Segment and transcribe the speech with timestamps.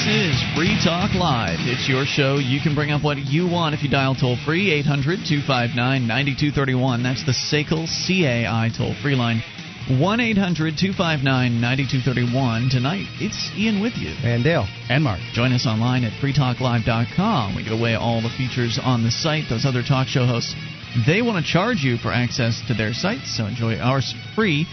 [0.00, 1.58] This is Free Talk Live.
[1.60, 2.36] It's your show.
[2.36, 7.02] You can bring up what you want if you dial toll free 800 259 9231.
[7.02, 9.42] That's the SACL CAI toll free line.
[9.92, 12.70] 1 800 259 9231.
[12.70, 14.16] Tonight, it's Ian with you.
[14.24, 14.64] And Dale.
[14.88, 15.20] And Mark.
[15.34, 17.54] Join us online at freetalklive.com.
[17.54, 19.50] We give away all the features on the site.
[19.50, 20.54] Those other talk show hosts,
[21.06, 24.64] they want to charge you for access to their sites, so enjoy ours free.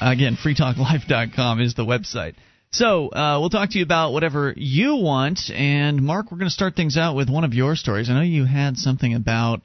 [0.00, 2.34] Again, freetalklive.com is the website.
[2.72, 5.50] So uh, we'll talk to you about whatever you want.
[5.50, 8.08] And Mark, we're going to start things out with one of your stories.
[8.08, 9.60] I know you had something about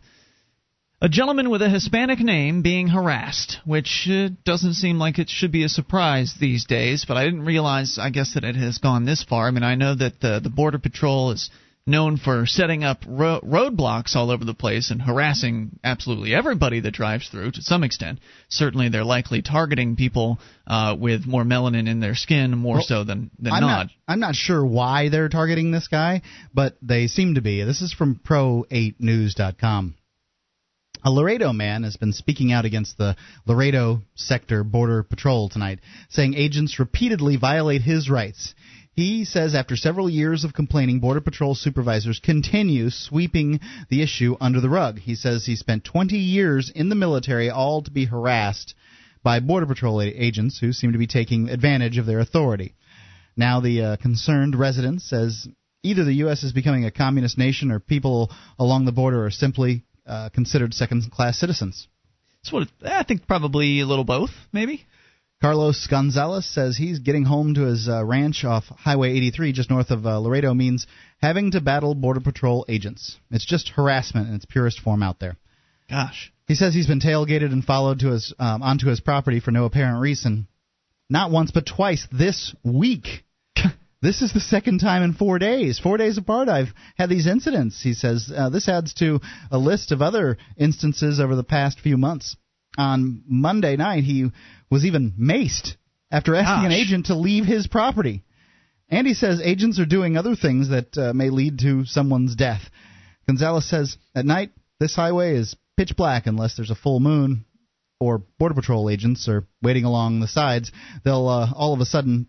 [1.01, 5.53] a gentleman with a Hispanic name being harassed, which uh, doesn't seem like it should
[5.53, 7.05] be a surprise these days.
[7.07, 9.47] But I didn't realize, I guess, that it has gone this far.
[9.47, 11.49] I mean, I know that the the Border Patrol is
[11.87, 16.93] known for setting up ro- roadblocks all over the place and harassing absolutely everybody that
[16.93, 18.19] drives through to some extent.
[18.49, 20.37] Certainly, they're likely targeting people
[20.67, 23.67] uh, with more melanin in their skin more Well, so than than I'm not.
[23.67, 23.87] not.
[24.07, 26.21] I'm not sure why they're targeting this guy,
[26.53, 27.63] but they seem to be.
[27.63, 29.95] This is from Pro8News.com.
[31.05, 36.33] A Laredo man has been speaking out against the Laredo Sector Border Patrol tonight, saying
[36.33, 38.53] agents repeatedly violate his rights.
[38.97, 44.59] He says after several years of complaining, Border Patrol supervisors continue sweeping the issue under
[44.59, 44.97] the rug.
[44.97, 48.73] He says he spent 20 years in the military, all to be harassed
[49.21, 52.73] by Border Patrol agents who seem to be taking advantage of their authority.
[53.35, 55.47] Now, the uh, concerned resident says
[55.83, 56.41] either the U.S.
[56.41, 61.11] is becoming a communist nation or people along the border are simply uh, considered second
[61.11, 61.87] class citizens.
[62.41, 63.27] That's what I think.
[63.27, 64.87] Probably a little both, maybe.
[65.39, 69.91] Carlos Gonzalez says he's getting home to his uh, ranch off Highway 83 just north
[69.91, 70.87] of uh, Laredo means
[71.21, 73.17] having to battle Border Patrol agents.
[73.29, 75.37] It's just harassment in its purest form out there.
[75.89, 76.33] Gosh.
[76.47, 79.65] He says he's been tailgated and followed to his um, onto his property for no
[79.65, 80.47] apparent reason,
[81.09, 83.23] not once but twice this week.
[84.01, 86.49] this is the second time in four days, four days apart.
[86.49, 87.83] I've had these incidents.
[87.83, 89.19] He says uh, this adds to
[89.51, 92.37] a list of other instances over the past few months.
[92.77, 94.31] On Monday night, he
[94.69, 95.75] was even maced
[96.11, 98.23] after asking an agent to leave his property.
[98.89, 102.61] And he says agents are doing other things that uh, may lead to someone's death.
[103.27, 107.45] Gonzalez says at night this highway is pitch black unless there's a full moon
[107.99, 110.71] or border patrol agents are waiting along the sides.
[111.03, 112.27] They'll uh, all of a sudden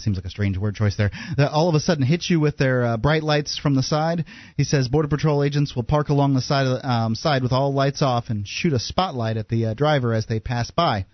[0.00, 1.10] seems like a strange word choice there.
[1.36, 4.24] They'll all of a sudden hit you with their uh, bright lights from the side.
[4.56, 7.72] He says border patrol agents will park along the side the, um, side with all
[7.72, 11.06] lights off and shoot a spotlight at the uh, driver as they pass by.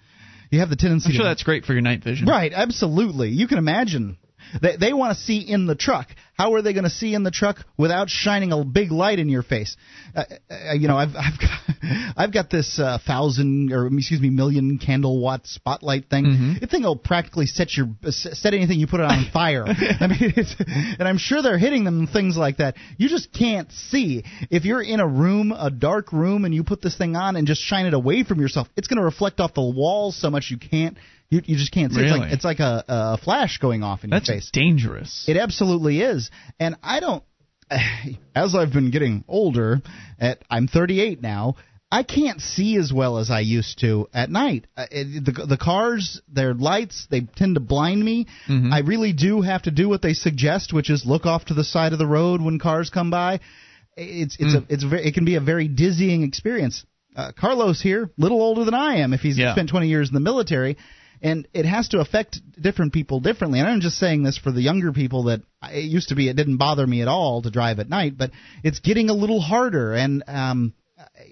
[0.50, 2.28] You have the tendency I'm sure to that's great for your night vision.
[2.28, 3.30] Right, absolutely.
[3.30, 4.16] You can imagine.
[4.60, 6.08] They, they want to see in the truck.
[6.36, 9.30] How are they going to see in the truck without shining a big light in
[9.30, 9.74] your face?
[10.14, 14.28] Uh, uh, you know, I've I've got, I've got this uh, thousand or excuse me
[14.28, 16.26] million candle watt spotlight thing.
[16.26, 16.52] Mm-hmm.
[16.60, 19.64] The thing will practically set your set anything you put it on fire.
[19.66, 22.76] I mean, it's, and I'm sure they're hitting them things like that.
[22.98, 26.82] You just can't see if you're in a room, a dark room, and you put
[26.82, 28.68] this thing on and just shine it away from yourself.
[28.76, 30.98] It's going to reflect off the walls so much you can't.
[31.30, 32.00] You, you just can't see.
[32.02, 34.50] It's like it's like a, a flash going off in That's your face.
[34.52, 35.24] dangerous.
[35.28, 36.30] It absolutely is.
[36.60, 37.22] And I don't
[38.34, 39.80] as I've been getting older,
[40.20, 41.56] at I'm 38 now,
[41.90, 44.66] I can't see as well as I used to at night.
[44.76, 48.26] Uh, it, the the cars, their lights, they tend to blind me.
[48.48, 48.72] Mm-hmm.
[48.72, 51.64] I really do have to do what they suggest, which is look off to the
[51.64, 53.40] side of the road when cars come by.
[53.96, 54.68] It's it's Mm.
[54.68, 56.84] a it's a very, it can be a very dizzying experience.
[57.16, 59.52] Uh, Carlos here, little older than I am, if he's Yeah.
[59.54, 60.76] spent 20 years in the military,
[61.22, 63.58] and it has to affect different people differently.
[63.60, 66.36] And I'm just saying this for the younger people that it used to be it
[66.36, 68.30] didn't bother me at all to drive at night, but
[68.62, 69.94] it's getting a little harder.
[69.94, 70.74] And um,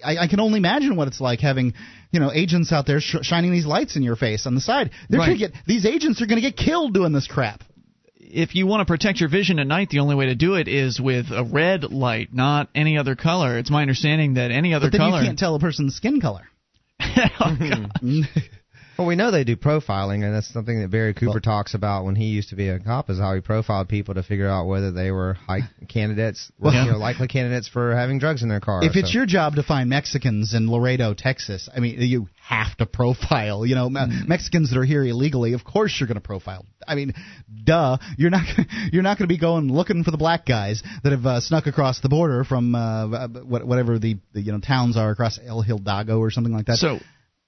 [0.04, 1.74] I, I can only imagine what it's like having
[2.10, 4.90] you know agents out there sh- shining these lights in your face on the side.
[5.08, 5.26] They're Right.
[5.38, 7.62] gonna get these agents are going to get killed doing this crap.
[8.18, 10.66] if you want to protect your vision at night, the only way to do it
[10.68, 13.58] is with a red light, not any other color.
[13.58, 15.20] It's my understanding that any other But then color.
[15.20, 16.42] you can't tell a person's skin color.
[17.40, 17.56] Oh.
[18.96, 22.14] Well, we know they do profiling, and that's something that Barry Cooper talks about when
[22.14, 24.92] he used to be a cop, is how he profiled people to figure out whether
[24.92, 28.84] they were high candidates, Well- you know, likely candidates for having drugs in their car.
[28.84, 32.86] if it's your job to find Mexicans in Laredo, Texas, I mean, you have to
[32.86, 33.64] profile.
[33.66, 36.64] You know, Me- Mexicans that are here illegally, of course you're going to profile.
[36.86, 37.14] I mean,
[37.64, 37.96] duh.
[38.18, 38.44] You're not
[38.92, 41.66] you're not going to be going looking for the black guys that have uh, snuck
[41.66, 46.18] across the border from uh, whatever the, the you know towns are across El Hidalgo
[46.18, 46.76] or something like that.
[46.76, 46.98] So,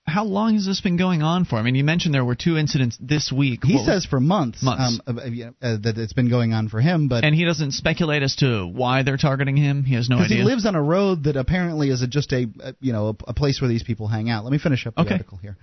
[0.06, 1.56] how long has this been going on for?
[1.56, 3.64] I mean, you mentioned there were two incidents this week.
[3.64, 5.00] he What was- says for months, Months.
[5.06, 7.72] Um, uh, uh, uh, that it's been going on for him, but and he doesn't
[7.72, 9.84] speculate as to why they're targeting him.
[9.84, 10.38] He has no idea.
[10.38, 13.30] he lives on a road that apparently is a, just a, a you know a,
[13.30, 14.44] a place where these people hang out.
[14.44, 15.12] Let me finish up the Okay.
[15.14, 15.56] article here.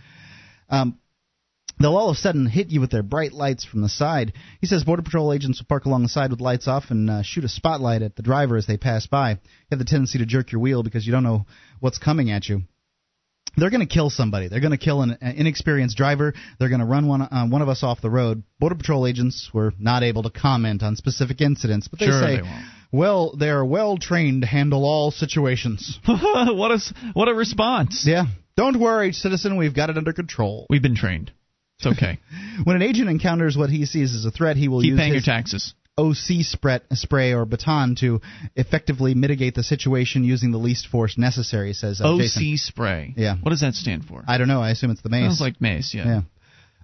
[0.70, 0.98] Um,
[1.80, 4.34] They'll all of a sudden hit you with their bright lights from the side.
[4.62, 7.22] He says Border Patrol agents will park along the side with lights off and uh,
[7.24, 9.32] shoot a spotlight at the driver as they pass by.
[9.32, 9.38] You
[9.72, 11.48] have the tendency to jerk your wheel because you don't know
[11.80, 12.62] what's coming at you.
[13.56, 14.48] They're going to kill somebody.
[14.48, 16.34] They're going to kill an, an inexperienced driver.
[16.60, 18.44] They're going to run one uh, one of us off the road.
[18.60, 22.42] Border Patrol agents were not able to comment on specific incidents, but they Sure say,
[22.42, 22.48] they.
[22.92, 26.80] "Well, they are well trained to handle all situations." what a
[27.14, 28.06] what a response.
[28.08, 28.24] yeah,
[28.58, 29.58] don't worry, citizen.
[29.58, 30.66] We've got it under control.
[30.70, 31.32] We've been trained.
[31.80, 32.20] It's okay.
[32.64, 35.14] When an agent encounters what he sees as a threat, he will Keep use paying
[35.14, 35.74] your taxes.
[35.98, 38.20] OC spray, spray or baton to
[38.56, 42.58] effectively mitigate the situation using the least force necessary, says uh, OC Jason.
[42.58, 43.14] spray.
[43.16, 43.36] Yeah.
[43.36, 44.24] What does that stand for?
[44.28, 44.62] I don't know.
[44.62, 45.24] I assume it's the mace.
[45.26, 45.94] Sounds like mace.
[45.94, 46.22] Yeah.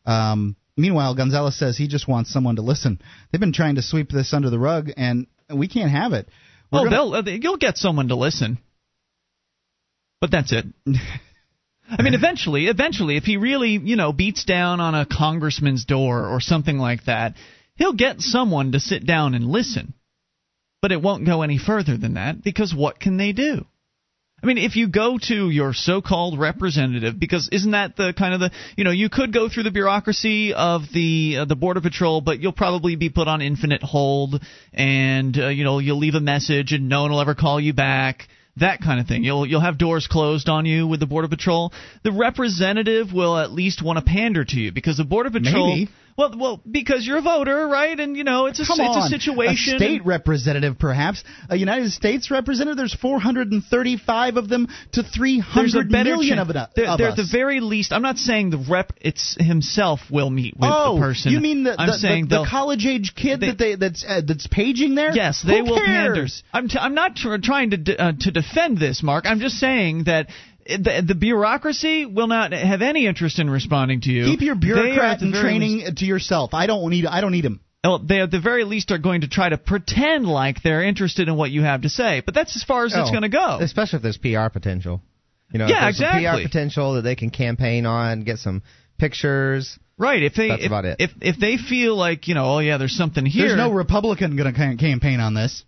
[0.05, 0.31] yeah.
[0.31, 3.01] Um, meanwhile, Gonzalez says he just wants someone to listen.
[3.31, 6.29] They've been trying to sweep this under the rug, and we can't have it.
[6.71, 8.59] We're Oh, gonna- they'll uh, you'll get someone to listen,
[10.21, 10.65] but that's it.
[11.91, 16.27] I mean, eventually, eventually, if he really, you know, beats down on a congressman's door
[16.27, 17.33] or something like that,
[17.79, 19.95] he'll get someone to sit down and listen.
[20.81, 23.65] But it won't go any further than that because what can they do?
[24.41, 28.39] I mean, if you go to your so-called representative, because isn't that the kind of
[28.39, 32.21] the you know you could go through the bureaucracy of the uh, the border patrol,
[32.21, 34.41] but you'll probably be put on infinite hold,
[34.71, 37.73] and uh, you know you'll leave a message and no one will ever call you
[37.73, 38.29] back.
[38.55, 39.25] That kind of thing.
[39.25, 41.73] You'll you'll have doors closed on you with the border patrol.
[42.03, 45.75] The representative will at least want to pander to you because the border patrol.
[45.75, 45.91] Maybe.
[46.19, 47.97] Well, well, because you're a voter, right?
[47.97, 49.03] And you know it's a Come it's on.
[49.03, 49.75] a situation.
[49.75, 51.23] A state representative, perhaps.
[51.49, 52.75] A United States representative.
[52.75, 56.49] There's 435 of them to there's a 300 better million chance.
[56.49, 57.17] of, it, they're, of they're us.
[57.19, 57.93] at the very least.
[57.93, 61.31] I'm not saying the rep it's himself will meet with oh, the person.
[61.31, 64.03] you mean the, I'm the, saying the, the college age kid they- that they that's
[64.05, 65.11] uh, that's paging there?
[65.13, 66.43] Yes, they Who will cares?
[66.51, 69.23] I'm t- I'm not tr- trying to d- uh, to defend this, Mark.
[69.25, 70.27] I'm just saying that.
[70.77, 74.25] The, the bureaucracy will not have any interest in responding to you.
[74.25, 76.53] Keep your They are at bureaucrat the training least- to yourself.
[76.53, 77.05] I don't need.
[77.05, 77.59] I don't need him.
[77.83, 81.27] well, they at the very least are going to try to pretend like they're interested
[81.27, 82.21] in what you have to say.
[82.25, 83.57] But that's as far as it's Oh, going to go.
[83.61, 85.01] Especially if there's PR potential.
[85.51, 86.43] You know, Yeah, if there's some exactly.
[86.43, 88.61] PR potential that they can campaign on, get some
[88.99, 89.79] pictures.
[89.97, 90.21] Right.
[90.23, 90.97] If they That's if, about it.
[90.99, 93.47] if if they feel like you know, oh yeah, there's something here.
[93.47, 95.63] There's no Republican going to campaign on this.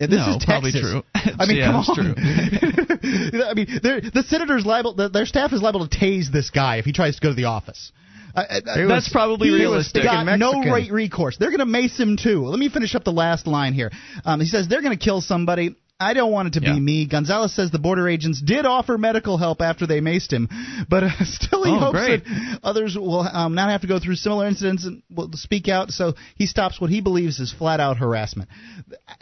[0.00, 1.02] This No, is probably true.
[1.14, 2.83] I mean, Yeah, come that's on.
[3.14, 4.94] I mean, the senator's liable.
[4.94, 7.34] the- Their staff is liable to tase this guy if he tries to go to
[7.34, 7.92] the office.
[8.36, 8.42] Uh,
[8.74, 10.02] He That's probably he realistic.
[10.02, 11.36] got no right recourse.
[11.36, 12.44] They're going to mace him too.
[12.46, 13.92] Let me finish up the last line here.
[14.24, 15.76] Um, he says they're going to kill somebody.
[16.04, 16.74] I don't want it to Yeah.
[16.74, 17.06] be me.
[17.06, 20.48] Gonzalez says the border agents did offer medical help after they maced him,
[20.88, 22.24] but uh, still he Oh, hopes great.
[22.24, 25.90] that others will um, not have to go through similar incidents and will speak out.
[25.90, 28.48] So he stops what he believes is flat out harassment.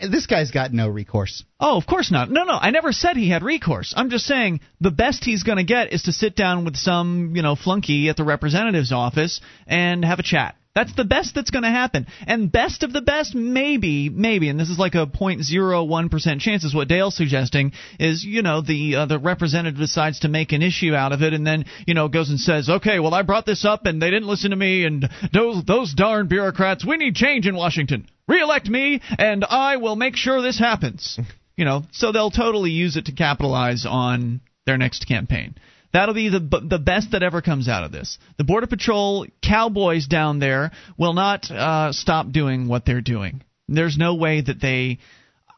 [0.01, 1.45] This guy's got no recourse.
[1.61, 2.31] Oh, of course not.
[2.31, 2.59] No, no.
[2.61, 3.95] I never said he had recourse.
[3.97, 7.33] I'm just saying the best he's going to get is to sit down with some,
[7.37, 10.57] you know, flunky at the representative's office and have a chat.
[10.75, 12.07] That's the best that's going to happen.
[12.27, 16.75] And best of the best, maybe, maybe, and this is like a 0.01% chance is
[16.75, 20.95] what Dale's suggesting, is, you know, the uh, the representative decides to make an issue
[20.95, 23.67] out of it and then, you know, goes and says, okay, well, I brought this
[23.67, 27.47] up and they didn't listen to me and those, those darn bureaucrats, we need change
[27.47, 28.09] in Washington.
[28.27, 31.19] Reelect me and I will make sure this happens.
[31.55, 35.55] You know, so they'll totally use it to capitalize on their next campaign.
[35.93, 38.19] That'll be the the best that ever comes out of this.
[38.39, 43.43] The Border Patrol cowboys down there will not uh, stop doing what they're doing.
[43.69, 44.99] There's no way that they.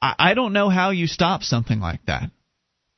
[0.02, 2.30] I, I don't know how you stop something like that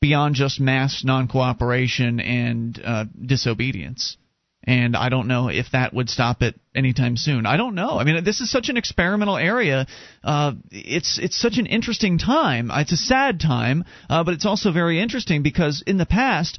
[0.00, 4.16] beyond just mass non-cooperation and uh, disobedience.
[4.64, 7.46] And I don't know if that would stop it anytime soon.
[7.46, 7.98] I don't know.
[7.98, 9.86] I mean, this is such an experimental area.
[10.24, 12.70] Uh, it's it's such an interesting time.
[12.74, 16.58] It's a sad time, uh, but it's also very interesting because in the past,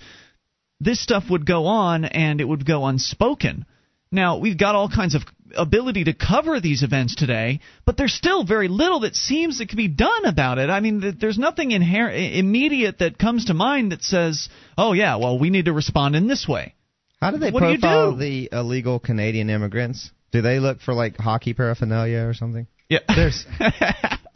[0.80, 3.66] this stuff would go on and it would go unspoken.
[4.12, 5.24] Now, we've got all kinds of
[5.56, 9.78] ability to cover these events today, but there's still very little that seems that can
[9.78, 10.70] be done about it.
[10.70, 15.16] I mean, th- there's nothing inher- immediate that comes to mind that says, "Oh yeah,
[15.18, 16.74] well, we need to respond in this way."
[17.22, 18.20] How do they What do profile do?
[18.20, 20.12] the illegal Canadian immigrants?
[20.32, 22.68] Do they look for like hockey paraphernalia or something?
[22.90, 23.00] Yeah.
[23.14, 23.46] There's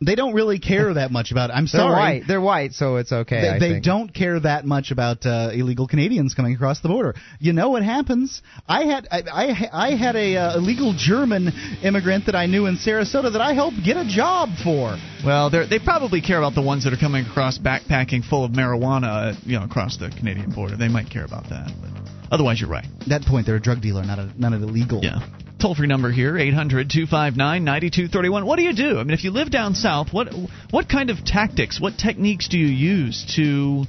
[0.00, 1.54] they don't really care that much about it.
[1.54, 1.92] I'm They're sorry.
[1.94, 2.22] white.
[2.26, 3.40] They're white, so it's okay.
[3.40, 3.84] They, I they think.
[3.84, 7.14] don't care that much about uh, illegal Canadians coming across the border.
[7.38, 8.42] You know what happens?
[8.68, 11.48] I had I, I, I had a uh, illegal German
[11.82, 14.96] immigrant that I knew in Sarasota that I helped get a job for.
[15.24, 18.52] Well, they're, they probably care about the ones that are coming across backpacking full of
[18.52, 20.76] marijuana, you know, across the Canadian border.
[20.76, 22.84] They might care about that, but otherwise, you're right.
[23.00, 25.00] At that point, they're a drug dealer, not a not an illegal.
[25.02, 25.20] Yeah.
[25.60, 28.46] Toll free number here, 800 259 9231.
[28.46, 28.98] What do you do?
[28.98, 30.32] I mean, if you live down south, what
[30.70, 33.84] what kind of tactics, what techniques do you use to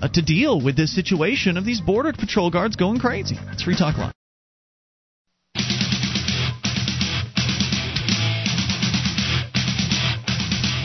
[0.00, 3.36] uh, to deal with this situation of these border patrol guards going crazy?
[3.52, 4.14] It's Free Talk Live.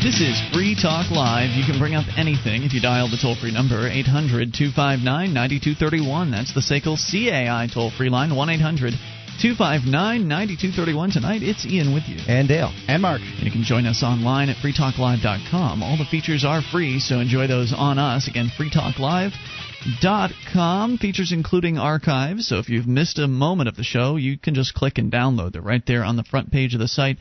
[0.06, 1.58] This is Free Talk Live.
[1.58, 6.30] You can bring up anything if you dial the toll free number 800 259 9231.
[6.30, 8.94] That's the SACL CAI toll free line 1 800
[9.42, 11.10] 259 9231.
[11.10, 12.20] Tonight, it's Ian with you.
[12.30, 12.72] And Dale.
[12.88, 13.22] And Mark.
[13.22, 15.82] And you can join us online at freetalklive.com.
[15.82, 18.28] All the features are free, so enjoy those on us.
[18.28, 21.00] Again, freetalklive.com.
[21.00, 24.76] Features including archives, so if you've missed a moment of the show, you can just
[24.76, 25.54] click and download.
[25.54, 27.18] They're right there on the front page of the site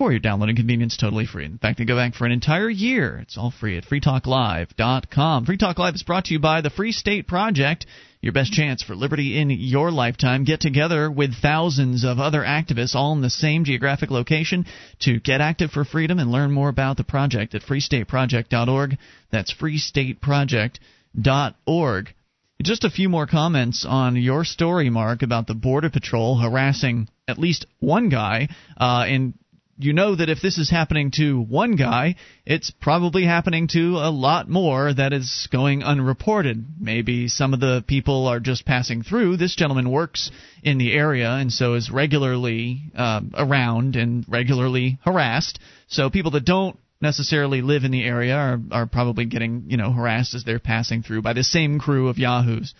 [0.00, 1.44] for your downloading convenience, totally free.
[1.44, 3.18] In fact, they go back for an entire year.
[3.18, 5.44] It's all free at freetalklive.com.
[5.44, 7.84] Free Talk Live is brought to you by the Free State Project.
[8.22, 10.44] Your best chance for liberty in your lifetime.
[10.44, 14.64] Get together with thousands of other activists all in the same geographic location
[15.00, 18.96] to get active for freedom and learn more about the project at freestateproject.org.
[19.30, 22.14] That's freestateproject.org.
[22.62, 27.38] Just a few more comments on your story, Mark, about the Border Patrol harassing at
[27.38, 29.34] least one guy uh, in
[29.80, 34.10] you know that if this is happening to one guy, it's probably happening to a
[34.10, 36.64] lot more that is going unreported.
[36.78, 39.36] Maybe some of the people are just passing through.
[39.36, 40.30] This gentleman works
[40.62, 45.58] in the area and so is regularly uh, around and regularly harassed.
[45.88, 49.90] So people that don't necessarily live in the area are, are probably getting you know
[49.92, 52.74] harassed as they're passing through by the same crew of yahoos.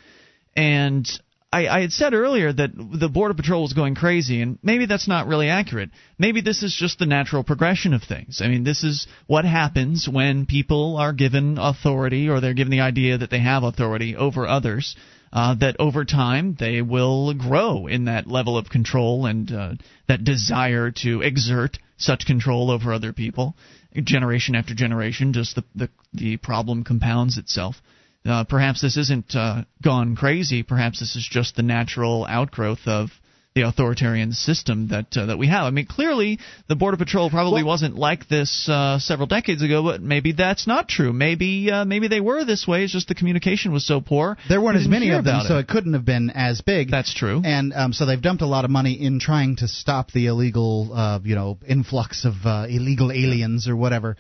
[0.57, 1.09] And
[1.53, 5.09] I, I had said earlier that the Border Patrol was going crazy, and maybe that's
[5.09, 5.91] not really accurate.
[6.17, 8.41] Maybe this is just the natural progression of things.
[8.41, 12.83] I mean, this is what happens when people are given authority or they're given the
[12.83, 14.97] idea that they have authority over others.
[15.33, 19.73] Uh, that over time they will grow in that level of control and uh,
[20.09, 23.55] that desire to exert such control over other people,
[24.03, 25.33] generation after generation.
[25.33, 27.77] Just the the, the problem compounds itself.
[28.25, 30.63] Uh, perhaps this isn't uh, gone crazy.
[30.63, 33.11] Perhaps this is just the natural outgrowth of
[33.55, 35.65] the authoritarian system that uh, that we have.
[35.65, 39.83] I mean, clearly the border patrol probably well, wasn't like this uh, several decades ago,
[39.83, 41.13] but maybe that's not true.
[41.13, 42.85] Maybe uh, maybe they were this way.
[42.85, 44.37] It's just the communication was so poor.
[44.49, 46.91] There weren't as many of them, so it couldn't have been as big.
[46.91, 47.43] That's true.
[47.45, 50.91] And um, so they've dumped a lot of money in trying to stop the illegal,
[50.93, 54.17] uh, you know, influx of uh, illegal aliens or whatever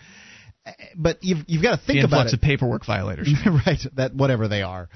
[0.96, 2.34] but you've you've got to think the about it.
[2.34, 3.28] of paperwork violators,
[3.66, 3.80] right?
[3.94, 4.88] That whatever they are,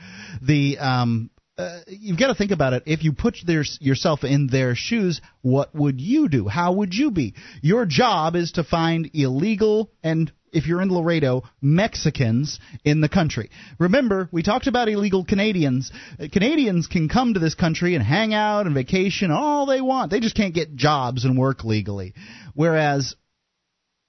[0.43, 2.83] the um, uh, you've got to think about it.
[2.87, 6.49] If you put their, yourself in their shoes, what would you do?
[6.49, 7.35] How would you be?
[7.63, 13.51] Your job is to find illegal and if you're in Laredo, Mexicans in the country.
[13.81, 15.91] Remember, we talked about illegal Canadians.
[16.19, 20.13] Uh, Canadians can come to this country and hang out and vacation all they want.
[20.13, 22.15] They just can't get jobs and work legally.
[22.55, 23.17] Whereas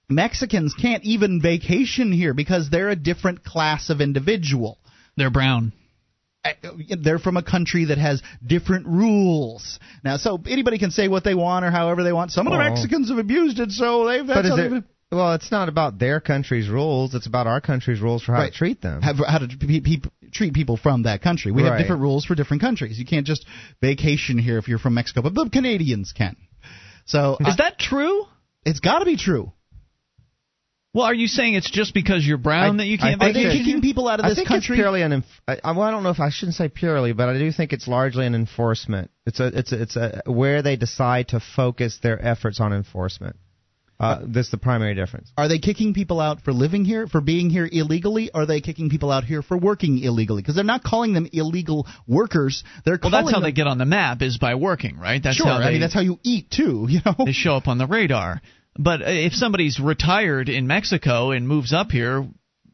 [0.08, 4.78] Mexicans can't even vacation here because they're a different class of individual.
[5.16, 5.72] They're brown.
[6.44, 6.52] Uh,
[7.02, 9.80] they're from a country that has different rules.
[10.04, 12.30] Now, so anybody can say what they want or however they want.
[12.30, 14.26] Some of the Mexicans have abused it, so they've.
[14.26, 17.14] But is it, well, it's not about their country's rules.
[17.14, 18.52] It's about our country's rules for how right.
[18.52, 19.02] to treat them.
[19.02, 21.50] Have, how to pe- pe- treat people from that country.
[21.50, 21.72] We right.
[21.72, 22.98] have different rules for different countries.
[22.98, 23.46] You can't just
[23.80, 26.36] vacation here if you're from Mexico, but the Canadians can.
[27.06, 28.24] So is I, that true?
[28.64, 29.52] It's got to be true.
[30.96, 33.22] Well, are you saying it's just because you're brown I, that you can't?
[33.22, 34.76] Are they kicking people out of this I think country?
[34.76, 35.24] It's purely an.
[35.46, 37.86] I, well, I don't know if I shouldn't say purely, but I do think it's
[37.86, 39.10] largely an enforcement.
[39.26, 39.46] It's a.
[39.48, 43.36] It's a, it's a where they decide to focus their efforts on enforcement.
[44.00, 45.30] Uh, this is the primary difference.
[45.36, 48.30] Are they kicking people out for living here, for being here illegally?
[48.32, 50.40] Or are they kicking people out here for working illegally?
[50.40, 52.64] Because they're not calling them illegal workers.
[52.84, 53.42] They're well, that's how them...
[53.42, 55.22] they get on the map is by working, right?
[55.22, 55.46] That's sure.
[55.46, 56.86] How they, I mean, that's how you eat too.
[56.96, 58.40] You know, they show up on the radar.
[58.78, 62.26] But if somebody's retired in Mexico and moves up here,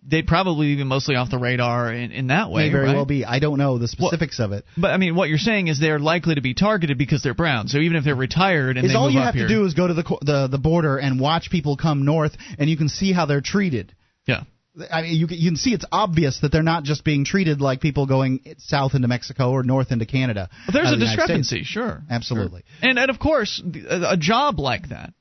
[0.07, 2.65] they'd probably be mostly off the radar in, in that way.
[2.65, 2.97] May very right?
[2.97, 3.25] well be.
[3.25, 4.65] I don't know the specifics well, of it.
[4.77, 7.69] But I mean, what you're saying is they're likely to be targeted because they're brown.
[7.69, 9.75] So even if they're retired and is they all you have here, to do is
[9.75, 13.13] go to the, the the border and watch people come north, and you can see
[13.13, 13.95] how they're treated.
[14.27, 14.43] Yeah.
[14.91, 17.61] I mean, you can, you can see it's obvious that they're not just being treated
[17.61, 20.49] like people going south into Mexico or north into Canada.
[20.65, 22.03] But there's a the discrepancy, sure.
[22.09, 22.65] Absolutely.
[22.81, 22.89] Sure.
[22.89, 25.13] And and of course, a job like that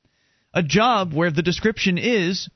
[0.54, 2.50] a job where the description is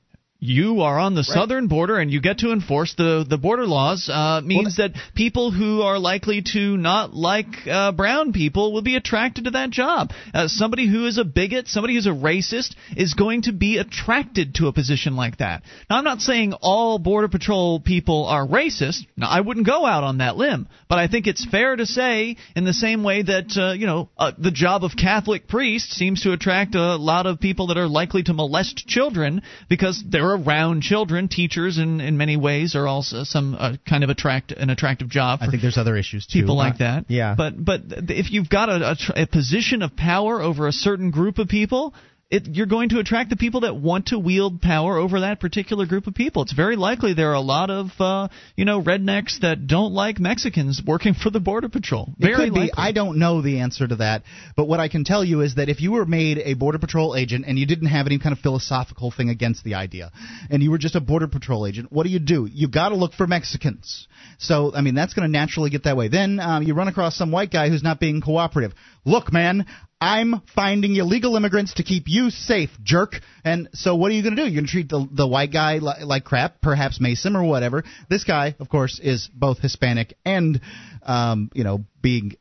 [0.45, 1.25] you are on the right.
[1.25, 4.99] southern border and you get to enforce the, the border laws uh, means well, that
[5.15, 9.69] people who are likely to not like uh, brown people will be attracted to that
[9.69, 10.11] job.
[10.33, 14.55] Uh, somebody who is a bigot, somebody who's a racist, is going to be attracted
[14.55, 15.63] to a position like that.
[15.89, 19.05] Now, I'm not saying all Border Patrol people are racist.
[19.17, 22.37] Now, I wouldn't go out on that limb, but I think it's fair to say,
[22.55, 26.23] in the same way that uh, you know uh, the job of Catholic priest seems
[26.23, 30.03] to attract a lot of people that are likely to molest children because
[30.35, 31.27] around children.
[31.27, 35.39] Teachers, in, in many ways, are also some uh, kind of attract an attractive job.
[35.41, 36.41] I think there's other issues too.
[36.41, 37.05] People like that.
[37.07, 37.35] Yeah.
[37.37, 41.37] But but if you've got a, a, a position of power over a certain group
[41.37, 41.93] of people,
[42.32, 45.86] it, you're going to attract the people that want to wield power over that particular
[45.86, 46.41] group of people.
[46.41, 50.20] It's very likely there are a lot of uh, you know rednecks that don't like
[50.20, 52.13] Mexicans working for the border patrol.
[52.17, 52.67] Very it could likely.
[52.67, 52.74] be.
[52.75, 54.24] I don't know the answer to that,
[54.55, 57.15] but what I can tell you is that if you were made a border patrol
[57.15, 60.12] agent and you didn't have any kind of philosophical thing against the idea,
[60.50, 62.50] and you were just a border patrol agent, what do you do?
[62.51, 64.08] You got to look for Mexicans.
[64.39, 66.08] So I mean that's going to naturally get that way.
[66.08, 68.74] Then um, you run across some white guy who's not being cooperative.
[69.05, 69.67] Look, man,
[70.05, 73.21] I'm finding illegal immigrants to keep you safe, jerk.
[73.43, 74.47] And so, what are you going to do?
[74.47, 77.83] You're going to treat the the white guy li- like crap, perhaps Mason or whatever.
[78.07, 80.62] This guy, of course, is both Hispanic and,
[81.01, 82.33] um, you know, being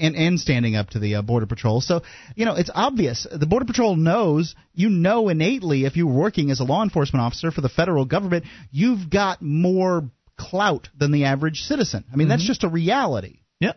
[0.00, 1.82] and and standing up to the uh, border patrol.
[1.82, 2.00] So,
[2.34, 3.26] you know, it's obvious.
[3.30, 4.54] The border patrol knows.
[4.72, 8.46] You know innately if you're working as a law enforcement officer for the federal government,
[8.70, 12.06] you've got more clout than the average citizen.
[12.10, 13.40] I mean, that's just a reality.
[13.60, 13.76] Yep.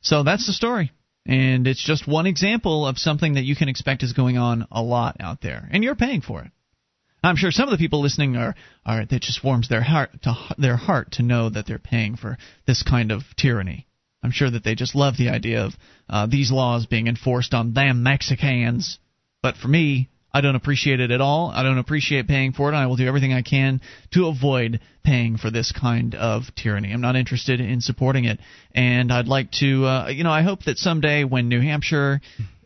[0.00, 0.92] So that's the story.
[1.28, 4.82] And it's just one example of something that you can expect is going on a
[4.82, 5.68] lot out there.
[5.70, 6.50] And you're paying for it.
[7.22, 8.54] I'm sure some of the people listening are,
[8.86, 12.38] are that just warms their heart to their heart to know that they're paying for
[12.66, 13.86] this kind of tyranny.
[14.22, 15.72] I'm sure that they just love the idea of
[16.08, 18.98] uh, these laws being enforced on them Mexicans.
[19.42, 21.50] But for me, I don't appreciate it at all.
[21.54, 22.74] I don't appreciate paying for it.
[22.74, 23.80] I will do everything I can
[24.12, 26.92] to avoid paying for this kind of tyranny.
[26.92, 28.38] I'm not interested in supporting it.
[28.74, 32.20] And I'd like to, uh, you know, I hope that someday when New Hampshire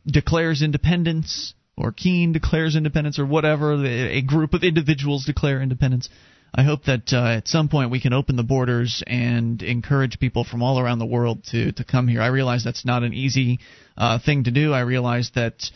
[0.06, 6.08] declares independence, or Keene declares independence, or whatever, a group of individuals declare independence,
[6.54, 10.44] I hope that uh, at some point we can open the borders and encourage people
[10.44, 12.20] from all around the world to, to come here.
[12.20, 13.60] I realize that's not an easy
[13.96, 14.72] uh, thing to do.
[14.72, 15.70] I realize that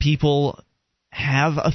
[0.00, 0.58] people
[1.18, 1.72] have a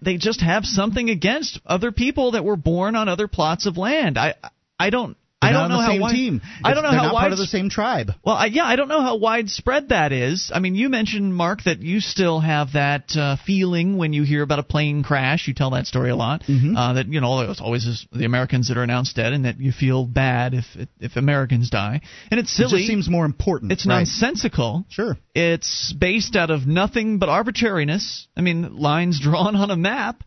[0.00, 4.18] they just have something against other people that were born on other plots of land.
[4.18, 4.34] I
[4.78, 6.40] I don't They're I don't know how wide, team.
[6.64, 8.10] I don't know how wide part of the same tribe.
[8.24, 10.50] well, I, yeah, I don't know how widespread that is.
[10.52, 14.42] I mean, you mentioned Mark that you still have that uh, feeling when you hear
[14.42, 15.46] about a plane crash.
[15.46, 16.42] You tell that story a lot.
[16.42, 16.76] Mm-hmm.
[16.76, 19.70] Uh, that you know, it's always the Americans that are announced dead, and that you
[19.70, 20.64] feel bad if
[20.98, 22.00] if Americans die.
[22.32, 22.80] And it's It silly.
[22.80, 23.70] just seems more important.
[23.70, 23.98] it's Right.
[23.98, 24.86] nonsensical.
[24.88, 25.16] Sure.
[25.36, 28.26] It's based out of nothing but arbitrariness.
[28.36, 30.24] I mean, lines drawn on a map.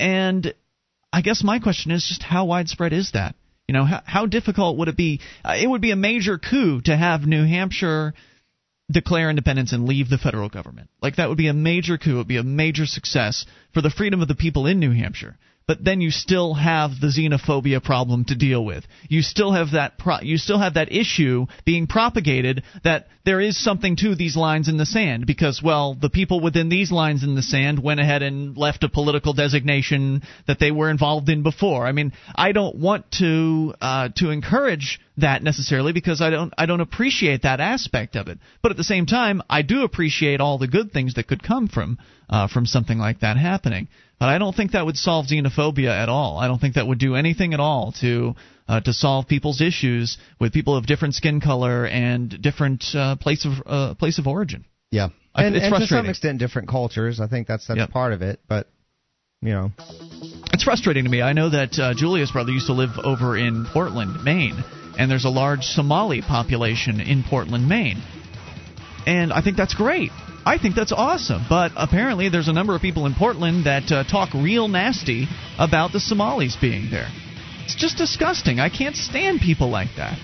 [0.00, 0.52] And
[1.12, 3.36] I guess my question is just how widespread is that?
[3.68, 5.20] You know, how, how difficult would it be?
[5.44, 8.14] Uh, it would be a major coup to have New Hampshire
[8.90, 10.90] declare independence and leave the federal government.
[11.00, 12.14] Like that would be a major coup.
[12.14, 15.38] It would be a major success for the freedom of the people in New Hampshire.
[15.66, 18.84] But then you still have the xenophobia problem to deal with.
[19.08, 23.62] You still have that pro- you still have that issue being propagated that there is
[23.62, 27.34] something to these lines in the sand because well the people within these lines in
[27.34, 31.86] the sand went ahead and left a political designation that they were involved in before.
[31.86, 36.66] I mean, I don't want to uh, to encourage that necessarily because I don't I
[36.66, 38.38] don't appreciate that aspect of it.
[38.62, 41.68] But at the same time, I do appreciate all the good things that could come
[41.68, 41.98] from
[42.30, 43.88] uh, from something like that happening.
[44.18, 46.38] But I don't think that would solve xenophobia at all.
[46.38, 48.34] I don't think that would do anything at all to
[48.68, 53.44] uh, to solve people's issues with people of different skin color and different uh, place
[53.44, 54.64] of uh, place of origin.
[54.90, 55.08] Yeah.
[55.34, 57.20] I- and, it's and to some extent different cultures.
[57.20, 57.90] I think that's that's Yep.
[57.90, 58.40] part of it.
[58.48, 58.68] But
[59.42, 59.72] you know,
[60.52, 61.20] It's frustrating to me.
[61.20, 64.62] I know that uh, Julia's brother used to live over in Portland, Maine,
[64.98, 68.02] and there's a large Somali population in Portland, Maine.
[69.06, 70.10] And I think that's great.
[70.44, 71.44] I think that's awesome.
[71.48, 75.26] But apparently, there's a number of people in Portland that uh, talk real nasty
[75.58, 77.08] about the Somalis being there.
[77.64, 78.58] It's just disgusting.
[78.58, 80.18] I can't stand people like that.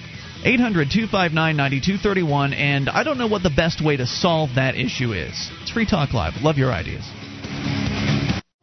[0.45, 5.13] 800 259 9231, and I don't know what the best way to solve that issue
[5.13, 5.51] is.
[5.63, 6.35] It's Free Talk Live.
[6.43, 8.08] Love your ideas.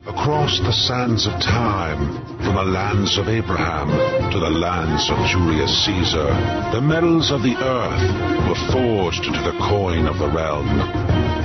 [0.07, 3.89] Across the sands of time, from the lands of Abraham
[4.29, 6.29] to the lands of Julius Caesar,
[6.71, 8.05] the metals of the earth
[8.45, 10.69] were forged into the coin of the realm.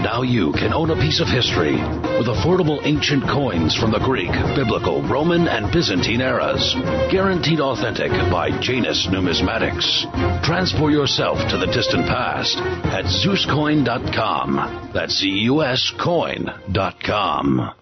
[0.05, 1.77] Now you can own a piece of history
[2.20, 6.75] with affordable ancient coins from the Greek, Biblical, Roman, and Byzantine eras.
[7.11, 10.05] Guaranteed authentic by Janus Numismatics.
[10.44, 12.59] Transport yourself to the distant past
[12.92, 14.90] at ZeusCoin.com.
[14.92, 17.73] That's Z-U-S coin.com.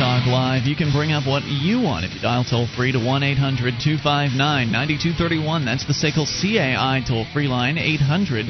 [0.00, 0.64] Talk Live.
[0.64, 3.74] You can bring up what you want if you dial toll free to 1 800
[3.84, 5.66] 259 9231.
[5.66, 8.46] That's the SACL CAI toll free line, 800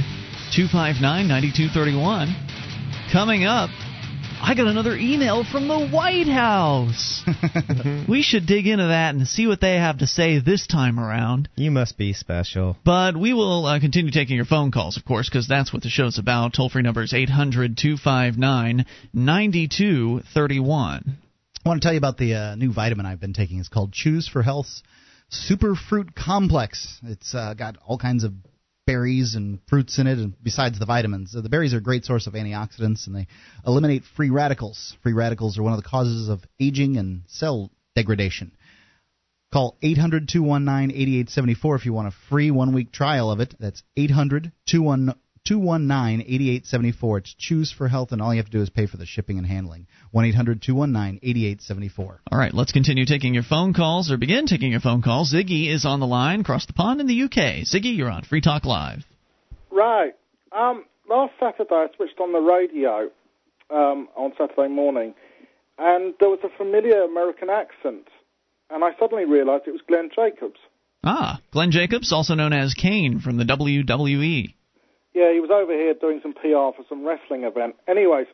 [0.55, 2.37] 259 9231.
[3.11, 3.71] Coming up,
[4.41, 7.25] I got another email from the White House.
[8.09, 11.49] we should dig into that and see what they have to say this time around.
[11.57, 12.77] you must be special.
[12.85, 15.91] But we will uh, continue taking your phone calls, of course, because that's what the
[15.91, 16.55] show's about.
[16.55, 21.19] Toll free number is 800 259 9231.
[21.65, 23.59] I want to tell you about the uh, new vitamin I've been taking.
[23.59, 24.83] It's called Chews 4 Health's
[25.29, 26.99] Super Fruit Complex.
[27.05, 28.33] It's uh, got all kinds of
[28.87, 31.37] berries and fruits in it, and besides the vitamins.
[31.37, 33.27] Uh, the berries are a great source of antioxidants, and they
[33.67, 34.97] eliminate free radicals.
[35.03, 38.53] Free radicals are one of the causes of aging and cell degradation.
[39.53, 43.55] Call 800 219 8874 if you want a free one week trial of it.
[43.61, 45.21] That's 800 219
[45.57, 47.19] 8874.
[47.19, 49.39] It's Chews 4 Health, and all you have to do is pay for the shipping
[49.39, 49.87] and handling.
[50.13, 52.21] 1 800 219 8874.
[52.31, 55.33] All right, let's continue taking your phone calls or begin taking your phone calls.
[55.33, 57.65] Ziggy is on the line across the pond in the UK.
[57.65, 59.05] Ziggy, you're on Free Talk Live.
[59.71, 60.13] Right.
[60.53, 63.11] Um, last Saturday, I switched on the radio
[63.71, 65.15] um, on Saturday morning,
[65.79, 68.09] and there was a familiar American accent
[68.71, 70.59] and I suddenly realized it was Glenn Jacobs.
[71.03, 74.55] Ah, Glenn Jacobs, also known as Kane from the WWE.
[75.15, 77.77] Yeah, he was over here doing some PR for some wrestling event.
[77.89, 78.27] Anyways,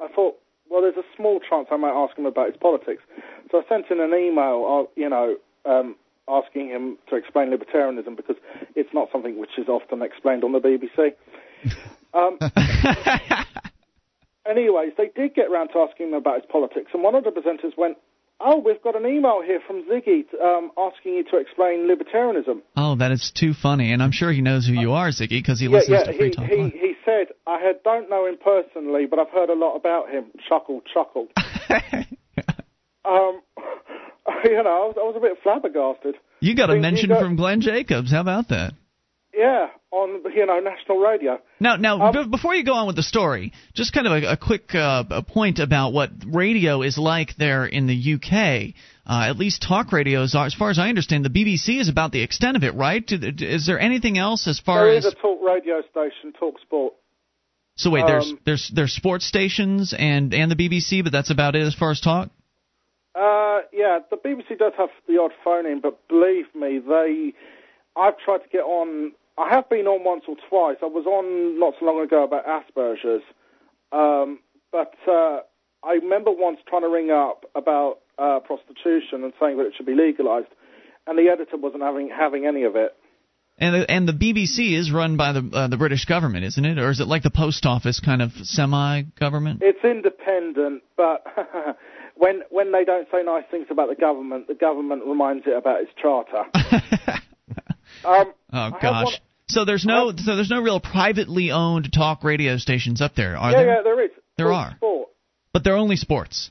[0.00, 0.36] I thought,
[0.70, 3.02] well, there's a small chance I might ask him about his politics.
[3.50, 8.16] So I sent in an email, uh, you know, um, asking him to explain libertarianism
[8.16, 8.36] because
[8.74, 11.14] it's not something which is often explained on the BBC.
[12.14, 12.38] Um,
[14.48, 17.30] anyways, they did get around to asking him about his politics, and one of the
[17.30, 17.96] presenters went,
[18.40, 22.60] Oh, we've got an email here from Ziggy um, asking you to explain libertarianism.
[22.76, 25.60] Oh, that is too funny, and I'm sure he knows who you are, Ziggy, because
[25.60, 26.72] he yeah, listens yeah, to Free he, Talk he, Live.
[26.72, 30.26] he said, I had, don't know him personally, but I've heard a lot about him.
[30.48, 31.28] Chuckle, chuckle.
[33.04, 33.40] um,
[34.44, 36.16] you know, I was, I was a bit flabbergasted.
[36.40, 38.10] You got a mention got- from Glenn Jacobs.
[38.10, 38.74] How about that?
[39.36, 41.40] Yeah, on you know national radio.
[41.58, 44.32] Now, now, Um, b- before you go on with the story, just kind of a,
[44.32, 48.74] a quick uh, a point about what radio is like there in the UK.
[49.06, 52.12] Uh, at least talk radios are, as far as I understand, the BBC is about
[52.12, 53.04] the extent of it, right?
[53.10, 55.04] Is there anything else as far There as?
[55.04, 56.94] is a talk radio station, Talk Sport.
[57.76, 61.56] so wait, there's um, there's there's sports stations and and the BBC, but that's about
[61.56, 62.30] it as far as talk.
[63.16, 67.32] Uh, yeah, the BBC does have the odd phone in, but believe me, they.
[67.96, 69.12] I've tried to get on.
[69.36, 70.76] I have been on once or twice.
[70.82, 73.22] I was on not so long ago about Asperger's,
[73.90, 74.38] um,
[74.70, 75.40] but uh,
[75.82, 79.86] I remember once trying to ring up about uh, prostitution and saying that it should
[79.86, 80.48] be legalised,
[81.06, 82.94] and the editor wasn't having having any of it.
[83.58, 86.78] And the, and the BBC is run by the uh, the British government, isn't it?
[86.78, 89.62] Or is it like the post office kind of semi-government?
[89.62, 91.24] It's independent, but
[92.16, 95.82] when when they don't say nice things about the government, the government reminds it about
[95.82, 96.44] its charter.
[98.04, 99.04] um, Oh gosh.
[99.04, 99.14] one-
[99.48, 103.50] So there's no so there's no real privately owned talk radio stations up there, are
[103.50, 103.66] yeah, there?
[103.76, 104.10] yeah, there is.
[104.38, 104.72] There are.
[104.76, 105.08] Sport.
[105.52, 106.50] But they're only sports.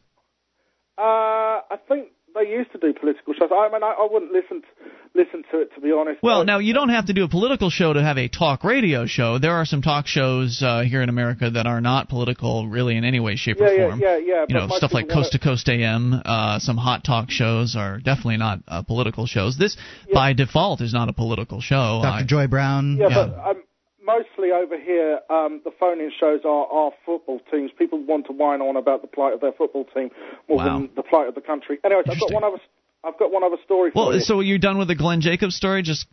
[0.97, 3.49] Uh, I think they used to do political shows.
[3.51, 4.67] I mean, I, I wouldn't listen to,
[5.15, 6.21] listen to it to be honest.
[6.23, 9.05] Well, now you don't have to do a political show to have a talk radio
[9.05, 9.39] show.
[9.39, 13.03] There are some talk shows uh, here in America that are not political, really, in
[13.03, 13.99] any way, shape, Yeah, or yeah, form.
[13.99, 14.45] yeah, yeah, yeah.
[14.49, 16.13] You know, stuff like Coast to Coast AM.
[16.25, 19.57] Uh, some hot talk shows are definitely not uh, political shows.
[19.57, 19.77] This,
[20.13, 21.99] by default, is not a political show.
[22.03, 22.23] Dr.
[22.23, 22.97] I- Joy Browne.
[22.97, 23.63] Yeah, but um,
[24.05, 27.71] mostly over here, um, the phone-in shows are, are football teams.
[27.77, 30.09] People want to whine on about the plight of their football team
[30.49, 30.79] more Wow.
[30.79, 31.79] than the plight of the country.
[31.83, 32.57] Anyways, I've got one other.
[33.05, 34.21] I've got one other story for well, you.
[34.21, 35.81] so you're done with the Glenn Jacobs story?
[35.83, 36.07] Just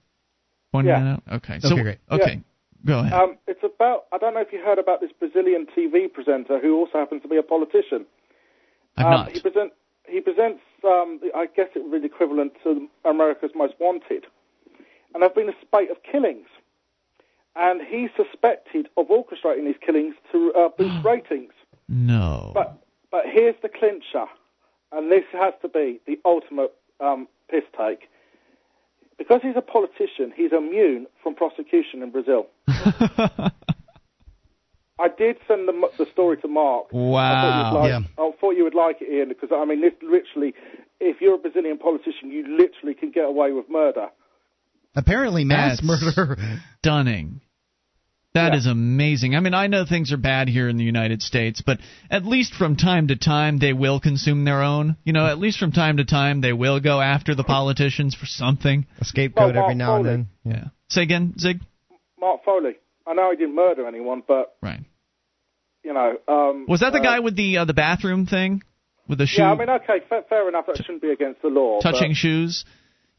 [0.73, 1.01] pointing Yeah.
[1.27, 1.37] that out.
[1.37, 1.59] Okay.
[1.61, 1.99] So, Okay, great.
[2.11, 2.41] Okay.
[2.85, 3.13] Go ahead.
[3.13, 4.07] Um, it's about.
[4.13, 7.29] I don't know if you heard about this Brazilian TV presenter who also happens to
[7.29, 8.07] be a politician.
[8.97, 9.33] I've um, not.
[9.33, 9.73] He, present,
[10.09, 10.61] he presents.
[10.83, 14.25] Um, the- I guess it would be the equivalent to America's Most Wanted,
[15.15, 16.47] and there have been a spate of killings,
[17.57, 21.53] and he's suspected of orchestrating these killings to uh, boost ratings.
[21.89, 22.53] No.
[22.55, 24.27] But but here's the clincher,
[24.93, 28.09] and this has to be the ultimate um, piss take.
[29.19, 32.47] Because he's a politician, he's immune from prosecution in Brazil.
[35.01, 36.87] I did send the, the story to Mark.
[36.89, 37.75] I thought, wow.
[37.75, 38.01] like, Yeah.
[38.19, 40.55] I thought you would like it, Ian, because I mean, this literally,
[41.01, 44.09] if you're a Brazilian politician, you literally can get away with murder.
[44.95, 46.37] Apparently, mass That's- murder.
[46.79, 47.41] Stunning.
[48.33, 48.59] That Yeah.
[48.59, 49.35] is amazing.
[49.35, 51.81] I mean, I know things are bad here in the United States, but
[52.13, 54.97] at least from time to time they will consume their own.
[55.05, 58.27] You know, at least from time to time they will go after the politicians for
[58.27, 58.87] something.
[59.01, 60.29] A scapegoat Well, every Mark now and then.
[60.45, 60.65] Yeah.
[60.89, 61.61] Say again, Zig?
[62.21, 62.77] Mark Foley.
[63.05, 64.81] I know he didn't murder anyone, but Right.
[65.83, 66.17] you know.
[66.29, 68.63] Um, Was that the uh, guy with the uh, the bathroom thing?
[69.09, 70.67] With the shoe Yeah, I mean, okay, fair, fair enough.
[70.67, 71.81] That shouldn't be against the law.
[71.83, 72.65] but- touching shoes?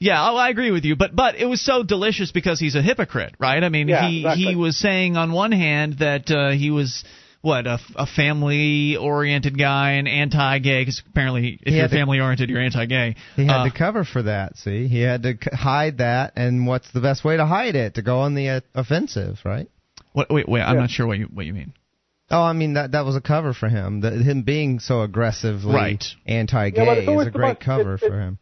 [0.04, 2.82] Yeah, oh, I agree with you, but but it was so delicious because he's a
[2.82, 3.64] hypocrite, right?
[3.64, 4.44] I mean, Yeah, he exactly.
[4.46, 7.04] he was saying on one hand that uh, he was
[7.42, 13.16] what a, a family-oriented guy and anti-gay because apparently if you're family-oriented you're anti-gay.
[13.36, 14.58] He had Uh, to cover for that.
[14.58, 17.96] See, he had to c- hide that, and what's the best way to hide it?
[17.96, 19.68] To go on the uh, offensive, right?
[20.14, 20.82] what, wait, wait, I'm Yeah.
[20.82, 21.74] not sure what you what you mean.
[22.30, 24.02] Oh, I mean that that was a cover for him.
[24.02, 26.04] The, him being so aggressively Right.
[26.26, 28.38] anti-gay Yeah, but is a great most- cover it- it- for him.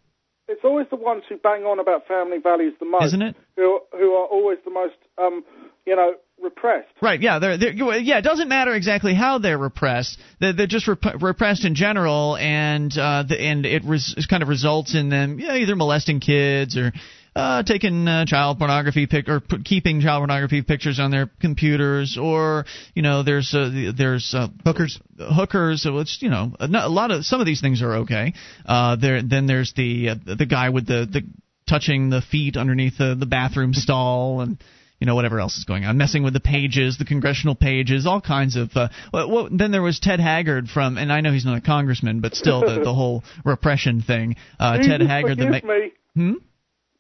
[0.50, 3.36] It's always the ones who bang on about family values the most, Isn't it?
[3.56, 5.44] Who who are always the most, um,
[5.86, 6.90] you know, repressed.
[7.02, 7.22] Right.
[7.22, 7.40] Yeah.
[7.40, 8.18] They're, they're, yeah.
[8.18, 10.20] It doesn't matter exactly how they're repressed.
[10.40, 14.50] They're, they're just rep- repressed in general, and uh, the, and it res- kind of
[14.50, 16.92] results in them yeah, either molesting kids or
[17.40, 22.18] uh, taking uh, child pornography pic or p- keeping child pornography pictures on their computers,
[22.22, 25.86] or you know, there's uh, there's uh, hookers, hookers.
[25.86, 28.34] It's you know, a, a lot of some of these things are okay.
[28.66, 31.22] Uh, there then there's the uh, the guy with the the
[31.68, 34.58] touching the feet underneath the the bathroom stall and
[35.00, 38.22] you know whatever else is going on, messing with the pages, the congressional pages, all
[38.22, 38.70] kinds of.
[38.76, 41.62] Uh, well, well, then there was Ted Haggard from, and I know he's not a
[41.62, 44.36] congressman, but still the the whole repression thing.
[44.60, 45.94] Uh, Ted Haggard, the ma- me.
[46.16, 46.34] hmm.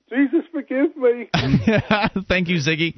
[0.09, 1.29] Jesus, forgive me.
[2.27, 2.93] Thank you, Ziggy.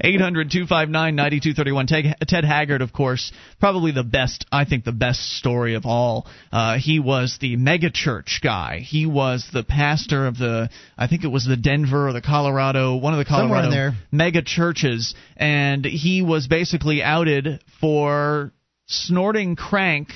[0.00, 1.86] 800 259 9231.
[2.26, 6.26] Ted Haggard, of course, probably the best, I think, the best story of all.
[6.52, 8.80] Uh, he was the megachurch guy.
[8.80, 12.96] He was the pastor of the, I think it was the Denver or the Colorado,
[12.96, 13.92] one of the Somewhere in Colorado there.
[14.12, 15.14] mega churches.
[15.36, 18.52] And he was basically outed for
[18.86, 20.08] snorting crank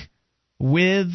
[0.59, 1.07] with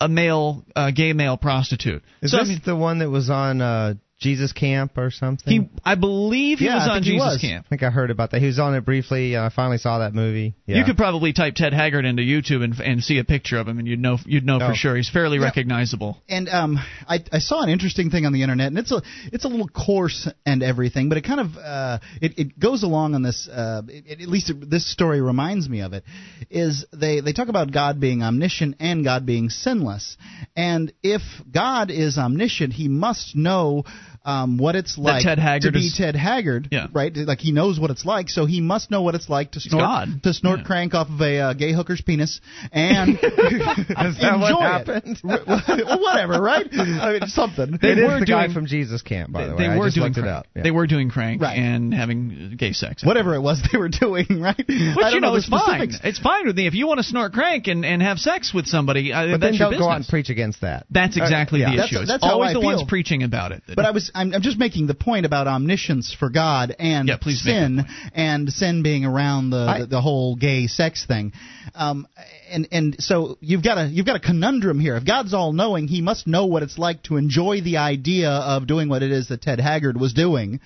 [0.00, 2.02] a male, uh, gay male prostitute.
[2.20, 5.52] Is so, this I mean, the one that was on uh, Jesus Camp or something?
[5.52, 7.40] he, I believe he yeah, was I on Jesus was.
[7.40, 7.66] Camp.
[7.66, 8.40] I think I heard about that.
[8.40, 9.36] He was on it briefly.
[9.36, 10.54] Uh, I finally saw that movie.
[10.66, 10.78] Yeah.
[10.78, 13.78] You could probably type Ted Haggard into YouTube and and see a picture of him,
[13.78, 14.68] and you'd know you'd know Oh.
[14.70, 15.44] for sure he's fairly Yeah.
[15.44, 16.22] recognizable.
[16.28, 19.44] and um, I, I saw an interesting thing on the internet, and it's a it's
[19.44, 23.22] a little coarse and everything, but it kind of uh, it, it goes along on
[23.22, 23.48] this.
[23.48, 26.04] Uh, it, at least it, this story reminds me of it.
[26.50, 30.16] Is they they talk about God being omniscient and God being sinless,
[30.56, 33.84] and if God is omniscient, He must know.
[34.24, 36.86] Um, what it's like Ted Haggard to be is- Ted Haggard, Yeah.
[36.92, 37.12] right?
[37.16, 39.82] Like he knows what it's like, so he must know what it's like to snort
[39.82, 40.22] God.
[40.22, 40.64] to snort Yeah.
[40.64, 42.40] crank off of a uh, gay hooker's penis
[42.72, 45.20] and Is that what enjoy happened?
[45.24, 45.46] it.
[45.86, 46.66] well, whatever, right?
[46.72, 47.78] I mean, something.
[47.82, 49.62] They it is were the guy doing- from Jesus Camp, by the way.
[49.64, 49.76] they way.
[49.78, 50.46] were I just doing looked it crank.
[50.54, 50.62] Yeah.
[50.62, 51.58] They were doing crank Right.
[51.58, 53.04] and having gay sex.
[53.04, 54.56] Whatever it was they were doing, right?
[54.56, 55.90] Which I don't you know, the is fine.
[56.04, 58.66] It's fine with me if you want to snort crank and, and have sex with
[58.66, 59.12] somebody.
[59.12, 60.86] Uh, But that's then your don't go out and preach against that.
[60.90, 61.98] That's exactly Uh, the issue.
[62.00, 63.62] It's that's how always I the ones preaching about it.
[63.74, 67.16] But I was I'm, I'm just making the point about omniscience for God and Yeah,
[67.16, 71.32] please sin and sin being around the, I- the the whole gay sex thing.
[71.74, 72.06] Um
[72.50, 74.96] and and so you've got a you've got a conundrum here.
[74.96, 78.66] If God's all knowing, he must know what it's like to enjoy the idea of
[78.66, 80.60] doing what it is that Ted Haggard was doing.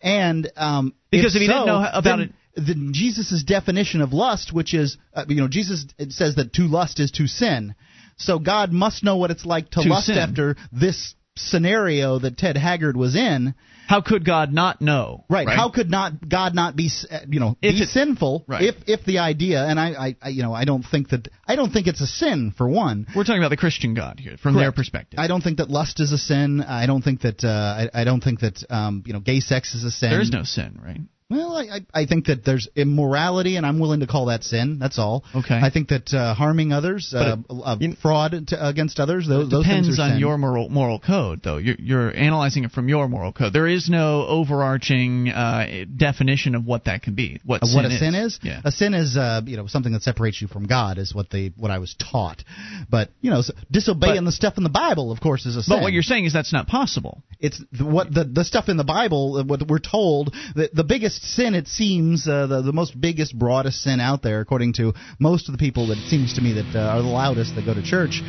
[0.00, 4.72] And um Because if he didn't know about then- then Jesus' definition of lust, which
[4.72, 7.74] is, uh, you know, Jesus it says that to lust is to sin.
[8.16, 10.16] So God must know what it's like to, To lust sin.
[10.16, 13.54] after this scenario that Ted Haggard was in.
[13.88, 15.24] how could God not know?
[15.28, 15.48] Right.
[15.48, 18.62] How could not God not be, uh, you know, If be it- sinful Right.
[18.62, 21.72] if if the idea and I, I, you know, I don't think that I don't
[21.72, 23.06] think it's a sin for one.
[23.14, 25.20] We're talking about the Christian God here, from their perspective.
[25.20, 26.62] I don't think that lust is a sin.
[26.62, 29.74] I don't think that uh, I, I don't think that um, you know gay sex
[29.74, 30.10] is a sin.
[30.10, 31.00] there is no sin, right?
[31.28, 34.78] Well, I, I I think that there's immorality, and I'm willing to call that sin.
[34.78, 35.24] That's all.
[35.34, 35.58] Okay.
[35.60, 39.86] I think that uh, harming others, uh, uh, fraud to, against others, those, those things
[39.88, 40.18] depends on sin.
[40.20, 41.56] your moral moral code, though.
[41.56, 43.52] You're, you're analyzing it from your moral code.
[43.52, 47.40] There is no overarching uh, definition of what that can be.
[47.44, 47.98] What what a is.
[47.98, 48.38] sin is?
[48.44, 48.60] Yeah.
[48.64, 51.52] A sin is, uh, you know, something that separates you from God, is what they
[51.56, 52.44] what I was taught.
[52.88, 55.62] But you know, s- disobeying But- the stuff in the Bible, of course, is a
[55.64, 55.74] sin.
[55.76, 57.24] But what you're saying is that's not possible.
[57.40, 60.84] it's the, what the the stuff in the Bible, uh, what we're told, the, the
[60.84, 64.94] biggest sin it seems, uh, the the most biggest, broadest sin out there, according to
[65.18, 67.64] most of the people that it seems to me that uh, are the loudest that
[67.64, 68.22] go to church,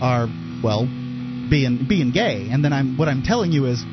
[0.00, 0.26] are
[0.62, 0.88] well,
[1.50, 2.48] being being gay.
[2.50, 3.84] And then I'm what I'm telling you is.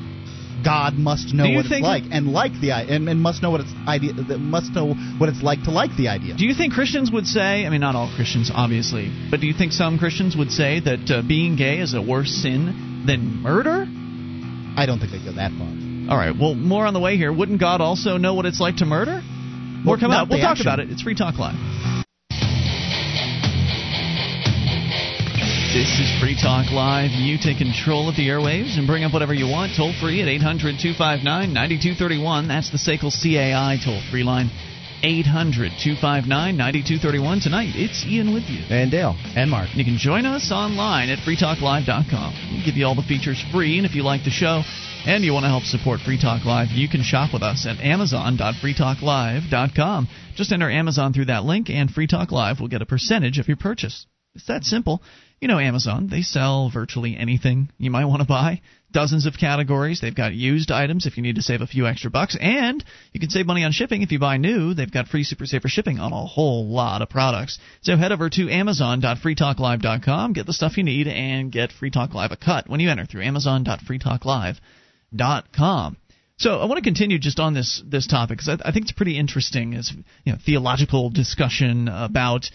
[0.63, 3.61] God must know what it's like, and like the i- and, and must know what
[3.61, 4.11] it's idea.
[4.37, 6.35] Must know what it's like to like the idea.
[6.35, 7.65] Do you think Christians would say?
[7.65, 11.09] I mean, not all Christians, obviously, but do you think some Christians would say that
[11.09, 13.87] uh, being gay is a worse sin than murder?
[14.77, 15.90] I don't think they go that far.
[16.11, 16.35] All right.
[16.37, 17.31] Well, more on the way here.
[17.31, 19.21] Wouldn't God also know what it's like to murder?
[19.23, 20.29] More Well, coming not up.
[20.29, 20.67] We'll talk action.
[20.67, 20.89] about it.
[20.91, 21.55] It's Free Talk Live.
[25.71, 27.11] This is Free Talk Live.
[27.11, 29.71] You take control of the airwaves and bring up whatever you want.
[29.77, 32.49] Toll free at 800 259 9231.
[32.49, 34.51] That's the SACL CAI toll free line.
[35.03, 37.39] 800 259 9231.
[37.41, 38.63] Tonight, it's Ian with you.
[38.69, 39.15] And Dale.
[39.35, 39.69] And Mark.
[39.73, 42.53] You can join us online at freetalklive.com.
[42.53, 44.63] We give you all the features free, and if you like the show
[45.05, 47.79] and you want to help support Free Talk Live, you can shop with us at
[47.79, 50.07] amazon.freetalklive.com.
[50.35, 53.47] Just enter Amazon through that link, and Free Talk Live will get a percentage of
[53.47, 54.05] your purchase.
[54.35, 55.01] It's that simple.
[55.39, 58.61] You know, Amazon, they sell virtually anything you might want to buy.
[58.91, 60.01] Dozens of categories.
[60.01, 62.37] They've got used items if you need to save a few extra bucks.
[62.39, 64.73] And you can save money on shipping if you buy new.
[64.73, 67.59] They've got free Super Saver shipping on a whole lot of products.
[67.81, 72.31] So head over to amazon.freetalklive.com, get the stuff you need, and get Free Talk Live
[72.31, 75.97] a cut when you enter through amazon.freetalklive.com.
[76.37, 78.91] So I want to continue just on this this topic because I, I, think it's
[78.91, 79.91] pretty interesting as
[80.23, 82.49] you know theological discussion about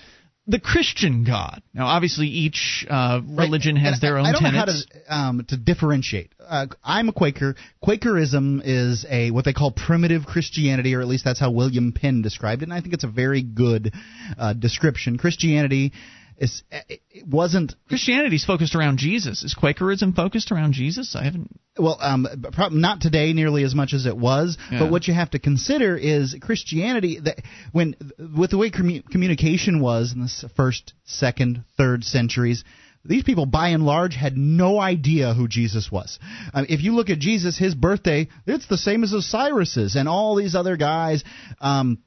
[0.47, 1.63] the Christian God.
[1.75, 4.55] Now, obviously, each uh, religion has their own I don't tenets.
[4.55, 6.33] know how to, um, to differentiate.
[6.41, 7.57] Uh, I'm a Quaker.
[7.83, 12.23] Quakerism is a what they call primitive Christianity, or at least that's how William Penn
[12.23, 13.93] described it, and I think it's a very good
[14.39, 15.19] uh, description.
[15.19, 15.93] Christianity
[16.39, 19.43] is it wasn't Christianity's focused around Jesus.
[19.43, 21.17] Is Quakerism focused around Jesus?
[21.17, 21.59] I haven't.
[21.79, 24.59] Well, um, probably not today nearly as much as it was.
[24.71, 24.81] Yeah.
[24.81, 27.21] But what you have to consider is Christianity.
[27.21, 27.41] That
[27.73, 32.65] when with the way commu- communication was in the first, second, third centuries.
[33.09, 36.19] These people, by and large, had no idea who Jesus was.
[36.53, 40.35] Um, if you look at Jesus, his birthday, it's the same as Osiris's and all
[40.35, 41.23] these other guys.
[41.61, 41.99] Um,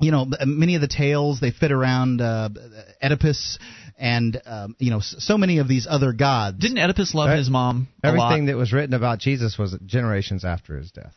[0.00, 2.50] you know, many of the tales they fit around uh,
[3.02, 3.58] Oedipus
[3.98, 6.58] and um, you know so many of these other gods.
[6.58, 7.38] Didn't Oedipus love Right.
[7.38, 7.88] his mom?
[8.02, 8.52] a Everything lot?
[8.52, 11.14] that was written about Jesus was generations after his death.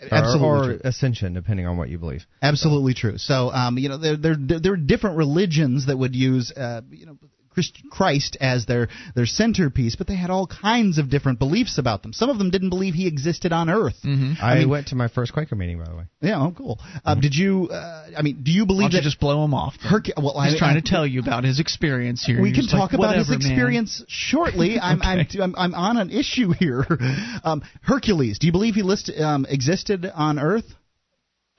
[0.00, 0.80] Or- Absolutely or, true.
[0.84, 2.24] ascension, depending on what you believe.
[2.42, 3.18] Absolutely true.
[3.18, 7.06] So, um, you know, there there there are different religions that would use, uh, you
[7.06, 7.16] know.
[7.58, 12.02] Christ- Christ as their their centerpiece, but they had all kinds of different beliefs about
[12.02, 12.12] them.
[12.12, 13.96] Some of them didn't believe he existed on Earth.
[14.04, 14.34] Mm-hmm.
[14.42, 16.04] I, mean- went to my first Quaker meeting, by the way.
[16.20, 16.78] Yeah, oh, cool.
[17.04, 17.68] Uh, Did you?
[17.70, 19.74] Uh, I mean, do you Why believe don't you just blow him off?
[19.80, 22.40] Herc- well, He's I, trying I- to tell you about his experience here.
[22.40, 24.78] We You're can just like, talk about his "Whatever, man." experience shortly.
[24.82, 26.86] I'm, I'm, I'm I'm on an issue here.
[27.44, 28.38] Um, Hercules.
[28.38, 30.64] Do you believe he list, um, existed on Earth?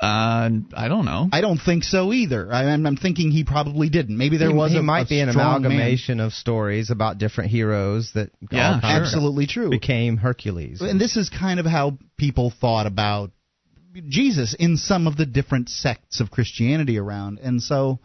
[0.01, 1.27] Uh, I don't know.
[1.33, 2.51] I don't think so either.
[2.53, 4.17] I, I'm, I'm thinking he probably didn't.
[4.17, 5.71] Maybe there he, was he a, might a be an strong man.
[5.71, 9.69] amalgamation of stories about different heroes that Yeah, all kind of Absolutely true.
[9.69, 10.79] became Hercules.
[10.79, 13.31] And this is kind of how people thought about
[14.07, 17.39] Jesus in some of the different sects of Christianity around.
[17.39, 17.99] And so,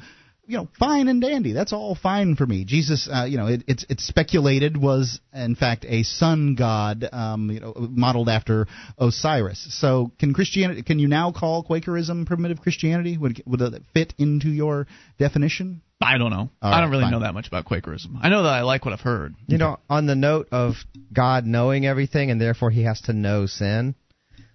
[0.47, 1.53] you know, fine and dandy.
[1.53, 2.65] That's all fine for me.
[2.65, 7.51] Jesus, uh, you know, it, it's it's speculated was in fact a sun god, um,
[7.51, 8.67] you know, modeled after
[8.99, 9.67] Osiris.
[9.71, 10.83] So, can Christianity?
[10.83, 13.17] Can you now call Quakerism primitive Christianity?
[13.17, 14.87] Would would it fit into your
[15.19, 15.83] definition?
[16.01, 16.51] I don't know.
[16.61, 17.13] All I don't really fine.
[17.13, 18.19] know that much about Quakerism.
[18.21, 19.35] I know that I like what I've heard.
[19.47, 20.75] You know, on the note of
[21.13, 23.95] God knowing everything and therefore He has to know sin,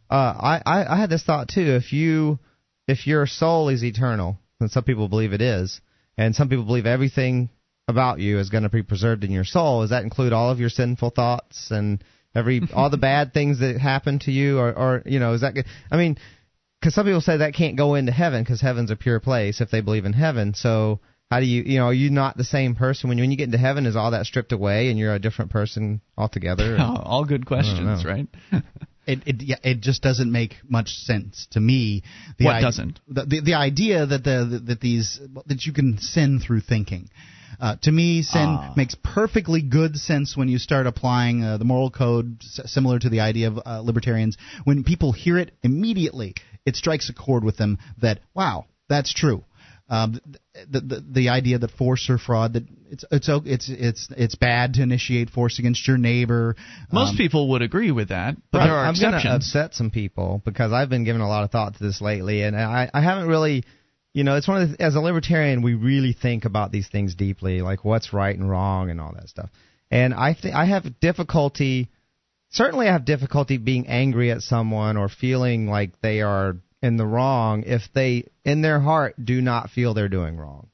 [0.09, 1.75] uh, I, I I had this thought too.
[1.75, 2.39] If you
[2.87, 5.81] if your soul is eternal, and some people believe it is,
[6.17, 7.49] and some people believe everything
[7.87, 10.59] about you is going to be preserved in your soul, does that include all of
[10.59, 12.03] your sinful thoughts and
[12.35, 15.53] every all the bad things that happen to you, or or you know, is that?
[15.53, 15.65] good?
[15.91, 16.17] I mean,
[16.79, 19.71] because some people say that can't go into heaven because heaven's a pure place if
[19.71, 20.53] they believe in heaven.
[20.53, 23.31] So how do you, you know, are you not the same person when you, when
[23.31, 23.85] you get into heaven?
[23.85, 26.77] Is all that stripped away and you're a different person altogether?
[26.79, 28.27] all good questions, right?
[29.11, 32.03] It it yeah, it just doesn't make much sense to me.
[32.37, 32.99] The What i- doesn't?
[33.07, 37.09] The, the the idea that the that these that you can sin through thinking.
[37.59, 38.73] Uh, to me, sin Ah.
[38.77, 43.09] makes perfectly good sense when you start applying uh, the moral code, s- similar to
[43.09, 44.37] the idea of uh, libertarians.
[44.63, 49.43] When people hear it immediately, it strikes a chord with them that wow, that's true.
[49.91, 50.19] Um,
[50.69, 54.75] the, the the idea that force or fraud that it's it's it's it's it's bad
[54.75, 56.55] to initiate force against your neighbor.
[56.91, 59.45] Most Um, people would agree with that, but I'm- there are I'm going to exceptions.
[59.47, 62.55] upset some people because I've been giving a lot of thought to this lately, and
[62.55, 63.63] I, I haven't really,
[64.13, 67.15] you know, it's one of the, as a libertarian we really think about these things
[67.15, 69.49] deeply, like what's right and wrong and all that stuff.
[69.89, 71.89] And I think I have difficulty.
[72.51, 77.05] Certainly, I have difficulty being angry at someone or feeling like they are in the
[77.05, 80.67] wrong if they, in their heart, do not feel they're doing wrong.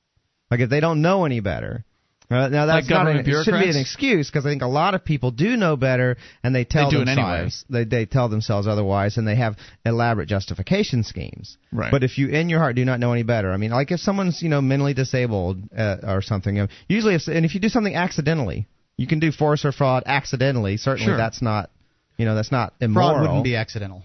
[0.52, 1.84] Like if they don't know any better.
[2.30, 4.68] Uh, now that's Like not an, it shouldn't be an excuse because I think a
[4.68, 8.30] lot of people do know better and they tell do it themselves they they tell
[8.30, 11.56] themselves otherwise and they have elaborate justification schemes.
[11.72, 11.92] Right.
[11.92, 14.00] But if you in your heart do not know any better, I mean, like if
[14.00, 17.70] someone's you know mentally disabled uh, or something, you usually if and if you do
[17.70, 18.66] something accidentally,
[18.98, 20.78] you can do force or fraud accidentally.
[20.78, 21.18] Certainly, Sure.
[21.18, 21.70] that's not
[22.18, 23.10] you know that's not immoral.
[23.10, 24.02] fraud wouldn't be accidental.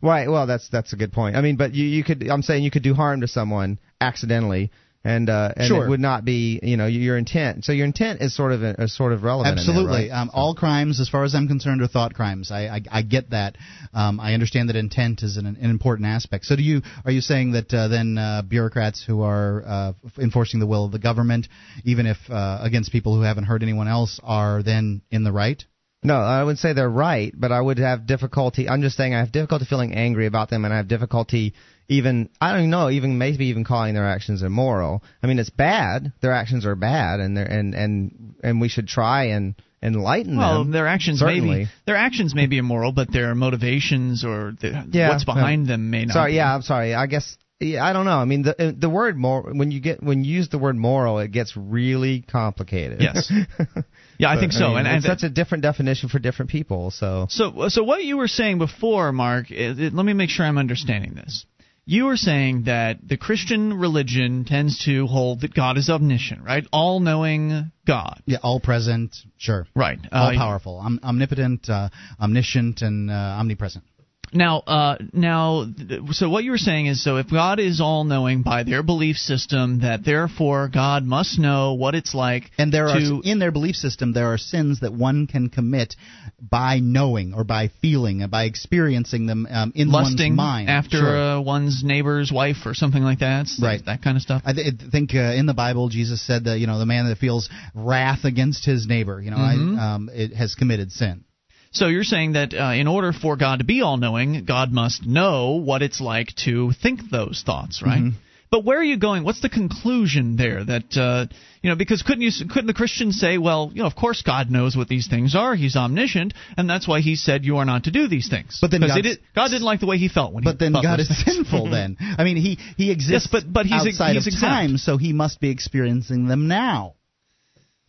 [0.00, 0.28] Right.
[0.30, 1.36] Well, that's that's a good point.
[1.36, 4.70] I mean, but you you could I'm saying you could do harm to someone accidentally,
[5.04, 5.84] and uh, and Sure.
[5.84, 7.64] it would not be you know your intent.
[7.64, 9.56] So your intent is sort of a, is sort of relevant.
[9.56, 10.10] there, Absolutely.
[10.10, 10.10] right?
[10.10, 12.50] um, all crimes, as far as I'm concerned, are thought crimes.
[12.50, 13.56] I, I, I get that.
[13.94, 16.44] Um, I understand that intent is an, an important aspect.
[16.44, 20.60] So, do you are you saying that uh, then uh, bureaucrats who are uh, enforcing
[20.60, 21.48] the will of the government,
[21.84, 25.64] even if uh, against people who haven't hurt anyone else, are then in the right?
[26.02, 28.68] No, I wouldn't say they're right, but I would have difficulty.
[28.68, 31.54] I'm just saying I have difficulty feeling angry about them, and I have difficulty
[31.88, 35.02] even I don't know, even maybe even calling their actions immoral.
[35.22, 36.12] I mean, it's bad.
[36.20, 40.64] Their actions are bad, and they're and and and we should try and enlighten well,
[40.64, 40.72] them.
[40.72, 41.48] their actions certainly.
[41.48, 45.66] may be their actions may be immoral, but their motivations or the, Yeah, what's behind
[45.66, 46.14] them may not.
[46.14, 46.36] Sorry, be.
[46.36, 46.94] yeah, I'm sorry.
[46.94, 48.18] I guess yeah, I don't know.
[48.18, 50.76] I mean, the uh, the word more when you get when you use the word
[50.76, 53.00] moral, it gets really complicated.
[53.00, 53.32] Yes.
[54.18, 54.68] Yeah, I think so.
[54.70, 56.90] mean, and and such a different definition for different people.
[56.90, 60.44] So So, so what you were saying before, Mark, is, it, let me make sure
[60.44, 61.46] I'm understanding this.
[61.86, 66.66] You were saying that the Christian religion tends to hold that God is omniscient, right?
[66.70, 68.20] All knowing God.
[68.26, 69.66] Yeah, all present, sure.
[69.74, 69.98] Right.
[70.12, 71.88] All Uh, powerful, om- omnipotent, uh,
[72.20, 73.84] omniscient, and uh, omnipresent.
[74.32, 75.66] Now, uh, now,
[76.10, 79.16] so what you were saying is, so if God is all knowing by their belief
[79.16, 83.76] system, that therefore God must know what it's like And there are in their belief
[83.76, 85.96] system there are sins that one can commit
[86.40, 90.70] by knowing or by feeling and by experiencing them um, in lusting one's mind.
[90.70, 91.16] after Sure.
[91.16, 93.46] uh, one's neighbor's wife or something like that.
[93.46, 93.84] S- Right.
[93.84, 94.42] That kind of stuff.
[94.44, 97.08] I th- I think uh, in the Bible, Jesus said that you know the man
[97.08, 99.78] that feels wrath against his neighbor, you know, Mhm.
[99.78, 101.24] I, um, it has committed sin.
[101.70, 105.06] So you're saying that uh, in order for God to be all knowing, God must
[105.06, 107.98] know what it's like to think those thoughts, right?
[108.00, 108.18] Mm-hmm.
[108.50, 109.24] But where are you going?
[109.24, 110.64] What's the conclusion there?
[110.64, 111.26] That uh,
[111.60, 114.50] you know, because couldn't you couldn't the Christians say, well, you know, of course God
[114.50, 115.54] knows what these things are.
[115.54, 118.56] He's omniscient, and that's why He said you are not to do these things.
[118.62, 120.44] But then he God's- did, God didn't like the way He felt when.
[120.44, 121.24] But he then God is things.
[121.24, 121.68] sinful.
[121.70, 124.42] then I mean, he he exists but- but he's- outside he's of exempt.
[124.42, 126.94] time, so he must be experiencing them now.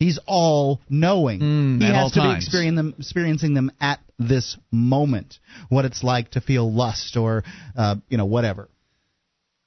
[0.00, 1.40] He's all knowing.
[1.40, 2.44] Mm, he has to be times.
[2.44, 5.38] experiencing them, experiencing them at this moment.
[5.68, 7.44] What it's like to feel lust or
[7.76, 8.70] uh, you know whatever.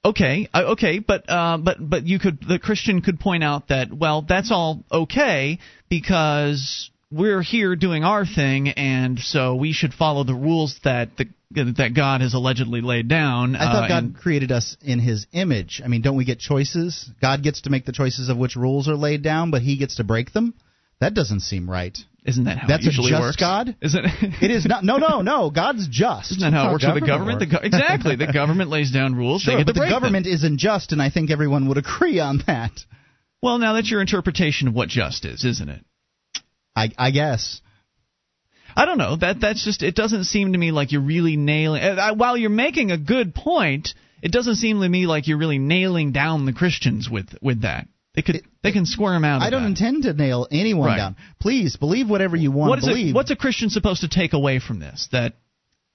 [0.04, 3.92] Okay, uh, okay, but uh, but but you could the Christian could point out that
[3.92, 10.24] well that's all okay because we're here doing our thing and so we should follow
[10.24, 13.54] the rules that the that God has allegedly laid down.
[13.54, 15.80] I thought uh, God and- created us in His image.
[15.84, 17.08] I mean, don't we get choices?
[17.20, 19.96] God gets to make the choices of which rules are laid down, but He gets
[19.96, 20.54] to break them.
[21.00, 21.96] That doesn't seem right.
[22.26, 23.36] isn't that how That's it a usually just works?
[23.36, 23.76] God?
[23.80, 24.04] Is it?
[24.42, 24.82] It is not.
[24.84, 25.50] No, no, no.
[25.50, 26.32] God's just.
[26.32, 27.40] Isn't that how it works with the government government?
[27.40, 29.44] The go- exactly, the government lays down rules.
[29.44, 30.00] they Sure, get but to the break them.
[30.00, 32.72] government isn't just, and I think everyone would agree on that.
[33.42, 35.84] Well, now that's your interpretation of what just is, isn't it?
[36.76, 37.60] I, I guess.
[38.76, 39.16] I don't know.
[39.16, 41.82] That that's just it doesn't seem to me like you're really nailing.
[41.82, 45.38] uh, I- While you're making a good point, it doesn't seem to me like you're
[45.38, 47.86] really nailing down the Christians with with that.
[48.16, 49.36] They could they can squirm out.
[49.38, 49.68] Of I don't that.
[49.68, 50.96] intend to nail anyone Right.
[50.96, 51.16] down.
[51.40, 53.08] Please believe whatever you want What to believe.
[53.08, 55.08] it, what's a Christian supposed to take away from this?
[55.12, 55.34] That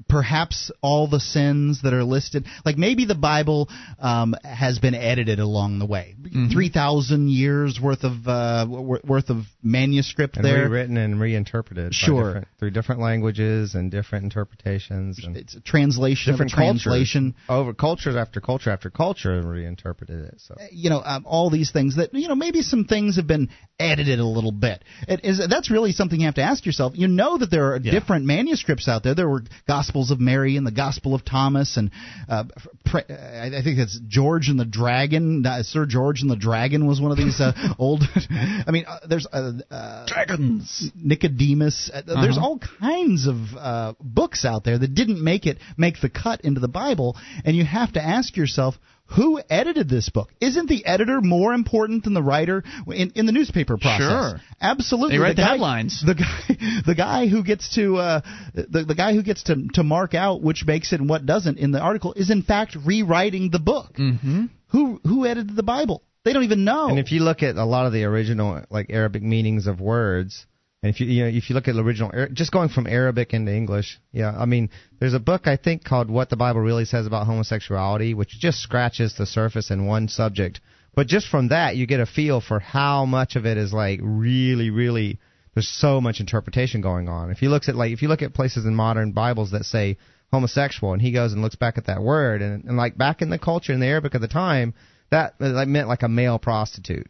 [0.07, 3.67] perhaps all the sins that are listed like maybe the bible
[3.99, 6.51] um, has been edited along the way Mm-hmm.
[6.51, 11.93] 3000 years worth of uh, wor- worth of manuscript and there rewritten and reinterpreted.
[11.93, 12.25] Sure.
[12.25, 17.49] different- through different languages and different interpretations and it's a translation different translation cultures.
[17.49, 20.35] over cultures after culture after culture and reinterpreted it.
[20.39, 23.49] So you know um, all these things that you know maybe some things have been
[23.79, 27.07] edited a little bit it is that's really something you have to ask yourself you
[27.07, 27.91] know that there are Yeah.
[27.91, 29.43] different manuscripts out there there were
[29.89, 31.89] gospels of mary and the gospel of thomas and
[32.29, 32.43] uh,
[32.85, 35.43] pre- I I think it's George and the Dragon.
[35.45, 38.03] Uh, Sir George and the Dragon was one of these uh, old.
[38.29, 40.91] I mean, uh, there's uh, uh, dragons.
[40.95, 41.89] Nicodemus.
[41.93, 42.45] Uh, There's Uh-huh.
[42.45, 46.59] all kinds of uh, books out there that didn't make it make the cut into
[46.59, 48.75] the Bible, and you have to ask yourself.
[49.15, 50.29] Who edited this book?
[50.39, 54.07] Isn't the editor more important than the writer in, in the newspaper process?
[54.07, 54.41] Sure.
[54.61, 55.17] absolutely.
[55.17, 56.03] They write the the guy, headlines.
[56.05, 58.21] The guy, the guy who gets to uh,
[58.53, 61.57] the the guy who gets to to mark out which makes it and what doesn't
[61.57, 63.93] in the article is in fact rewriting the book.
[63.95, 64.45] Mm-hmm.
[64.67, 66.03] Who who edited the Bible?
[66.23, 66.89] They don't even know.
[66.89, 70.45] And if you look at a lot of the original like Arabic meanings of words,
[70.81, 73.33] and if you you know if you look at the original just going from Arabic
[73.33, 74.69] into English, yeah, I mean
[74.99, 78.59] there's a book I think called What the Bible Really Says About Homosexuality, which just
[78.59, 80.61] scratches the surface in one subject.
[80.95, 83.99] But just from that, you get a feel for how much of it is like
[84.01, 85.19] really, really.
[85.53, 87.31] There's so much interpretation going on.
[87.31, 89.97] If you look at like if you look at places in modern Bibles that say
[90.31, 93.29] homosexual, and he goes and looks back at that word, and, and like back in
[93.29, 94.73] the culture in the Arabic of the time,
[95.11, 97.07] that like meant like a male prostitute.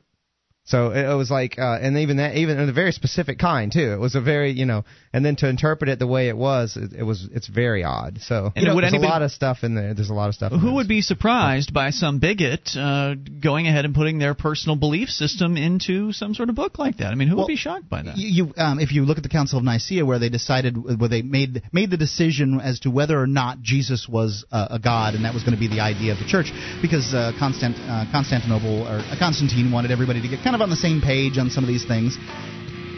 [0.69, 3.91] So it, it was like, uh, and even that, even a very specific kind too.
[3.91, 6.77] It was a very, you know, and then to interpret it the way it was,
[6.77, 8.19] it, it was, it's very odd.
[8.21, 9.95] So And would there's anybody- a lot of stuff in there.
[9.95, 10.51] There's a lot of stuff.
[10.51, 10.75] in Who there.
[10.75, 15.57] would be surprised by some bigot uh, going ahead and putting their personal belief system
[15.57, 17.07] into some sort of book like that?
[17.11, 18.15] I mean, who Well, would be shocked by that?
[18.17, 21.09] You, you um, if you look at the Council of Nicaea, where they decided, where
[21.09, 25.15] they made made the decision as to whether or not Jesus was uh, a god,
[25.15, 26.51] and that was going to be the idea of the church,
[26.81, 30.69] because uh, Constant, uh, Constantinople or uh, Constantine wanted everybody to get kind of on
[30.69, 32.17] the same page on some of these things.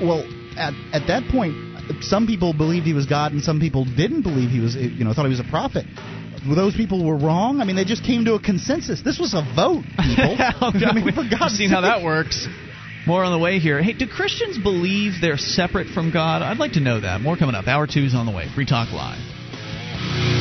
[0.02, 0.24] Well,
[0.58, 1.56] at at that point,
[2.02, 5.14] some people believed he was God and some people didn't believe he was, you know,
[5.14, 5.86] thought he was a prophet.
[6.48, 7.62] Those people were wrong.
[7.62, 9.02] I mean, they just came to a consensus.
[9.04, 10.36] This was a vote, people.
[10.40, 12.48] Oh, I mean, for God's seen how that works.
[13.06, 13.82] More on the way here.
[13.82, 16.42] Hey, do Christians believe they're separate from God?
[16.42, 17.22] I'd like to know that.
[17.22, 17.68] More coming up.
[17.68, 18.48] Hour two is on the way.
[18.54, 20.41] Free Talk Live.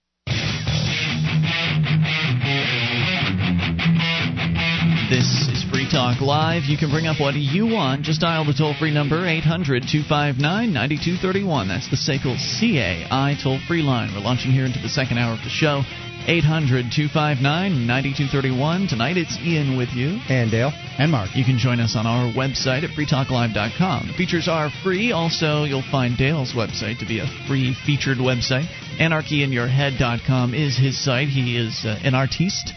[5.11, 6.63] This is Free Talk Live.
[6.63, 8.03] You can bring up what you want.
[8.03, 11.67] Just dial the toll free number 800 259 9231.
[11.67, 14.15] That's the SACL CAI toll free line.
[14.15, 15.83] We're launching here into the second hour of the show.
[16.31, 18.87] 800 259 9231.
[18.87, 20.15] Tonight it's Ian with you.
[20.29, 20.71] And Dale.
[20.97, 21.35] And Mark.
[21.35, 24.07] You can join us on our website at freetalklive.com.
[24.07, 25.11] The features are free.
[25.11, 28.71] Also, you'll find Dale's website to be a free featured website.
[28.95, 31.27] AnarchyInYourHead.com is his site.
[31.27, 32.71] He is uh, an artiste,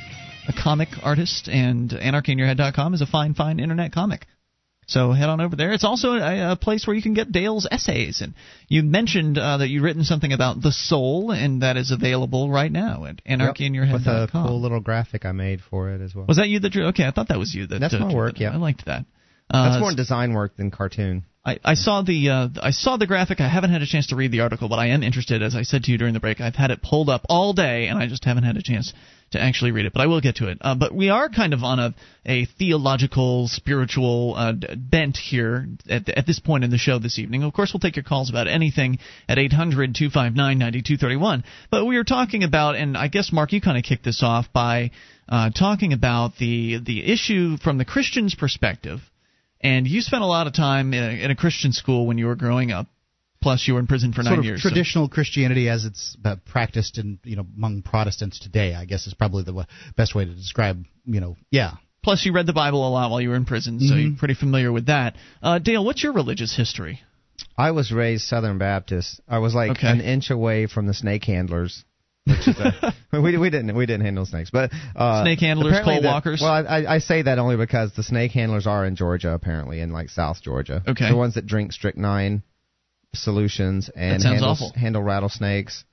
[0.49, 4.27] a comic artist, and AnarchyInYourHead.com is a fine, fine internet comic.
[4.87, 5.73] So head on over there.
[5.73, 8.21] It's also a, a place where you can get Dale's essays.
[8.21, 8.35] And
[8.69, 12.71] you mentioned uh, that you've written something about the soul, and that is available right
[12.71, 13.23] now at
[13.95, 16.27] With a cool little graphic I made for it as well.
[16.27, 16.89] Was that you that drew?
[16.89, 17.81] Okay, I thought that was you that.
[17.81, 18.53] That's uh, my work, yeah.
[18.53, 19.07] I liked that.
[19.51, 21.25] Uh, That's more design work than cartoon.
[21.47, 23.39] I, I saw the uh, I saw the graphic.
[23.39, 25.43] I haven't had a chance to read the article, but I am interested.
[25.43, 27.89] As I said to you during the break, I've had it pulled up all day,
[27.89, 28.95] and I just haven't had a chance
[29.33, 29.93] to actually read it.
[29.93, 30.57] But I will get to it.
[30.63, 36.09] Uh, but we are kind of on a a theological, spiritual uh, bent here at
[36.09, 37.43] at this point in the show this evening.
[37.43, 41.45] Of course, we'll take your calls about anything at 800-259-9231.
[41.71, 44.51] But we were talking about, and I guess Mark, you kind of kicked this off
[44.55, 44.93] by
[45.29, 49.01] uh, talking about the the issue from the Christian's perspective.
[49.65, 52.27] And you spent a lot of time in a, in a Christian school when you
[52.27, 52.87] were growing up.
[53.43, 54.63] Plus, you were in prison for sort nine of years.
[54.63, 58.75] so- traditional Christianity as it's uh, practiced in you know among Protestants today.
[58.75, 61.73] I guess is probably the w- best way to describe you know yeah.
[62.03, 64.03] Plus, you read the Bible a lot while you were in prison, so Mhm.
[64.11, 65.17] you're pretty familiar with that.
[65.43, 67.01] Uh, Dale, what's your religious history?
[67.57, 69.21] I was raised Southern Baptist.
[69.29, 69.89] I was like Okay.
[69.89, 71.85] an inch away from the snake handlers.
[72.27, 76.41] A, we we didn't we didn't handle snakes, but uh, Snake handlers, coal the- walkers?
[76.41, 79.93] Well, I, I say that only because the snake handlers are in Georgia apparently, in
[79.93, 80.83] like South Georgia.
[80.87, 81.11] Okay.
[81.11, 82.43] the ones that drink strychnine
[83.13, 84.73] solutions and handle, awful.
[84.75, 85.85] handle rattlesnakes,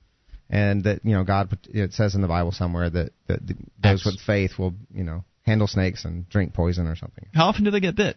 [0.48, 3.40] and that you know God it says in the Bible somewhere that that
[3.82, 7.26] those with faith will you know handle snakes and drink poison or something.
[7.34, 8.16] How often do they get bit?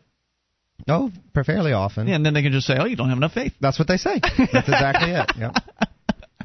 [0.88, 1.12] Oh,
[1.46, 2.08] fairly often.
[2.08, 3.88] Yeah, and then they can just say, "Oh, you don't have enough faith." That's what
[3.88, 4.20] they say.
[4.22, 5.32] That's exactly it.
[5.38, 5.56] Yep.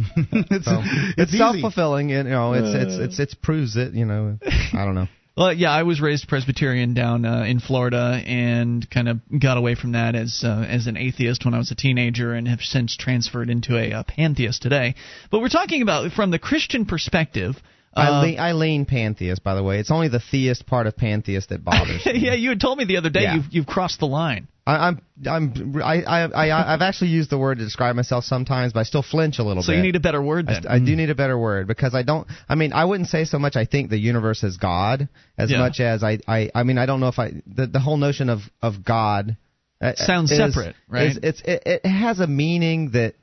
[0.51, 2.11] it's So, it's, it's self fulfilling.
[2.11, 3.95] You know, it's it's it's it's proves it.
[3.95, 4.39] You know,
[4.73, 5.07] I don't know.
[5.37, 9.75] Well, yeah, I was raised Presbyterian down uh, in Florida, and kind of got away
[9.75, 12.95] from that as uh, as an atheist when I was a teenager, and have since
[12.97, 14.97] transferred into a, uh pantheist today.
[15.31, 17.55] But we're talking about from the Christian perspective.
[17.95, 19.79] I uh, lean, I lean pantheist, by the way.
[19.79, 22.19] It's only the theist part of pantheist that bothers me.
[22.19, 23.37] yeah, you had told me the other day Yeah.
[23.37, 24.47] you've you've crossed the line.
[24.71, 28.73] I, I'm I'm I, I I I've actually used the word to describe myself sometimes,
[28.73, 29.73] but I still flinch a little So bit.
[29.75, 30.63] So you need a better word I, then.
[30.63, 32.27] st- I do need a better word because I don't.
[32.49, 33.57] I mean, I wouldn't say so much.
[33.57, 35.59] I think the universe is God as Yeah.
[35.59, 36.19] much as I.
[36.27, 36.51] I.
[36.55, 37.33] I mean, I don't know if I.
[37.47, 39.37] The, the whole notion of of God
[39.81, 41.09] uh, Sounds is- separate, right?
[41.09, 43.15] is- it's it, it has a meaning that,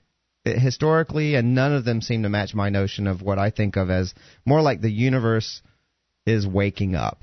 [0.46, 3.76] that historically, and none of them seem to match my notion of what I think
[3.78, 4.14] of as
[4.46, 5.62] more like the universe
[6.26, 7.22] is waking up.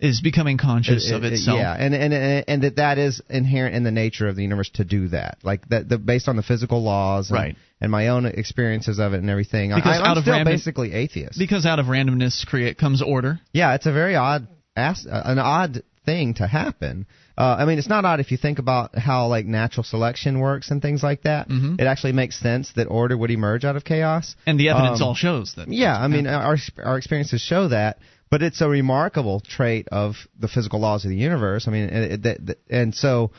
[0.00, 1.58] Is becoming conscious It- of itself.
[1.58, 4.70] Yeah, and, and and and that that is inherent in the nature of the universe
[4.74, 5.38] to do that.
[5.42, 7.56] Like that, the, based on the physical laws, and, Right.
[7.80, 9.70] and my own experiences of it and everything.
[9.74, 11.38] Because I, I'm out of still random- basically atheist.
[11.38, 13.40] Because out of randomness create comes order.
[13.52, 17.06] yeah, it's a very odd, an odd thing to happen.
[17.36, 20.70] Uh, I mean, it's not odd if you think about how like natural selection works
[20.70, 21.48] and things like that.
[21.48, 21.80] Mhm.
[21.80, 24.34] It actually makes sense that order would emerge out of chaos.
[24.46, 25.68] And the evidence Um, all shows that.
[25.72, 27.98] Yeah, I mean, our our experiences show that,
[28.30, 31.66] but it's a remarkable trait of the physical laws of the universe.
[31.66, 33.32] I mean, it, it, and so,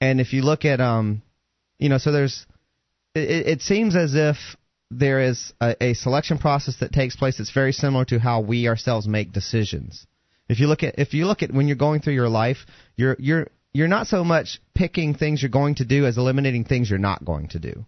[0.00, 1.22] and if you look at, um,
[1.78, 2.46] you know, so there's
[3.14, 4.36] it, it seems as if
[4.90, 8.68] there is a, a selection process that takes place that's very similar to how we
[8.68, 10.06] ourselves make decisions.
[10.48, 12.58] If you look at if you look at when you're going through your life,
[12.94, 16.88] you're you're you're not so much picking things you're going to do as eliminating things
[16.88, 17.84] you're not going to do.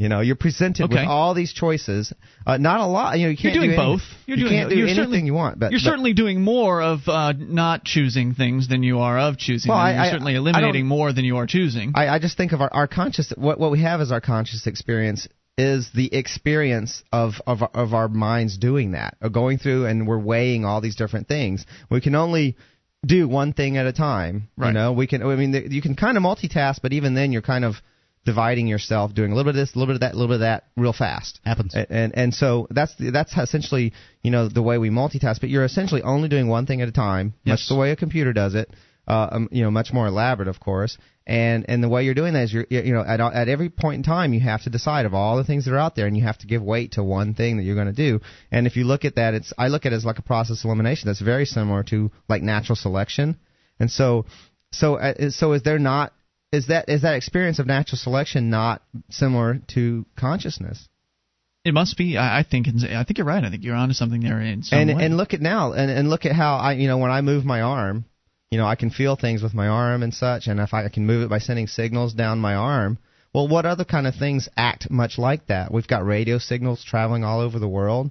[0.00, 0.94] You know, you're presented Okay.
[0.94, 2.10] with all these choices.
[2.46, 3.18] Uh, not a lot.
[3.18, 4.02] You know, you can't you're doing do any- both.
[4.26, 5.58] You're you doing can't do you're anything you want.
[5.58, 9.36] But you're but- certainly doing more of uh, not choosing things than you are of
[9.36, 9.86] choosing Well, them.
[9.86, 11.92] I- You're I- certainly eliminating more than you are choosing.
[11.94, 14.66] I, I just think of our, our conscious what what we have as our conscious
[14.66, 15.28] experience
[15.58, 20.18] is the experience of, of of our minds doing that, or going through and we're
[20.18, 21.66] weighing all these different things.
[21.90, 22.56] We can only
[23.04, 24.48] do one thing at a time.
[24.56, 24.68] Right.
[24.68, 25.22] You know, we can.
[25.22, 27.74] I mean, you can kind of multitask, but even then, you're kind of
[28.24, 30.28] dividing yourself, doing a little bit of this, a little bit of that, a little
[30.28, 31.40] bit of that, real fast.
[31.44, 31.74] Happens.
[31.74, 33.92] And and, and so that's that's essentially
[34.22, 35.40] you know the way we multitask.
[35.40, 37.52] But you're essentially only doing one thing at a time, Yes.
[37.60, 38.70] much the way a computer does it.
[39.08, 40.96] Uh, um, you know, much more elaborate, of course.
[41.26, 43.68] And and the way you're doing that is you're you you know at at every
[43.68, 46.06] point in time you have to decide of all the things that are out there,
[46.06, 48.20] and you have to give weight to one thing that you're going to do.
[48.52, 50.64] And if you look at that, it's I look at it as like a process
[50.64, 53.38] elimination that's very similar to like natural selection.
[53.80, 54.26] And so
[54.72, 56.12] so uh, so is there not
[56.52, 60.88] is that is that experience of natural selection not similar to consciousness?
[61.64, 62.16] it must be.
[62.16, 62.68] I, I think.
[62.68, 63.44] I think you're right.
[63.44, 65.04] I think you're onto something there in some and way.
[65.04, 67.44] and look at now and and look at how I you know when I move
[67.44, 68.04] my arm,
[68.50, 71.06] you know I can feel things with my arm and such, and if I can
[71.06, 72.98] move it by sending signals down my arm.
[73.32, 75.72] Well, what other kind of things act much like that?
[75.72, 78.10] We've got radio signals traveling all over the world,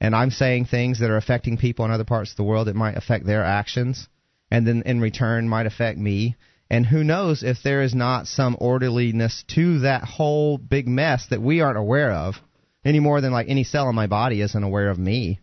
[0.00, 2.76] and I'm saying things that are affecting people in other parts of the world that
[2.76, 4.08] might affect their actions,
[4.50, 6.36] and then in return might affect me.
[6.70, 11.42] And who knows if there is not some orderliness to that whole big mess that
[11.42, 12.36] we aren't aware of,
[12.84, 15.40] any more than like any cell in my body isn't aware of me.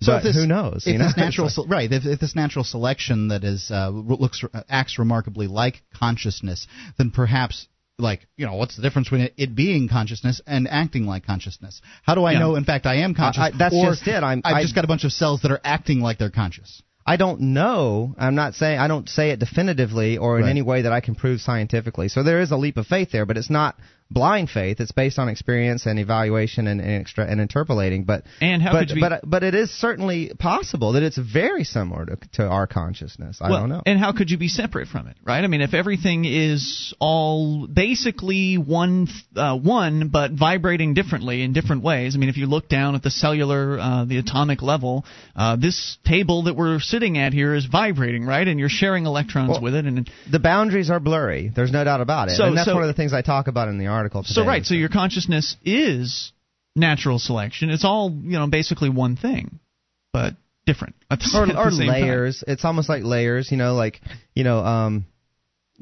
[0.00, 0.84] So this, who knows?
[0.86, 1.06] If you know?
[1.06, 1.92] this natural, It's like- se- right?
[1.92, 6.66] If, if this natural selection that is uh, looks acts remarkably like consciousness,
[6.96, 7.66] then perhaps
[7.98, 11.82] like you know what's the difference between it, it being consciousness and acting like consciousness?
[12.02, 12.38] How do I Yeah.
[12.38, 12.54] know?
[12.54, 13.42] In fact, I am conscious.
[13.42, 14.22] I- I- that's or just it.
[14.22, 16.80] I'm- I've I- just got a bunch of cells that are acting like they're conscious.
[17.06, 18.14] I don't know.
[18.18, 20.50] I'm not saying I don't say it definitively or in Right.
[20.50, 22.08] any way that I can prove scientifically.
[22.08, 23.76] So there is a leap of faith there, but it's not
[24.10, 24.80] blind faith.
[24.80, 28.04] It's based on experience and evaluation and and, extra, and interpolating.
[28.04, 31.18] But And how but, could you be- but but it is certainly possible that it's
[31.18, 33.38] very similar to, to our consciousness.
[33.40, 33.82] I well, don't know.
[33.86, 35.42] And how could you be separate from it, right?
[35.42, 41.82] I mean, if everything is all basically one, uh, one, but vibrating differently in different
[41.82, 42.14] ways.
[42.14, 45.04] I mean, if you look down at the cellular, uh, the atomic level,
[45.36, 48.46] uh, this table that we're sitting at here is vibrating, right?
[48.46, 51.52] And you're sharing electrons Well, with it, and the boundaries are blurry.
[51.54, 52.36] There's no doubt about it.
[52.36, 54.34] So- and that's so- one of the things I talk about in the article today.
[54.34, 54.64] so right.
[54.64, 56.32] So your consciousness is
[56.74, 57.70] natural selection.
[57.70, 59.58] It's all you know, basically one thing,
[60.12, 60.34] but
[60.66, 62.02] different at the, or, or same time.
[62.02, 62.44] layers.
[62.46, 64.00] It's almost like layers, you know, like
[64.34, 65.06] you know, um,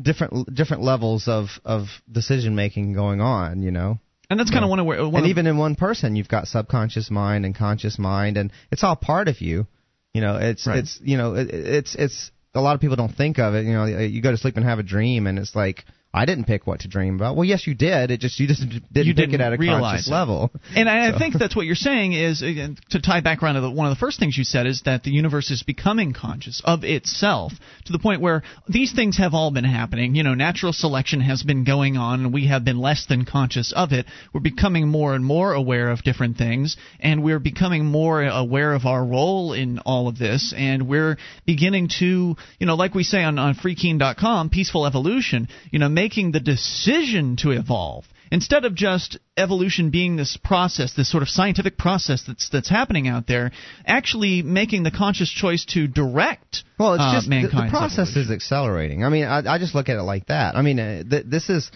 [0.00, 3.98] different different levels of of decision making going on, you know.
[4.30, 6.28] And that's kind of one of where one and of, even in one person, you've
[6.28, 9.66] got subconscious mind and conscious mind, and it's all part of you.
[10.12, 10.80] You know, it's Right.
[10.80, 13.64] it's you know, it, it's it's a lot of people don't think of it.
[13.64, 15.84] You know, you go to sleep and have a dream, and it's like.
[16.12, 17.36] I didn't pick what to dream about.
[17.36, 18.10] Well, yes, you did.
[18.10, 20.10] It just you just didn't You pick didn't it at a conscious it.
[20.10, 20.50] level.
[20.74, 23.70] And I, I think that's what you're saying is to tie back around to the,
[23.70, 26.82] one of the first things you said is that the universe is becoming conscious of
[26.82, 27.52] itself
[27.84, 30.14] to the point where these things have all been happening.
[30.14, 33.72] You know, natural selection has been going on, and we have been less than conscious
[33.76, 34.06] of it.
[34.32, 38.86] We're becoming more and more aware of different things, and we're becoming more aware of
[38.86, 43.22] our role in all of this, and we're beginning to, you know, like we say
[43.22, 49.18] on, on freekeene.com, peaceful evolution, you know, making the decision to evolve instead of just
[49.36, 53.50] evolution being this process, this sort of scientific process that's that's happening out there,
[53.86, 58.22] actually making the conscious choice to direct Well, it's uh, just the, the process evolution.
[58.22, 59.04] is accelerating.
[59.04, 60.56] I mean, I, I just look at it like that.
[60.56, 61.70] I mean, uh, th- this is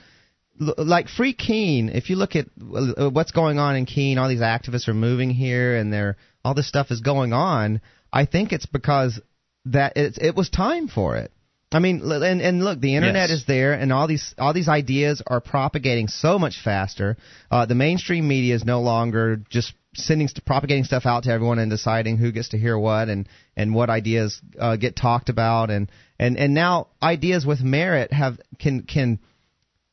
[0.58, 1.88] like free Keene.
[1.88, 5.30] If you look at uh, what's going on in Keene, all these activists are moving
[5.30, 7.80] here, and they're all this stuff is going on.
[8.12, 9.20] I think it's because
[9.64, 11.32] that it, it was time for it.
[11.74, 13.40] I mean, and and look, the internet Yes.
[13.40, 17.16] is there, and all these all these ideas are propagating so much faster.
[17.50, 21.70] Uh, the mainstream media is no longer just sending propagating stuff out to everyone and
[21.70, 25.90] deciding who gets to hear what and and what ideas uh, get talked about and
[26.18, 29.18] and and now ideas with merit have can can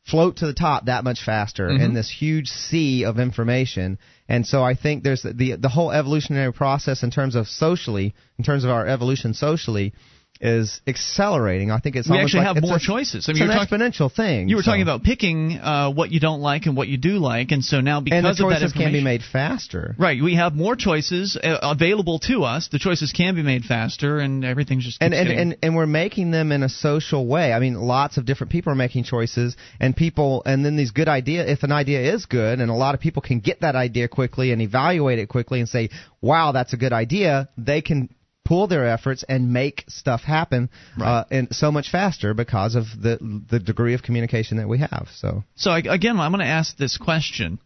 [0.06, 1.82] float to the top that much faster Mhm.
[1.82, 4.00] in this huge sea of information.
[4.28, 8.44] And so I think there's the the whole evolutionary process in terms of socially, in
[8.44, 9.94] terms of our evolution socially,
[10.42, 11.70] is accelerating.
[11.72, 13.28] I think it's we almost actually like have it's more a, choices.
[13.28, 14.48] I It's mean, an you're talking, exponential thing.
[14.50, 14.72] you were so.
[14.72, 17.82] talking about picking uh, what you don't like and what you do like, and so
[17.82, 19.96] now because and the of that choices can be made faster.
[19.98, 22.70] Right, we have more choices uh, available to us.
[22.72, 25.86] The choices can be made faster, and everything's just and and, getting- and and we're
[25.86, 27.52] making them in a social way.
[27.52, 31.08] I mean, lots of different people are making choices, and people, and then these good
[31.10, 31.46] idea.
[31.46, 34.52] If an idea is good, and a lot of people can get that idea quickly
[34.52, 35.90] and evaluate it quickly and say,
[36.22, 38.10] "Wow, that's a good idea," they can
[38.50, 40.70] pool their efforts and make stuff happen
[41.00, 43.14] uh, and so much faster because of the
[43.52, 45.08] the degree of communication that we have.
[45.22, 47.60] So So I, again, I'm going to ask this question,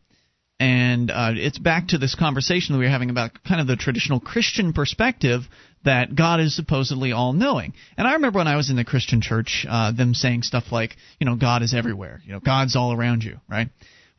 [0.60, 3.78] and uh, it's back to this conversation that we were having about kind of the
[3.78, 5.42] traditional Christian perspective
[5.86, 7.74] that God is supposedly all-knowing.
[7.98, 10.98] And I remember when I was in the Christian church, uh, them saying stuff like,
[11.20, 13.70] you know, God is everywhere, you know, God's all around you, right?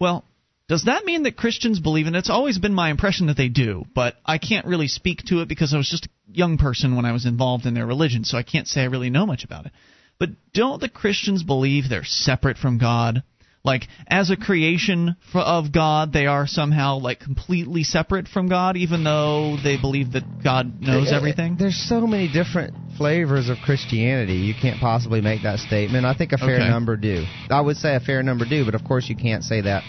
[0.01, 0.25] Well.
[0.67, 2.19] Does that mean that Christians believe in it?
[2.19, 5.49] It's always been my impression that they do, but I can't really speak to it
[5.49, 8.39] because I was just a young person when I was involved in their religion, so
[8.39, 9.73] I can't say I really know much about it.
[10.19, 13.23] But don't the Christians believe they're separate from God?
[13.62, 19.05] Like, as a creation of God, they are somehow, like, completely separate from God, even
[19.05, 21.55] though they believe that God knows everything?
[21.55, 24.35] Eh, there's so many different flavors of Christianity.
[24.35, 26.05] You can't possibly make that statement.
[26.05, 26.69] I think a fair Okay.
[26.69, 27.25] number do.
[27.51, 29.83] I would say a fair number do, but of course you can't say that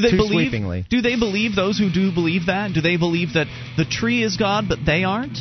[0.00, 0.50] Do they too believe?
[0.50, 0.86] sweepingly.
[0.88, 2.72] Do they believe those who do believe that?
[2.72, 3.46] Do they believe that
[3.76, 5.38] the tree is God, but they aren't?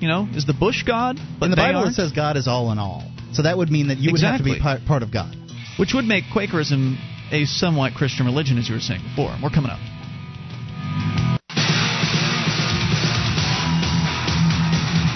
[0.00, 1.92] You know, is the bush God, but in the they Bible, aren't?
[1.92, 3.02] it says God is all in all.
[3.32, 5.34] So that would mean that you would have to be part, part of God.
[5.78, 6.98] which would make Quakerism
[7.32, 9.34] a somewhat Christian religion, as you were saying before.
[9.42, 9.80] We're coming up.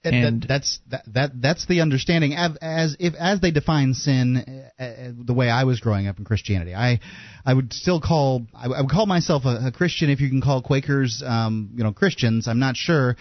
[0.03, 3.93] And, And- that, that's that, that that's the understanding as, as if as they define
[3.93, 4.37] sin
[4.79, 6.73] uh, uh, the way I was growing up in Christianity.
[6.73, 7.01] I
[7.45, 10.41] I would still call I, I would call myself a, a Christian if you can
[10.41, 12.47] call Quakers um, you know Christians.
[12.47, 13.17] I'm not sure.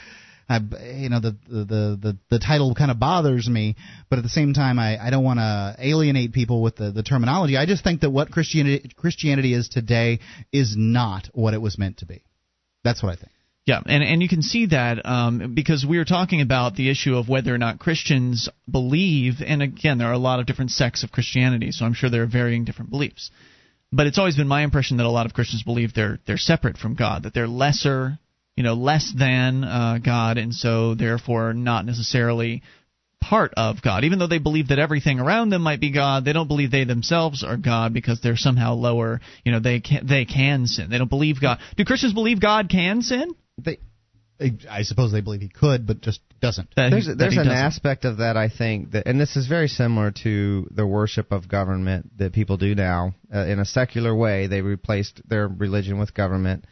[0.49, 0.61] I,
[0.95, 3.77] you know the, the the the title kind of bothers me,
[4.09, 7.03] but at the same time I, I don't want to alienate people with the, the
[7.03, 7.57] terminology.
[7.57, 10.21] I just think that what Christianity Christianity is today
[10.53, 12.23] is not what it was meant to be.
[12.83, 13.33] That's what I think.
[13.69, 17.17] Yeah, and and you can see that um, because we are talking about the issue
[17.17, 21.05] of whether or not Christians believe, and again, there are a lot of different sects
[21.05, 23.31] of Christianity, so I'm sure there are varying different beliefs.
[23.93, 26.79] But it's always been my impression that a lot of Christians believe they're they're separate
[26.79, 28.19] from God, that they're lesser,
[28.57, 32.63] you know, less than uh, God, and so therefore not necessarily
[33.21, 34.05] part of God.
[34.05, 36.85] Even though they believe that everything around them might be God, they don't believe they
[36.85, 39.21] themselves are God because they're somehow lower.
[39.45, 40.89] You know, they can they can sin.
[40.89, 41.59] They don't believe God.
[41.77, 43.29] Do Christians believe God can sin?
[43.59, 43.79] They,
[44.71, 46.69] I suppose they believe he could, but just doesn't.
[46.77, 47.53] That There's he- there's an doesn't.
[47.53, 51.49] aspect of that I think that, and this is very similar to the worship of
[51.49, 54.47] government that people do now uh, in a secular way.
[54.47, 56.65] They replaced their religion with government.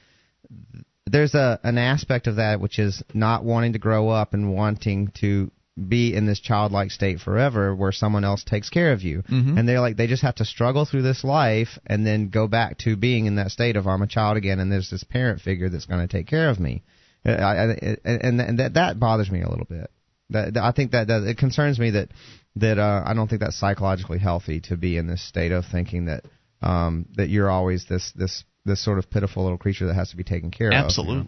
[1.07, 5.12] There's a an aspect of that which is not wanting to grow up and wanting
[5.20, 9.59] to be in this childlike state forever where someone else takes care of you Mhm.
[9.59, 12.79] and they're like they just have to struggle through this life and then go back
[12.79, 15.68] to being in that state of I'm a child again and there's this parent figure
[15.68, 16.83] that's going to take care of me
[17.27, 19.91] Uh, I, I, and and that that bothers me a little bit.
[20.31, 22.09] That, I think that, that it concerns me that
[22.57, 26.07] that uh, I don't think that's psychologically healthy to be in this state of thinking
[26.07, 26.24] that
[26.62, 30.16] um, that you're always this this this sort of pitiful little creature that has to
[30.16, 30.72] be taken care of.
[31.05, 31.22] you know?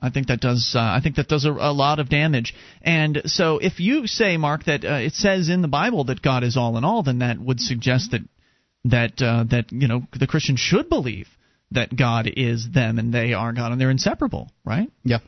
[0.00, 0.72] I think that does.
[0.74, 2.54] Uh, I think that does a, a, lot of damage.
[2.82, 6.44] And so, if you say, Mark, that uh, it says in the Bible that God
[6.44, 8.20] is all in all, then that would suggest that
[8.84, 11.28] that uh, that you know the Christian should believe
[11.70, 14.90] that God is them and they are God and they're inseparable, right?
[15.04, 15.18] Yeah.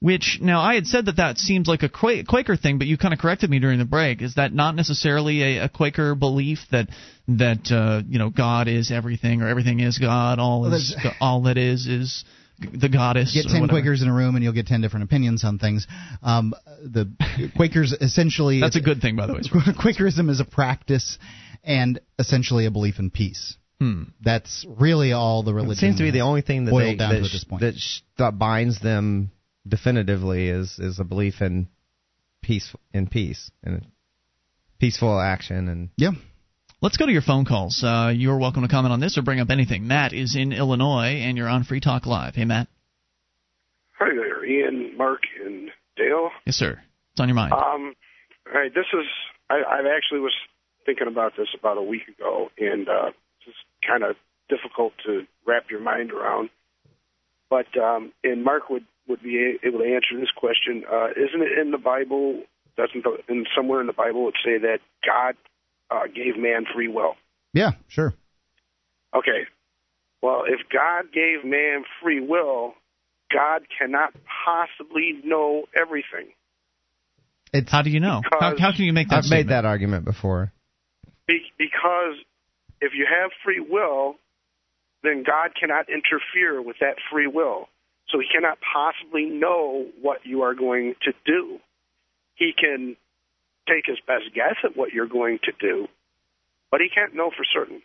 [0.00, 3.12] Which now I had said that that seems like a Quaker thing, but you kind
[3.12, 4.22] of corrected me during the break.
[4.22, 6.88] Is that not necessarily a, a Quaker belief that
[7.28, 11.58] that uh, you know God is everything or everything is God, all is all that
[11.58, 12.24] is is
[12.60, 13.34] the goddess.
[13.34, 15.86] Get ten Quakers in a room and you'll get ten different opinions on things.
[16.22, 17.10] Um, the
[17.56, 19.40] Quakers essentially that's a good thing, by the way.
[19.80, 21.18] Quakerism is a practice
[21.64, 23.56] and essentially a belief in peace.
[23.78, 24.04] Hmm.
[24.20, 25.72] That's really all the religion.
[25.72, 28.80] It seems to be the only thing that they, that, sh- that, sh- that binds
[28.80, 29.30] them
[29.66, 31.68] definitively is is a belief in
[32.42, 33.86] peace in peace and
[34.78, 36.10] peaceful action and yeah.
[36.82, 37.84] Let's go to your phone calls.
[37.84, 39.86] Uh, you're welcome to comment on this or bring up anything.
[39.86, 42.36] Matt is in Illinois, and you're on Free Talk Live.
[42.36, 42.68] Hey, Matt.
[43.98, 45.68] Hi there, Ian, Mark, and
[45.98, 46.30] Dale.
[46.46, 46.80] Yes, sir.
[47.12, 47.52] It's on your mind.
[47.52, 47.94] Um,
[48.46, 49.04] all right, this is
[49.50, 50.32] I, I actually was
[50.86, 53.10] thinking about this about a week ago, and uh,
[53.46, 53.56] it's
[53.86, 54.16] kind of
[54.48, 56.48] difficult to wrap your mind around.
[57.50, 60.84] But um, and Mark would would be able to answer this question.
[60.90, 62.44] Uh, isn't it in the Bible?
[62.78, 65.36] Doesn't the, in somewhere in the Bible it say that God
[65.90, 67.14] uh, gave man free will?
[67.52, 68.14] Yeah, sure.
[69.14, 69.46] Okay.
[70.22, 72.74] Well, if God gave man free will,
[73.32, 74.12] God cannot
[74.44, 76.32] possibly know everything.
[77.52, 78.20] It's, how do you know?
[78.38, 79.18] How, how, can you make that?
[79.18, 79.48] I've statement?
[79.48, 80.52] made that argument before.
[81.26, 82.16] Be, because
[82.80, 84.14] if you have free will,
[85.02, 87.68] then God cannot interfere with that free will.
[88.08, 91.58] So he cannot possibly know what you are going to do.
[92.34, 92.96] He can
[93.68, 95.88] take his best guess at what you're going to do,
[96.70, 97.82] but he can't know for certain.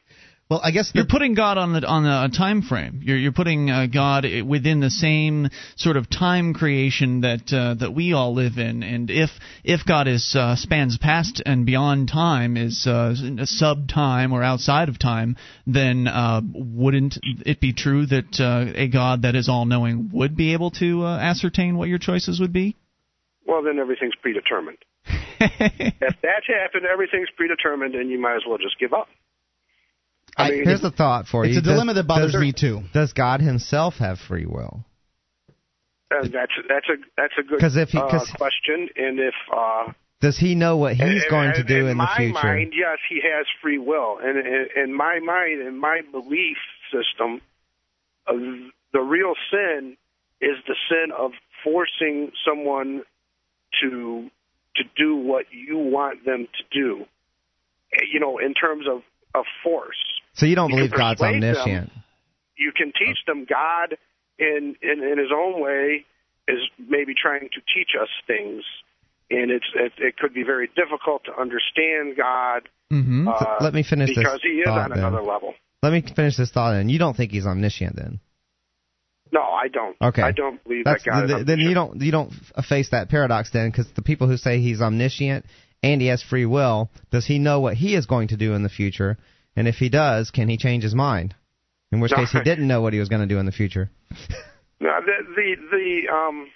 [0.48, 3.02] Well, I guess you're putting God on the on a time frame.
[3.04, 7.96] You're you're putting uh, God within the same sort of time creation that uh, that
[7.96, 8.84] we all live in.
[8.84, 9.32] And if
[9.64, 13.16] if God is uh, spans past and beyond time, is uh,
[13.46, 18.88] sub time or outside of time, then uh, wouldn't it be true that uh, a
[18.88, 22.54] God that is all knowing would be able to uh, ascertain what your choices would
[22.54, 22.78] be?
[23.48, 24.78] Well, then everything's predetermined.
[25.08, 29.08] If that's happened, everything's predetermined, and you might as well just give up.
[30.38, 31.60] I mean, here's a thought for it's you.
[31.60, 32.82] It's a dilemma does, that bothers does, me too.
[32.94, 34.84] Does God Himself have free will?
[36.12, 38.90] Uh, that's that's a that's a good if he, uh, question.
[38.96, 42.08] And if uh, does He know what He's in, going to do in, in, the
[42.16, 42.34] future?
[42.34, 44.18] my mind, yes, He has free will.
[44.22, 46.58] And in, in my mind, in my belief
[46.92, 47.42] system,
[48.28, 48.34] uh,
[48.94, 49.98] the real sin
[50.42, 51.32] is the sin of
[51.64, 53.04] forcing someone
[53.82, 54.30] to
[54.78, 57.06] to do what you want them to do.
[58.12, 59.02] You know, in terms of
[59.34, 59.96] of force.
[60.34, 61.90] So you don't you believe God's omniscient?
[61.90, 62.04] Them,
[62.58, 63.98] you can teach them God
[64.40, 66.06] in, in in His own way
[66.48, 68.64] is maybe trying to teach us things,
[69.30, 72.70] and it's it, it could be very difficult to understand God.
[72.92, 73.28] Mm-hmm.
[73.28, 75.54] Uh, Let me finish because this he is thought, on another level.
[75.82, 78.20] Let me finish this thought, and you don't think He's omniscient then?
[79.32, 79.96] No, I don't.
[80.02, 81.28] Okay, I don't believe That's, that God.
[81.28, 82.32] The, then you don't you don't
[82.68, 85.46] face that paradox then, because the people who say He's omniscient
[85.84, 88.64] and He has free will, does He know what He is going to do in
[88.64, 89.18] the future?
[89.56, 91.34] And if he does, can he change his mind?
[91.92, 93.90] In which case, he didn't know what he was going to do in the future.
[94.78, 96.48] No, the the, the um.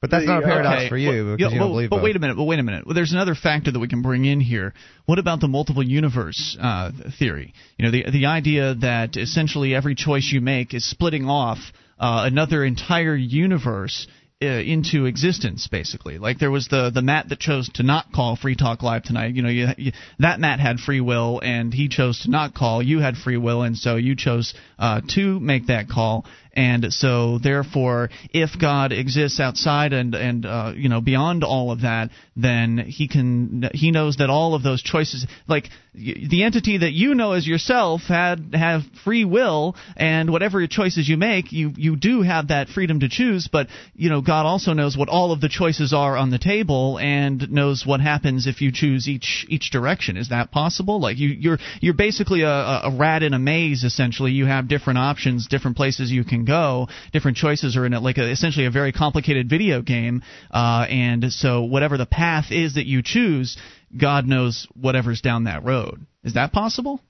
[0.00, 1.68] But that's The, not a paradox Okay, for you well, because yeah, you don't well,
[1.70, 2.04] believe But both.
[2.04, 2.36] wait a minute.
[2.36, 2.86] But wait a minute.
[2.86, 4.74] Well, there's another factor that we can bring in here.
[5.06, 7.54] What about the multiple universe uh, theory?
[7.78, 11.58] You know, the the idea that essentially every choice you make is splitting off
[11.98, 14.06] uh, another entire universe.
[14.42, 16.18] Uh, into existence, basically.
[16.18, 19.34] Like there was the the Matt that chose to not call Free Talk Live tonight.
[19.34, 22.82] You know, you, you, that Matt had free will, and he chose to not call.
[22.82, 26.26] You had free will, and so you chose uh, to make that call.
[26.56, 31.82] And so, therefore, if God exists outside and and uh, you know beyond all of
[31.82, 36.92] that, then he can he knows that all of those choices, like the entity that
[36.92, 41.94] you know as yourself, had have free will, and whatever choices you make, you you
[41.94, 43.48] do have that freedom to choose.
[43.52, 46.98] But you know, God also knows what all of the choices are on the table,
[46.98, 50.16] and knows what happens if you choose each each direction.
[50.16, 51.00] Is that possible?
[51.00, 53.84] Like you you're you're basically a, a rat in a maze.
[53.84, 58.00] Essentially, you have different options, different places you can go, different choices are in it,
[58.00, 60.22] like a, essentially a very complicated video game.
[60.50, 63.56] Uh, and so, whatever the path is that you choose,
[63.96, 66.06] God knows whatever's down that road.
[66.24, 67.00] Is that possible?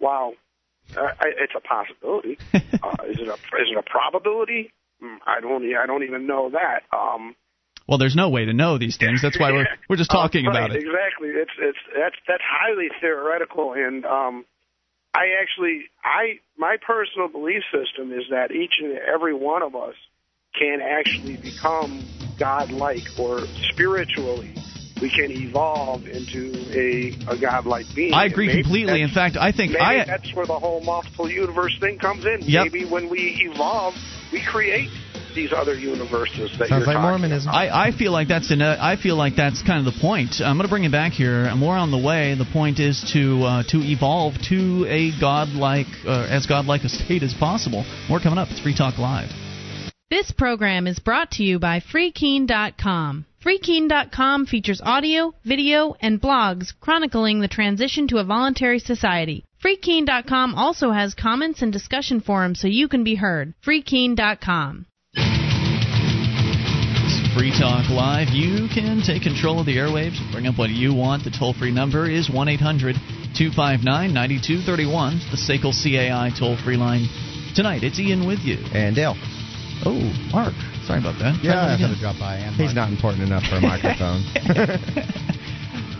[0.00, 0.32] Wow,
[0.96, 2.38] uh, I, it's a possibility.
[2.54, 4.72] uh, is it a is it a probability?
[5.02, 6.82] Mm, I don't I don't even know that.
[6.96, 7.34] Um,
[7.88, 9.22] Well, there's no way to know these things.
[9.22, 10.76] That's why we're we're just talking Uh, about it.
[10.76, 11.28] Exactly.
[11.30, 14.44] It's it's that's that's highly theoretical, and um,
[15.14, 19.94] I actually I my personal belief system is that each and every one of us
[20.58, 23.40] can actually become godlike or
[23.72, 24.58] spiritually
[25.00, 28.14] we can evolve into a, a godlike being.
[28.14, 29.00] I agree completely.
[29.00, 32.38] In fact, I think I that's where the whole multiple universe thing comes in.
[32.42, 32.64] Yep.
[32.64, 33.94] Maybe when we evolve,
[34.32, 34.90] we create
[35.38, 37.48] these other universes that Sounds you're like talking Mormonism.
[37.48, 37.58] about.
[37.58, 40.40] I, I feel like that's an, uh, I feel like that's kind of the point.
[40.40, 41.54] I'm going to bring it back here.
[41.54, 42.34] More on the way.
[42.34, 47.22] The point is to uh, to evolve to a godlike, uh, as godlike a state
[47.22, 47.84] as possible.
[48.08, 48.48] More coming up.
[48.50, 49.30] It's Free Talk Live.
[50.10, 53.26] This program is brought to you by FreeKeene.com.
[53.44, 59.44] FreeKeene.com features audio, video, and blogs chronicling the transition to a voluntary society.
[59.62, 63.54] FreeKeene.com also has comments and discussion forums so you can be heard.
[63.64, 64.86] FreeKeene.com.
[67.40, 68.28] It's Free Talk Live.
[68.30, 71.22] You can take control of the airwaves and bring up what you want.
[71.22, 72.96] The toll free number is 1 800
[73.38, 75.22] 259 9231.
[75.30, 77.06] The SACL CAI toll free line.
[77.54, 78.58] Tonight, it's Ian with you.
[78.74, 79.14] And Dale.
[79.86, 80.02] Oh,
[80.34, 80.54] Mark.
[80.82, 81.38] Sorry about that.
[81.38, 82.42] Yeah, I that had to drop by.
[82.42, 84.26] And He's not important enough for a microphone.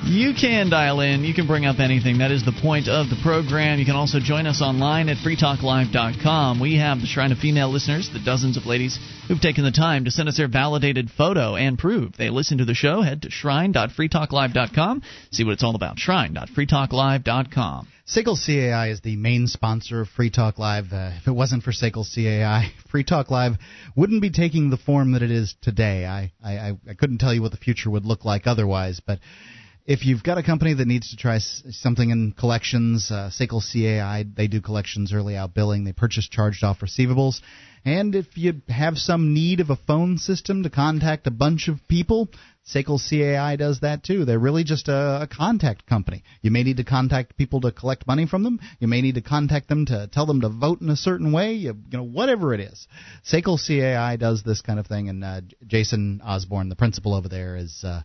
[0.09, 1.23] You can dial in.
[1.23, 2.17] You can bring up anything.
[2.19, 3.79] That is the point of the program.
[3.79, 6.61] You can also join us online at freetalklive.com.
[6.61, 8.99] We have the Shrine of Female listeners, the dozens of ladies
[9.29, 12.65] who've taken the time to send us their validated photo and prove they listen to
[12.65, 13.03] the show.
[13.03, 15.03] Head to shrine.freetalklive.com.
[15.31, 15.99] See what it's all about.
[15.99, 17.89] Shrine.freetalklive.com.
[18.07, 20.87] SACL CAI is the main sponsor of Free Talk Live.
[20.91, 23.57] Uh, if it wasn't for SACL CAI, Free Talk Live
[23.95, 26.07] wouldn't be taking the form that it is today.
[26.07, 29.19] I, I, I couldn't tell you what the future would look like otherwise, but
[29.89, 34.27] if you've got a company that needs to try something in collections, uh, SACL CAI,
[34.37, 35.85] they do collections early out billing.
[35.85, 37.41] They purchase charged off receivables.
[37.87, 41.79] And if you have some need of a phone system to contact a bunch of
[41.89, 42.29] people,
[42.71, 44.27] SACL CAI does that too.
[44.27, 46.23] They're really just a, a contact company.
[46.43, 48.61] You may need to contact people to collect money from them.
[48.81, 51.55] You may need to contact them to tell them to vote in a certain way.
[51.55, 52.87] You, you know, whatever it is.
[53.25, 57.57] SACL CAI does this kind of thing, and uh, Jason Osborne, the principal over there,
[57.57, 57.83] is.
[57.83, 58.03] Uh,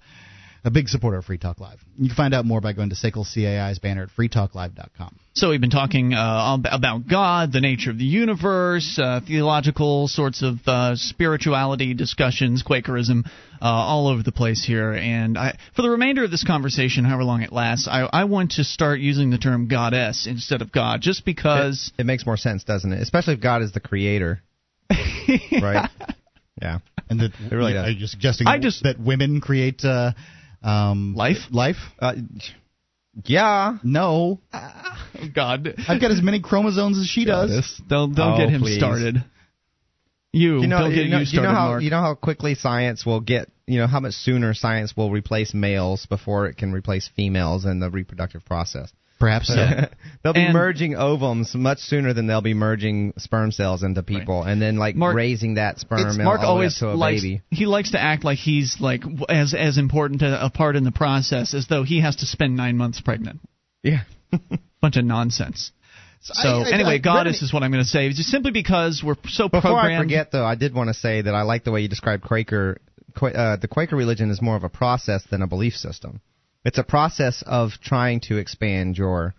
[0.66, 1.80] a big supporter of Free Talk Live.
[1.98, 5.20] You can find out more by going to SACL CAI's banner at freetalklive.com.
[5.34, 10.42] So we've been talking uh, about God, the nature of the universe, uh, theological sorts
[10.42, 14.94] of uh, spirituality discussions, Quakerism, uh, all over the place here.
[14.94, 18.52] And I, for the remainder of this conversation, however long it lasts, I, I want
[18.54, 21.92] to start using the term goddess instead of God, just because.
[21.98, 23.02] it, it makes more sense, doesn't it?
[23.02, 24.42] Especially if God is the creator.
[25.62, 25.90] Right?
[26.62, 26.80] Yeah.
[27.10, 27.96] And that It really are does.
[27.96, 30.12] you suggesting I just- that women create uh,
[30.64, 31.38] um, Life?
[31.52, 31.78] Life?
[32.00, 32.14] Uh,
[33.26, 33.78] yeah.
[33.84, 35.76] No, Oh, God.
[35.88, 37.82] I've got as many chromosomes as she does.
[37.88, 38.78] Don't, don't Oh, get him please.
[38.78, 39.24] started.
[40.32, 41.84] You, You know, don't get you know, you you know started, how Mark.
[41.84, 45.54] you know how quickly science will get you know how much sooner science will replace
[45.54, 48.92] males before it can replace females in the reproductive process.
[49.20, 49.56] Perhaps so.
[50.24, 54.44] they'll be And- merging ovums much sooner than they'll be merging sperm cells into people,
[54.44, 56.94] and then like Mark- raising that sperm It's- all Mark the way always to a
[56.94, 57.42] likes baby.
[57.50, 60.92] he likes to act like he's like as as important a, a part in the
[60.92, 63.40] process as though he has to spend nine months pregnant.
[63.82, 64.04] Yeah.
[64.82, 65.72] Bunch of nonsense.
[66.22, 68.10] So I- I- anyway, I- goddess Brittany- is what I'm going to say.
[68.10, 70.00] Just simply because we're so Before programmed.
[70.00, 72.24] I forget, though, I did want to say that I like the way you described
[72.24, 72.80] Quaker.
[73.16, 76.20] Qua- Uh, the Quaker religion is more of a process than a belief system.
[76.66, 79.36] It's a process of trying to expand your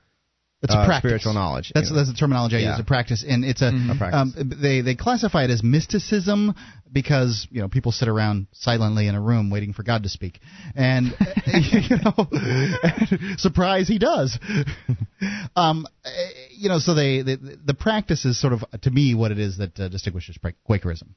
[0.62, 1.08] It's a uh, practice.
[1.10, 1.72] spiritual knowledge.
[1.74, 2.00] That's you know.
[2.02, 2.70] that's the terminology I Yeah.
[2.72, 2.80] use.
[2.80, 4.34] A practice, and it's a, A practice.
[4.38, 6.54] Um, they they classify it as mysticism
[6.95, 10.40] because you know people sit around silently in a room waiting for God to speak,
[10.74, 11.07] and
[11.47, 12.28] you know,
[13.36, 14.38] surprise, he does.
[15.57, 16.11] um, eh,
[16.57, 19.59] you know, so they, they the practice is sort of to me what it is
[19.59, 21.09] that uh, distinguishes Quakerism.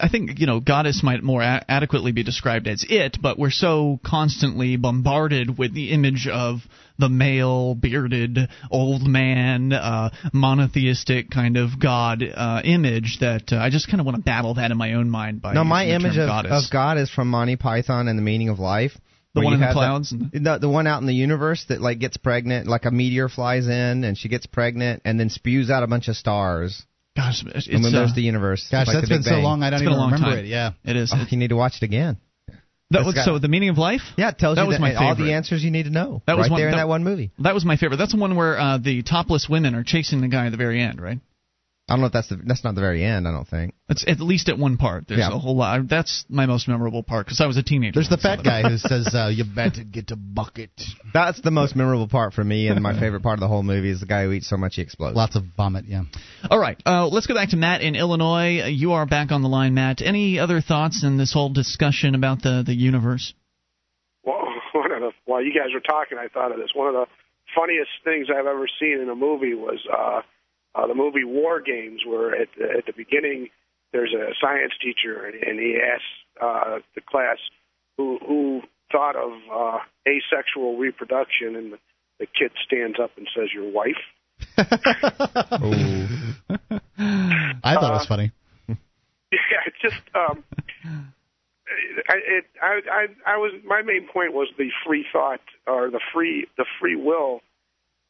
[0.00, 3.50] I think you know goddess might more a- adequately be described as it, but we're
[3.50, 6.60] so constantly bombarded with the image of
[6.98, 8.38] the male, bearded,
[8.70, 14.06] old man, uh, monotheistic kind of god uh, image that uh, I just kind of
[14.06, 16.28] want to battle that in my own mind by No, my the image term of,
[16.28, 16.66] goddess.
[16.66, 18.92] of God is from Monty Python and the Meaning of Life.
[19.34, 21.80] The one in the have clouds and the, the one out in the universe that
[21.80, 25.70] like gets pregnant, like a meteor flies in and she gets pregnant and then spews
[25.70, 26.82] out a bunch of stars.
[27.16, 28.68] Gosh, it's, and then uh, there's the universe.
[28.70, 30.38] Gosh, like that's the been Big so long I don't It's even remember time.
[30.40, 30.46] it.
[30.46, 30.72] Yeah.
[30.84, 31.12] it is.
[31.14, 32.18] Oh, you need to watch it again.
[32.90, 34.02] that was got- so the meaning of life.
[34.18, 35.24] Yeah, it tells That you was my all favorite.
[35.26, 36.22] the answers you need to know.
[36.26, 37.30] That was right one- there in that- that one movie.
[37.38, 37.96] That was my favorite.
[37.96, 40.80] That's the one where uh, the topless women are chasing the guy at the very
[40.82, 41.20] end, right?
[41.88, 43.26] I don't know if that's the that's not the very end.
[43.26, 43.74] I don't think.
[43.88, 45.08] It's at least at one part.
[45.08, 45.34] There's Yeah.
[45.34, 45.88] a whole lot.
[45.88, 47.94] That's my most memorable part because I was a teenager.
[47.94, 50.70] There's the when I saw fat guy who says, uh, "You better get a bucket."
[51.12, 53.90] That's the most memorable part for me, and my favorite part of the whole movie
[53.90, 55.16] is the guy who eats so much he explodes.
[55.16, 55.86] Lots of vomit.
[55.88, 56.04] Yeah.
[56.50, 58.68] All right, uh, let's go back to Matt in Illinois.
[58.68, 60.02] You are back on the line, Matt.
[60.02, 63.34] Any other thoughts in this whole discussion about the the universe?
[64.24, 64.38] Well,
[64.72, 66.70] one of the while you guys were talking, I thought of this.
[66.74, 67.06] One of the
[67.56, 70.22] funniest things I've ever seen in a movie was uh,
[70.74, 73.48] uh, the movie War Games, where at the, at the beginning
[73.92, 76.04] there's a science teacher, and, and he asks
[76.40, 77.38] uh, the class
[77.96, 81.78] who who thought of uh, asexual reproduction, and the,
[82.20, 83.98] the kid stands up and says, "Your wife."
[84.58, 84.64] I
[87.74, 88.32] thought it was funny.
[89.32, 90.44] Yeah, it just um,
[90.84, 96.00] I, it, I, I, I was my main point was the free thought or the
[96.12, 97.40] free the free will a-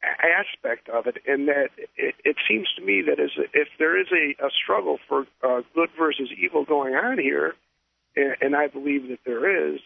[0.02, 4.08] aspect of it, and that it, it seems to me that as if there is
[4.12, 7.54] a, a struggle for uh, good versus evil going on here,
[8.16, 9.80] and, and I believe that there is,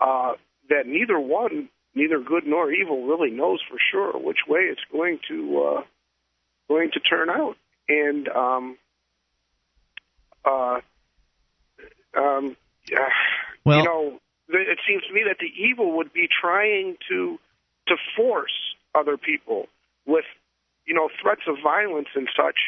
[0.00, 0.32] uh,
[0.70, 5.18] that neither one, neither good nor evil, really knows for sure which way it's going
[5.28, 5.82] to uh,
[6.68, 7.56] going to turn out,
[7.88, 8.78] and um,
[10.44, 10.80] uh,
[12.16, 12.56] um,
[12.90, 13.08] yeah,
[13.64, 17.38] Well- you know, it seems to me that the evil would be trying to
[17.88, 19.66] to force other people
[20.06, 20.24] with,
[20.86, 22.58] you know, threats of violence and such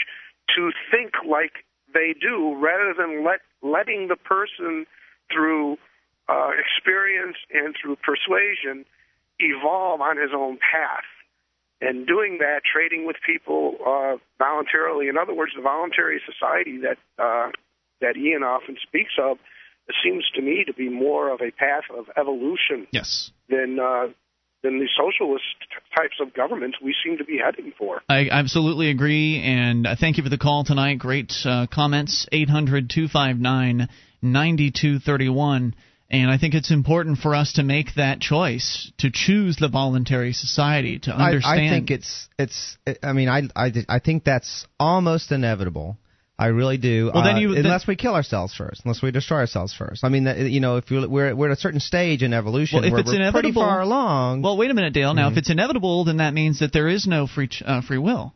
[0.54, 4.86] to think like they do, rather than let letting the person
[5.32, 5.78] through
[6.28, 8.84] uh, experience and through persuasion
[9.38, 11.04] evolve on his own path.
[11.80, 15.08] And doing that, trading with people uh, voluntarily.
[15.08, 17.50] In other words, the voluntary society that uh,
[18.00, 19.38] that Ian often speaks of
[19.88, 23.30] it seems to me to be more of a path of evolution Yes.
[23.48, 24.06] than uh,
[24.64, 25.44] than the socialist
[25.94, 28.02] types of governments we seem to be heading for.
[28.08, 30.98] I absolutely agree, and uh, thank you for the call tonight.
[30.98, 32.26] Great uh, comments.
[32.32, 33.88] 800 259
[34.22, 35.74] 9231.
[36.10, 40.32] And I think it's important for us to make that choice to choose the voluntary
[40.32, 41.60] society to I, understand.
[41.60, 42.76] I think it's it's.
[43.02, 45.96] I mean, I I I think that's almost inevitable.
[46.36, 47.10] I really do.
[47.14, 50.02] Well, then uh, you- then- unless we kill ourselves first, unless we destroy ourselves first.
[50.04, 52.84] I mean, that, you know, if we're we're at a certain stage in evolution well,
[52.86, 54.42] if where it's we're pretty far along.
[54.42, 55.14] Well, wait a minute, Dale.
[55.14, 55.32] Now, Mhm.
[55.32, 58.34] if it's inevitable, then that means that there is no free uh, free will,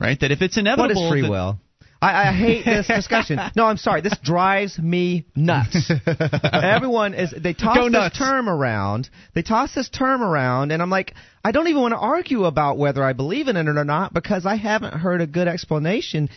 [0.00, 0.18] right?
[0.18, 1.60] That if it's inevitable, is free will?
[2.02, 3.38] I, I hate this discussion.
[3.56, 4.00] No, I'm sorry.
[4.02, 5.90] This drives me nuts.
[6.52, 8.18] Everyone is they toss Go this nuts.
[8.18, 9.08] term around.
[9.34, 11.14] They toss this term around, and I'm like,
[11.44, 14.46] I don't even want to argue about whether I believe in it or not because
[14.46, 16.30] I haven't heard a good explanation.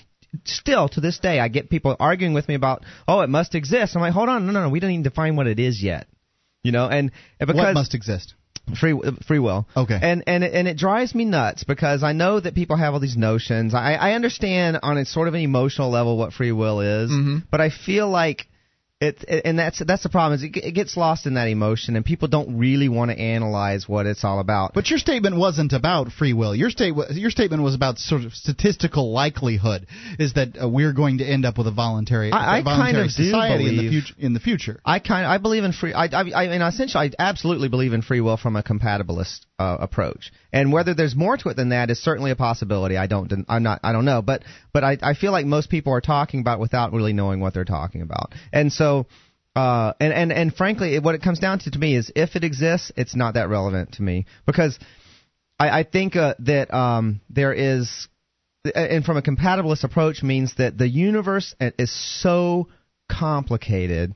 [0.45, 3.95] Still, to this day, I get people arguing with me about, oh, it must exist.
[3.95, 4.69] I'm like, hold on, no, no, no.
[4.69, 6.07] We don't even define what it is yet.
[6.63, 8.35] You know, and and because what must exist?
[8.79, 8.93] free
[9.27, 9.67] free will.
[9.75, 9.97] Okay.
[10.01, 12.99] And and it- and it drives me nuts because I know that people have all
[12.99, 13.73] these notions.
[13.73, 17.43] I I understand on a sort of an emotional level what free will is, Mhm.
[17.49, 18.47] but I feel like
[19.01, 22.05] it, and that's that's the problem is it, it gets lost in that emotion and
[22.05, 24.73] people don't really want to analyze what it's all about.
[24.75, 26.55] But your statement wasn't about free will.
[26.55, 29.87] Your state your statement was about sort of statistical likelihood
[30.19, 32.93] is that uh, we're going to end up with a voluntary I- I a voluntary
[32.93, 34.79] kind of society in the future in the future.
[34.85, 35.93] I kind I believe in free.
[35.93, 39.77] I I, I mean, essentially, I absolutely believe in free will from a compatibilist uh,
[39.79, 40.31] approach.
[40.53, 42.97] And whether there's more to it than that is certainly a possibility.
[42.97, 43.33] I don't.
[43.49, 43.79] I'm not.
[43.83, 44.21] I don't know.
[44.21, 44.43] But
[44.73, 47.65] but I I feel like most people are talking about without really knowing what they're
[47.65, 48.33] talking about.
[48.53, 48.90] And so.
[49.55, 52.43] Uh, and, and and frankly, what it comes down to to me is if it
[52.43, 54.25] exists, it's not that relevant to me.
[54.45, 54.79] Because
[55.59, 58.07] I, I think uh, that um, there is
[58.75, 62.67] and from a compatibilist approach means that the universe is so
[63.09, 64.15] complicated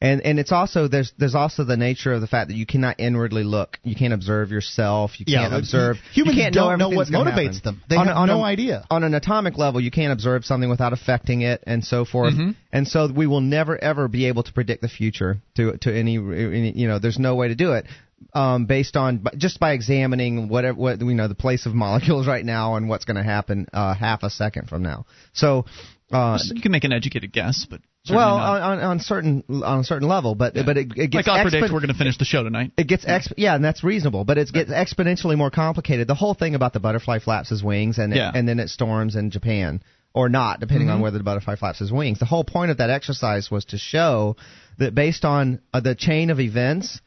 [0.00, 2.98] and and it's also there's there's also the nature of the fact that you cannot
[2.98, 6.86] inwardly look you can't observe yourself you Yeah, can't observe humans you can't don't know
[6.90, 7.80] everything's what motivates them.
[7.88, 8.84] They on, have on no a, idea.
[8.90, 12.56] on an atomic level you can't observe something without affecting it and so forth Mhm.
[12.72, 16.16] and so we will never ever be able to predict the future to to any,
[16.16, 17.86] any you know there's no way to do it
[18.32, 22.44] um, based on just by examining whatever what you know the place of molecules right
[22.44, 25.04] now and what's going to happen uh, half a second from now.
[25.34, 25.66] So
[26.12, 28.60] uh, you can make an educated guess, but certainly well, not.
[28.62, 31.42] on, on, on certain on a certain level, but but it, it like gets I
[31.42, 32.72] predict, expo- we're going to finish the show tonight.
[32.76, 36.06] it gets exp- yeah, and that's reasonable, but it gets exponentially more complicated.
[36.06, 39.16] The whole thing about the butterfly flaps his wings and it, and then it storms
[39.16, 39.82] in Japan
[40.12, 41.02] or not, depending on Mhm.
[41.02, 42.20] whether the butterfly flaps his wings.
[42.20, 44.36] The whole point of that exercise was to show
[44.78, 47.00] that based on uh, the chain of events,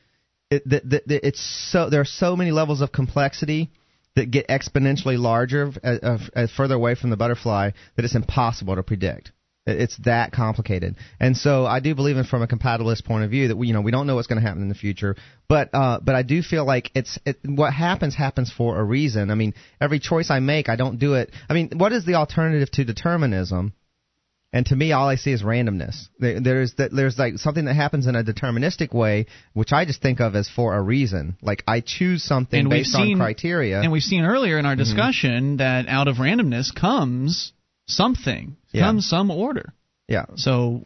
[0.51, 1.39] it, that, that, that it's
[1.71, 3.69] so there are so many levels of complexity
[4.15, 8.75] that get exponentially larger as, uh, as further away from the butterfly that it's impossible
[8.75, 9.31] to predict.
[9.67, 13.29] It- It's that complicated, and so I do believe in from a compatibilist point of
[13.29, 15.15] view that we, you know, we don't know what's going to happen in the future,
[15.49, 19.29] but uh, but I do feel like it's it, what happens happens for a reason.
[19.29, 21.31] I mean, every choice I make, I don't do it.
[21.49, 23.73] I mean, what is the alternative to determinism?
[24.53, 26.07] And to me, all I see is randomness.
[26.19, 30.21] There's that there's like something that happens in a deterministic way, which I just think
[30.21, 31.35] of as for a reason.
[31.41, 33.81] Like I choose something And based seen- on criteria.
[33.81, 34.77] And we've seen earlier in our Mhm.
[34.85, 37.51] discussion that out of randomness comes
[37.87, 38.83] something, Yeah.
[38.83, 39.73] comes some order.
[40.07, 40.25] yeah.
[40.35, 40.81] So,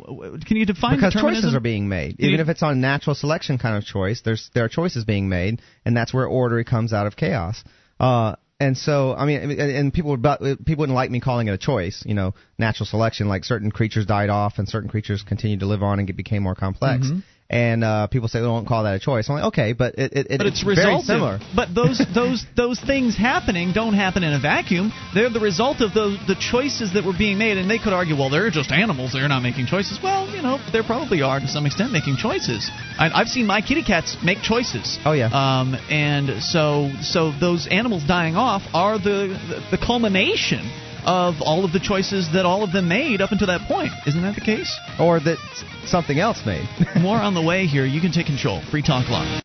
[0.45, 1.43] can you define because determinism?
[1.43, 2.15] choices are being made.
[2.19, 5.29] Even you- if it's on natural selection kind of choice, there's there are choices being
[5.29, 7.63] made, and that's where order comes out of chaos.
[7.99, 10.23] Uh, and so I mean, and- people would
[10.65, 12.03] people wouldn't like me calling it a choice.
[12.05, 13.27] You know, natural selection.
[13.27, 16.43] Like certain creatures died off, and certain creatures continued to live on and get, became
[16.43, 17.07] more complex.
[17.07, 17.23] Mhm.
[17.51, 20.13] And uh, people say, they "Don't call that a choice." I'm like, okay, but it,
[20.15, 21.05] it, but it's very resultive.
[21.05, 21.39] similar.
[21.53, 24.93] But those those those things happening don't happen in a vacuum.
[25.13, 27.57] They're the result of those the choices that were being made.
[27.57, 29.11] And they could argue, well, they're just animals.
[29.11, 29.99] They're not making choices.
[30.01, 32.71] Well, you know, they probably are to some extent making choices.
[32.97, 34.97] I, I've seen my kitty cats make choices.
[35.03, 35.27] Oh yeah.
[35.27, 39.35] Um, and so so those animals dying off are the
[39.71, 40.71] the culmination
[41.05, 43.91] of all of the choices that all of them made up until that point.
[44.05, 44.71] Isn't that the case?
[44.99, 45.37] Or that
[45.85, 46.67] something else made.
[47.01, 47.85] More on the way here.
[47.85, 48.61] You can take control.
[48.69, 49.43] Free Talk Live.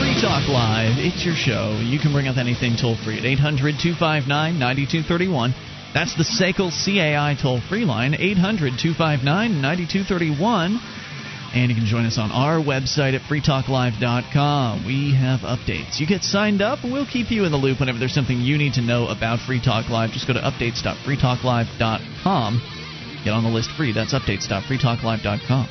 [0.00, 0.96] Free Talk Live.
[0.98, 1.80] It's your show.
[1.82, 5.54] You can bring up anything toll free at 800 259 9231.
[5.94, 10.80] That's the SACL CAI toll free line, 800 259 9231.
[11.54, 14.84] And you can join us on our website at freetalklive.com.
[14.84, 16.00] We have updates.
[16.00, 18.58] You get signed up, and we'll keep you in the loop whenever there's something you
[18.58, 20.10] need to know about Free Talk Live.
[20.10, 22.62] Just go to updates.freetalklive.com.
[23.24, 23.92] Get on the list free.
[23.92, 25.68] That's updates.freetalklive.com.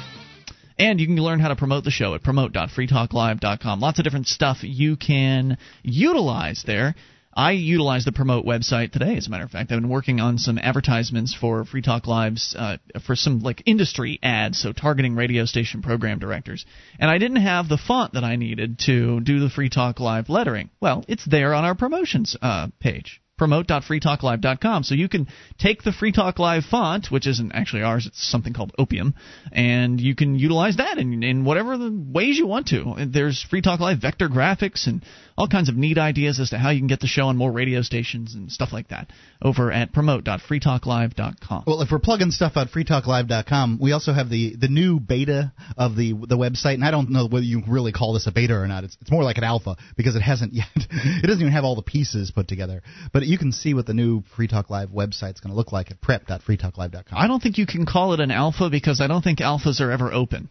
[0.80, 3.80] And you can learn how to promote the show at promote.freetalklive.com.
[3.80, 6.96] Lots of different stuff you can utilize there.
[7.36, 9.18] I utilize the promote website today.
[9.18, 12.56] As a matter of fact, I've been working on some advertisements for Free Talk Live's
[12.58, 16.66] uh, for some like industry ads, so targeting radio station program directors.
[17.00, 20.30] And I didn't have the font that I needed to do the Free Talk Live
[20.30, 20.70] lettering.
[20.80, 24.84] Well, it's there on our promotions uh, page promote.freetalklive.com.
[24.84, 28.54] So you can take the Free Talk Live font, which isn't actually ours, it's something
[28.54, 29.16] called Opium,
[29.52, 32.96] and you can utilize that in, in whatever the ways you want to.
[33.06, 35.04] There's Free Talk Live vector graphics and
[35.38, 37.52] all kinds of neat ideas as to how you can get the show on more
[37.52, 39.10] radio stations and stuff like that
[39.42, 41.64] over at promote.freetalklive.com.
[41.68, 45.96] Well, if we're plugging stuff at freetalklive.com, we also have the, the new beta of
[45.96, 48.68] the the website, and I don't know whether you really call this a beta or
[48.68, 48.84] not.
[48.84, 50.68] It's, it's more like an alpha because it hasn't yet.
[50.76, 52.82] it doesn't even have all the pieces put together.
[53.12, 55.92] But you can see what the new Free Talk Live website's going to look like
[55.92, 57.18] at prep.freetalklive.com.
[57.18, 59.92] I don't think you can call it an alpha because I don't think alphas are
[59.92, 60.50] ever open.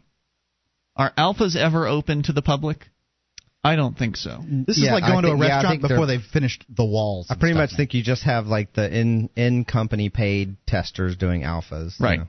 [0.97, 2.87] Are alphas ever open to the public?
[3.65, 4.43] I don't think so.
[4.67, 7.29] This is like I going to a think- yeah, restaurant before they've finished the walls.
[7.31, 7.77] I pretty much now.
[7.77, 11.99] think you just have like the in in company paid testers doing alphas.
[12.01, 12.19] you Right.
[12.21, 12.27] know.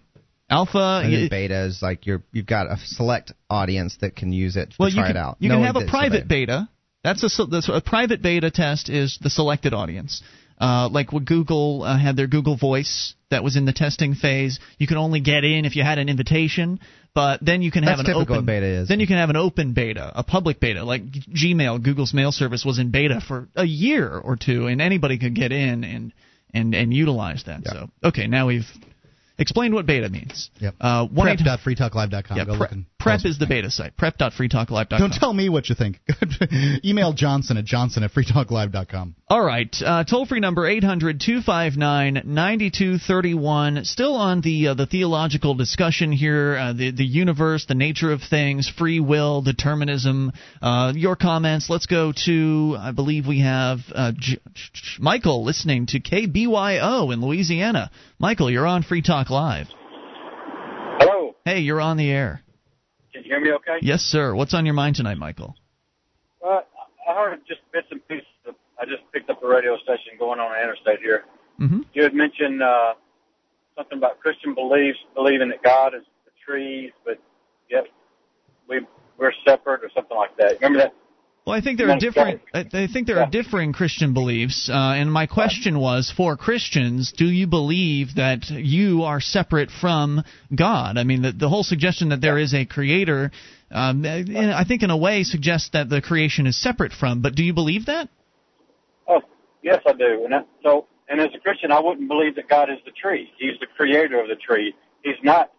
[0.50, 1.02] Alpha.
[1.04, 4.70] And y- beta is like you're you've got a select audience that can use it
[4.72, 5.38] to well, try you can, it out.
[5.40, 6.28] You can have a private available.
[6.30, 6.70] beta.
[7.04, 10.22] That's a, that's a private beta test is the selected audience.
[10.64, 14.62] Uh, like what Google uh, had their Google Voice that was in the testing phase.
[14.78, 16.80] You can only get in if you had an invitation,
[17.14, 18.88] but then you can have an open beta is.
[18.88, 21.84] Then you can have an open beta, a public beta, like Gmail.
[21.84, 25.52] Google's mail service was in beta for a year or two, and anybody could get
[25.52, 26.14] in and
[26.54, 27.64] and and utilize that.
[27.66, 28.70] So okay, now we've
[29.38, 30.50] explained what beta means.
[30.60, 30.76] Yep.
[30.80, 32.38] Uh, Prep.freetalklive.com.
[32.38, 33.96] yeah, Go and prep is the beta site.
[33.98, 35.00] Prep.freetalklive.com.
[35.00, 36.00] Don't tell me what you think.
[36.86, 39.16] Email Johnson at johnson at freetalklive.com.
[39.28, 43.86] All right, uh, toll free number 800 259 9231.
[43.86, 48.22] Still on the uh, the theological discussion here, uh, the the universe, the nature of
[48.22, 50.32] things, free will, determinism.
[50.62, 51.70] Uh, your comments.
[51.70, 57.22] Let's go to I believe we have uh, J- J- Michael listening to KBYO in
[57.22, 57.92] Louisiana.
[58.20, 59.68] Michael, you're on Free Talk Live.
[61.00, 61.36] Hello.
[61.44, 62.42] Hey, you're on the air.
[63.14, 63.78] Can you hear me okay?
[63.82, 64.34] Yes, sir.
[64.34, 65.56] What's on your mind tonight, Michael?
[66.44, 66.62] Uh,
[67.08, 68.26] I heard just bits and pieces.
[68.48, 71.26] Of, I just picked up a radio station going on the interstate here.
[71.62, 71.82] Mm-hmm.
[71.94, 72.94] You had mentioned uh,
[73.78, 77.20] something about Christian beliefs, believing that God is the trees, but
[77.70, 77.86] yet
[78.68, 78.82] we
[79.20, 80.56] we're separate or something like that.
[80.60, 80.96] Remember that?
[81.46, 82.42] Well, I think there are different.
[82.54, 87.12] I I think there are differing Christian beliefs, uh, and my question was for Christians:
[87.12, 90.24] Do you believe that you are separate from
[90.56, 90.98] God?
[90.98, 93.32] I mean, the, the whole suggestion that there is a creator,
[93.72, 97.22] um, I think, in a way, suggests that the creation is separate from.
[97.22, 98.08] But do you believe that?
[99.10, 99.20] Oh,
[99.62, 100.24] yes, I do.
[100.24, 103.30] And that, so, and as a Christian, I wouldn't believe that God is the tree.
[103.38, 104.74] He's the creator of the tree.
[105.04, 105.52] He's not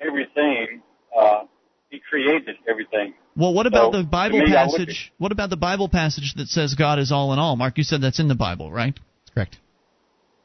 [0.00, 0.80] everything.
[1.14, 1.42] Uh,
[1.90, 3.12] he created everything.
[3.36, 5.12] Well, what about So, the Bible me, passage?
[5.18, 7.56] What about the Bible passage that says God is all in all?
[7.56, 8.94] Mark, you said that's in the Bible, right?
[8.94, 9.58] That's correct.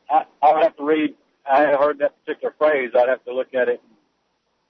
[0.09, 1.15] I, I would have to read.
[1.49, 2.91] I heard that particular phrase.
[2.95, 3.81] I'd have to look at it,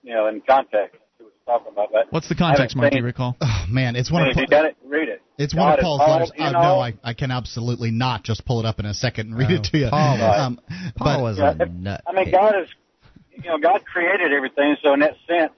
[0.04, 0.98] you know, in context.
[1.18, 1.92] See what you're talking about.
[1.92, 2.92] But What's the context, Mark?
[2.92, 3.36] Do you recall?
[3.42, 5.22] Oh, man, it's one Hey, of if you got it, read it.
[5.38, 6.32] It's God one of Paul's letters.
[6.36, 6.80] in Uh, no.
[6.80, 9.56] I, I can absolutely not just pull it up in a second and read No,
[9.56, 9.88] it to you.
[9.90, 10.60] Paul was- um,
[10.96, 12.02] Paul but was Yeah, a nut.
[12.06, 12.68] I mean, God is,
[13.44, 14.76] you know, God created everything.
[14.84, 15.54] So in that sense,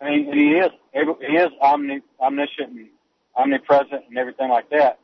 [0.00, 1.00] I mean, He is He
[1.36, 2.88] is omni, omniscient and
[3.36, 4.98] omnipresent and everything like that.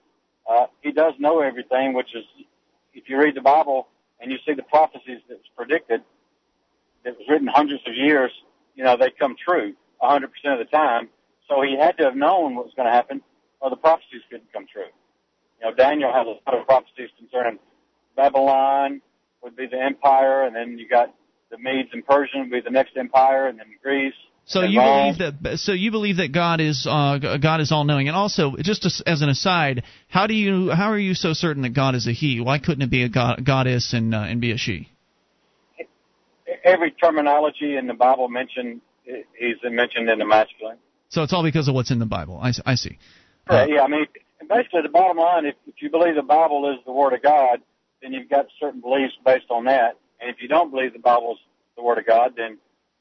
[0.50, 2.24] Uh, he does know everything, which is,
[2.94, 3.88] if you read the Bible
[4.20, 6.02] and you see the prophecies that was predicted,
[7.04, 8.30] that was written hundreds of years,
[8.74, 11.08] you know, they come true hundred percent of the time.
[11.48, 13.22] So he had to have known what was going to happen,
[13.60, 14.90] or the prophecies couldn't come true.
[15.60, 17.58] You know, Daniel has a lot of prophecies concerning
[18.16, 19.00] Babylon
[19.42, 21.14] would be the empire, and then you got
[21.50, 24.14] the Medes and Persian would be the next empire, and then Greece.
[24.46, 25.58] So you believe that?
[25.58, 29.02] So you believe that God is uh, God is all knowing, and also just as,
[29.04, 32.12] as an aside, how do you how are you so certain that God is a
[32.12, 32.40] he?
[32.40, 34.88] Why couldn't it be a god, goddess and uh, and be a she?
[36.66, 40.78] every terminology in the Bible mentioned he's mentioned in the masculine.
[41.08, 42.40] So it's all because of what's in the Bible.
[42.42, 42.98] I, I see.
[43.48, 44.06] Right, yeah, I mean,
[44.48, 47.60] basically the bottom line, if, if you believe the Bible is the Word of God,
[48.02, 49.96] then you've got certain beliefs based on that.
[50.20, 51.38] And if you don't believe the Bible is
[51.76, 52.58] the Word of God, then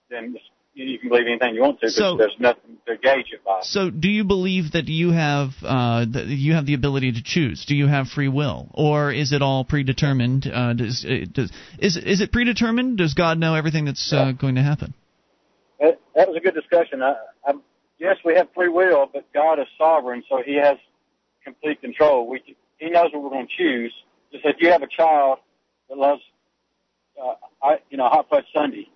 [0.10, 0.38] then
[0.76, 3.60] you can believe anything you want to, So- there's nothing to gauge it by.
[3.62, 7.66] So do you believe that you have uh, that you have the ability to choose?
[7.66, 10.48] Do you have free will, or is it all predetermined?
[10.52, 12.98] Uh, does, uh, does is is it predetermined?
[12.98, 14.94] Does God know everything that's uh, going to happen?
[15.80, 17.02] That, that was a good discussion.
[17.02, 17.16] I,
[17.46, 17.54] I,
[17.98, 20.78] yes, we have free will, but God is sovereign, so He has
[21.44, 22.28] complete control.
[22.28, 22.42] We,
[22.78, 23.94] he knows what we're going to choose.
[24.32, 25.40] Just if you have a child
[25.90, 26.22] that loves,
[27.22, 28.88] uh, I, you know, hot fudge sundae,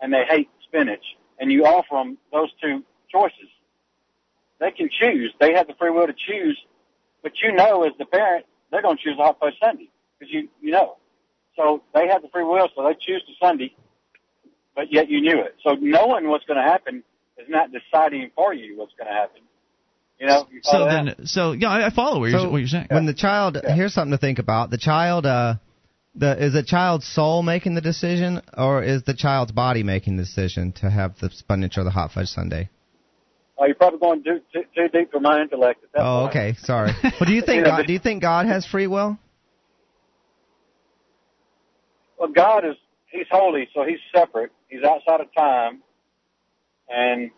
[0.00, 1.04] and they hate spinach,
[1.38, 3.48] and you offer them those two choices,
[4.60, 5.32] they can choose.
[5.40, 6.58] They have the free will to choose,
[7.22, 9.88] but you know, as the parent, they're going to choose the hot fudge sundae
[10.18, 10.96] because you you know.
[11.56, 13.70] So they have the free will, so they choose the sundae,
[14.74, 15.54] but yet you knew it.
[15.62, 17.04] So knowing what's going to happen
[17.38, 19.42] is not deciding for you what's going to happen.
[20.18, 20.48] You know.
[20.52, 21.16] You So follow that?
[21.16, 22.86] then, so yeah, I I follow what you're, what you're saying.
[22.90, 24.70] when the child here's something to think about.
[24.70, 25.54] The child, uh,
[26.14, 30.22] the is the child's soul making the decision, or is the child's body making the
[30.22, 32.68] decision to have the spinach or the hot fudge sundae?
[33.56, 35.84] Oh, you're probably going too, too, too deep for my intellect.
[35.94, 36.92] Oh, okay, sorry.
[37.04, 39.16] Well, do you think God, do you think God has free will?
[42.18, 42.74] Well, God is
[43.10, 44.50] He's holy, so He's separate.
[44.68, 45.82] He's outside of time,
[46.88, 47.30] and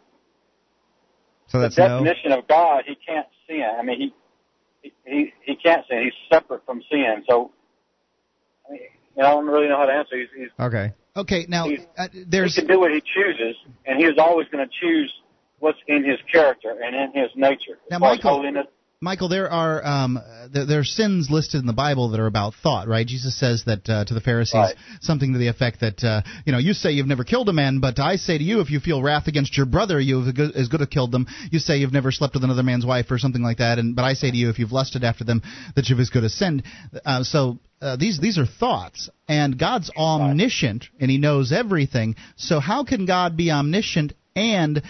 [1.49, 2.05] So the that's no.
[2.05, 3.63] definition of God, He can't sin.
[3.79, 4.15] I mean, He
[4.83, 6.03] he he, he can't sin.
[6.05, 7.25] He's separate from sin.
[7.29, 7.51] So,
[8.71, 8.79] you
[9.17, 10.17] know, I don't really know how to answer.
[10.17, 10.93] He's, he's Okay.
[11.17, 13.57] Okay, now He's- uh, he there's can do what he chooses,
[13.87, 15.13] and he is always going to choose
[15.61, 17.79] what's in his character and in his nature.
[17.91, 18.65] Now, As far as Michael-
[19.01, 20.19] Michael, there are um,
[20.51, 23.07] there, there are sins listed in the Bible that are about thought, right?
[23.07, 24.75] Jesus says that uh, to the Pharisees Right.
[25.03, 27.81] something to the effect that uh, you know you say you've never killed a man,
[27.81, 30.69] but I say to you, if you feel wrath against your brother, you have as
[30.69, 31.27] good have killed them.
[31.51, 34.05] You say you've never slept with another man's wife or something like that, and but
[34.07, 35.43] I say to you, if you've lusted after them,
[35.75, 36.63] that you've as good as sinned.
[37.05, 37.59] Uh, so.
[37.81, 42.17] Uh, these these are thoughts, and God's omniscient, and He knows everything.
[42.37, 44.83] So how can God be omniscient and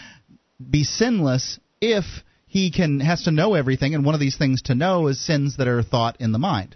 [0.71, 2.05] be sinless if
[2.49, 5.59] he can has to know everything and one of these things to know is sins
[5.59, 6.75] that are thought in the mind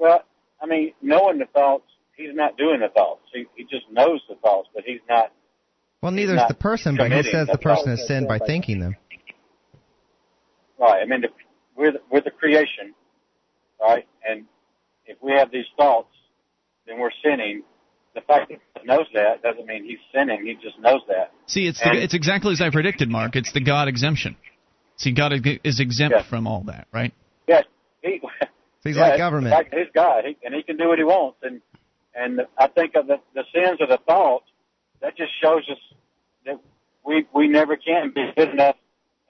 [0.00, 0.24] well,
[0.60, 1.84] I mean, knowing the thoughts,
[2.16, 3.20] he's not doing the thoughts.
[3.32, 5.30] He, he just knows the thoughts, but he's not.
[6.02, 7.98] Well, neither is the person, but he says the the person thought.
[7.98, 8.96] has sinned by thinking them.
[10.78, 11.02] Right.
[11.02, 11.28] I mean, the,
[11.76, 12.94] we're the, we're the creation,
[13.78, 14.06] right?
[14.28, 14.44] And
[15.06, 16.08] if we have these thoughts,
[16.86, 17.62] then we're sinning.
[18.14, 20.44] The fact that he knows that doesn't mean he's sinning.
[20.44, 21.32] He just knows that.
[21.46, 23.36] See, it's the, it's exactly as I predicted, Mark.
[23.36, 24.36] It's the God exemption.
[24.96, 25.32] See, God
[25.64, 26.22] is exempt Yeah.
[26.24, 27.14] from all that, right?
[27.46, 27.64] Yes,
[28.02, 28.20] he.
[28.20, 28.28] So
[28.84, 29.52] he's yeah, like it's- government.
[29.54, 31.38] Like he's God, he, and he can do what he wants.
[31.42, 31.60] And
[32.14, 34.42] and I think of the the sins of the thought.
[35.00, 35.78] That just shows us
[36.44, 36.60] that
[37.06, 38.76] we we never can be good enough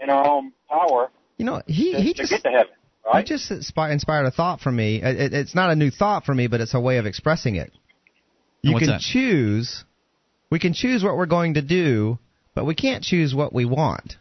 [0.01, 2.73] in our own power You know, he to, he to just get to heaven.
[3.05, 3.25] Right?
[3.25, 5.03] It just inspired a thought for me.
[5.03, 7.57] It, it- it's not a new thought for me, but it's a way of expressing
[7.57, 7.73] it.
[8.63, 9.01] You What's can that?
[9.01, 9.85] choose.
[10.51, 12.19] We can choose what we're going to do,
[12.55, 14.17] but we can't choose what we want.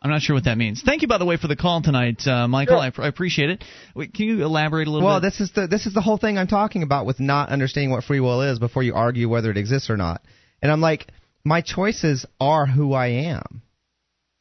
[0.00, 0.82] I'm not sure what that means.
[0.84, 2.80] Thank you, by the way, for the call tonight, uh, Michael.
[2.82, 3.02] Sure.
[3.04, 3.64] I, I appreciate it.
[3.94, 5.26] Wait, can you elaborate a little Well, bit?
[5.30, 8.02] this is the this is the whole thing I'm talking about with not understanding what
[8.02, 10.20] free will is before you argue whether it exists or not.
[10.60, 11.06] And I'm like,
[11.44, 13.62] my choices are who I am.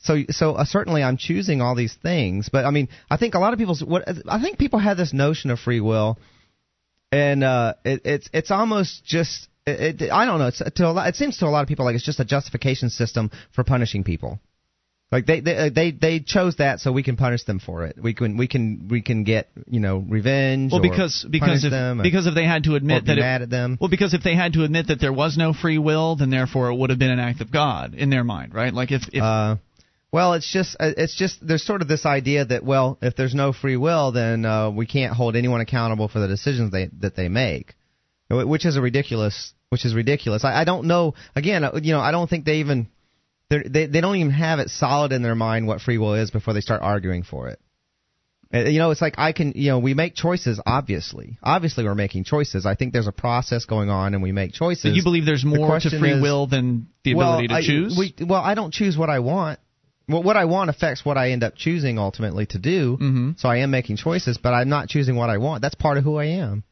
[0.04, 3.40] So so uh, certainly I'm choosing all these things, but I mean, I think a
[3.40, 6.18] lot of people what I think people have this notion of free will,
[7.12, 10.48] and uh, it, it's it's almost just it, it, I don't know.
[10.48, 12.26] It's to a lot, it seems to a lot of people like it's just a
[12.26, 14.40] justification system for punishing people.
[15.12, 17.98] Like they they they they chose that so we can punish them for it.
[18.02, 20.72] We can we can we can get you know revenge.
[20.72, 23.42] well, or because because if or- because if they had to admit that it, mad
[23.42, 23.78] at them.
[23.80, 26.70] well because if they had to admit that there was no free will, then therefore
[26.72, 28.74] it would have been an act of God in their mind, right?
[28.74, 29.58] Like if if Uh,
[30.12, 33.34] well, it's just uh, it's just there's sort of this idea that well, if there's
[33.34, 37.16] no free will, then uh, we can't hold anyone accountable for the decisions they that
[37.16, 37.76] they make,
[38.30, 40.44] which is a ridiculous which is ridiculous.
[40.44, 41.14] I, I don't know.
[41.36, 42.90] Again, uh, you know, I don't think they even
[43.50, 46.54] they they don't even have it solid in their mind what free will is before
[46.54, 47.60] they start arguing for it.
[48.54, 50.60] Uh, You know, it's like I can, you know, we make choices.
[50.66, 52.66] Obviously, obviously, we're making choices.
[52.66, 54.84] I think there's a process going on, and we make choices.
[54.84, 57.54] So you believe there's The more to free is- will than the well, ability to
[57.54, 57.96] I- choose?
[57.98, 59.60] We, well, I don't choose what I want.
[60.12, 62.98] Well, what I want affects what I end up choosing ultimately to do.
[62.98, 63.32] Mm-hmm.
[63.38, 65.62] So I am making choices, but I'm not choosing what I want.
[65.62, 66.64] That's part of who I am.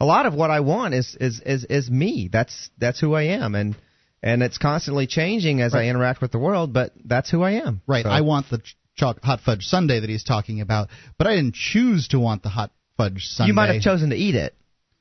[0.00, 2.28] A lot of what I want is is is, is me.
[2.32, 3.76] That's that's who I am, and
[4.22, 6.72] and it's constantly changing as I interact with the world.
[6.72, 7.82] But that's who I am.
[7.86, 8.04] Right.
[8.04, 8.60] So- I want the
[8.98, 10.88] hot fudge sundae that he's talking about,
[11.18, 13.48] but I didn't choose to want the hot fudge sundae.
[13.48, 14.54] You might have chosen to eat it,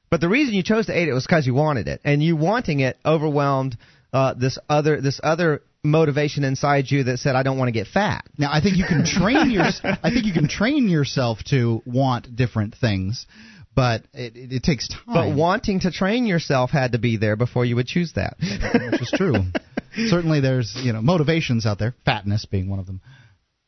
[0.09, 2.35] but the reason you chose to eat it was because you wanted it, and you
[2.35, 3.77] wanting it overwhelmed
[4.13, 7.87] uh, this other this other motivation inside you that said, "I don't want to get
[7.87, 9.63] fat." Now, I think you can train your.
[9.83, 13.25] I think you can train yourself to want different things,
[13.75, 15.01] but it, it, it takes time.
[15.07, 18.35] But wanting to train yourself had to be there before you would choose that.
[18.39, 19.35] which is true.
[20.07, 21.95] Certainly, there's you know motivations out there.
[22.05, 23.01] Fatness being one of them.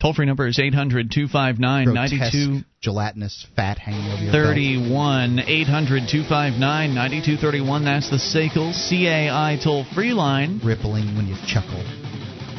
[0.03, 4.51] Toll free number is 800 259 Grotesque, 92 gelatinous fat hanging over your belt.
[4.51, 7.85] 31 800 259 9231.
[7.85, 10.59] That's the SACL CAI toll free line.
[10.61, 11.79] Rippling when you chuckle.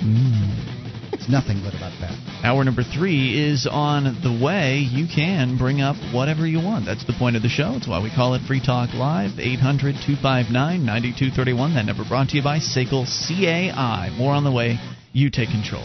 [0.00, 1.12] Mm.
[1.12, 2.16] It's nothing good about that.
[2.42, 4.78] Hour number three is on the way.
[4.78, 6.86] You can bring up whatever you want.
[6.86, 7.76] That's the point of the show.
[7.76, 9.38] It's why we call it Free Talk Live.
[9.38, 10.48] 800 259
[10.80, 11.74] 9231.
[11.74, 14.16] That number brought to you by SACL CAI.
[14.16, 14.80] More on the way.
[15.12, 15.84] You take control.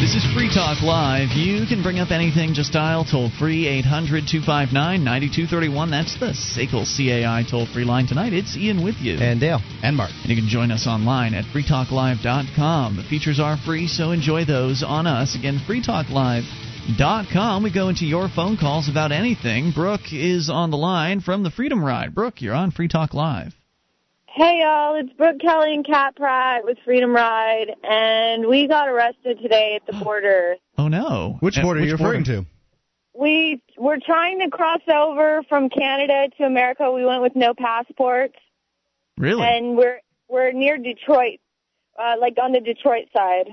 [0.00, 1.28] This is Free Talk Live.
[1.36, 4.72] You can bring up anything, just dial toll free 800 259
[5.04, 5.90] 9231.
[5.90, 8.32] That's the SACL CAI toll free line tonight.
[8.32, 9.18] It's Ian with you.
[9.18, 9.60] And Dale.
[9.82, 10.10] And Mark.
[10.22, 12.96] And you can join us online at freetalklive.com.
[12.96, 15.34] The features are free, so enjoy those on us.
[15.34, 17.62] Again, freetalklive.com.
[17.62, 19.70] We go into your phone calls about anything.
[19.70, 22.14] Brooke is on the line from the Freedom Ride.
[22.14, 23.52] Brooke, you're on Free Talk Live.
[24.32, 29.40] Hey y'all, it's Brooke Kelly and Kat Pratt with Freedom Ride, and we got arrested
[29.42, 30.54] today at the border.
[30.78, 31.36] Oh no.
[31.40, 32.42] Which border are you referring border?
[32.42, 32.46] to?
[33.12, 36.90] We were trying to cross over from Canada to America.
[36.92, 38.36] We went with no passports,
[39.18, 39.42] Really?
[39.42, 41.40] and we're we're near Detroit,
[42.00, 43.48] uh, like on the Detroit side.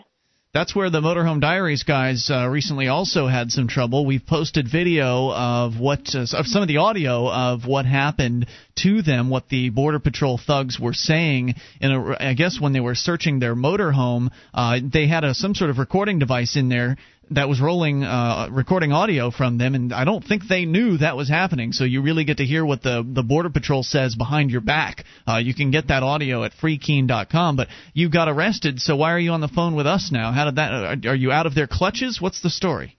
[0.53, 4.06] That's where the Motorhome Diaries guys uh, recently also had some trouble.
[4.06, 8.48] We've posted video of what uh, of some of the audio of what happened
[8.78, 11.56] to them, what the Border Patrol thugs were saying.
[11.82, 15.53] In a, I guess when they were searching their motorhome, uh, they had a, some
[15.53, 16.95] sort of recording device in there
[17.31, 21.17] that was rolling uh, recording audio from them, and I don't think they knew that
[21.17, 21.71] was happening.
[21.71, 25.03] So you really get to hear what the the Border Patrol says behind your back.
[25.27, 27.55] Uh, you can get that audio at freekeene.com.
[27.55, 30.31] But you got arrested, so why are you on the phone with us now?
[30.31, 30.71] How did that?
[30.71, 32.21] Are, are you out of their clutches?
[32.21, 32.97] What's the story?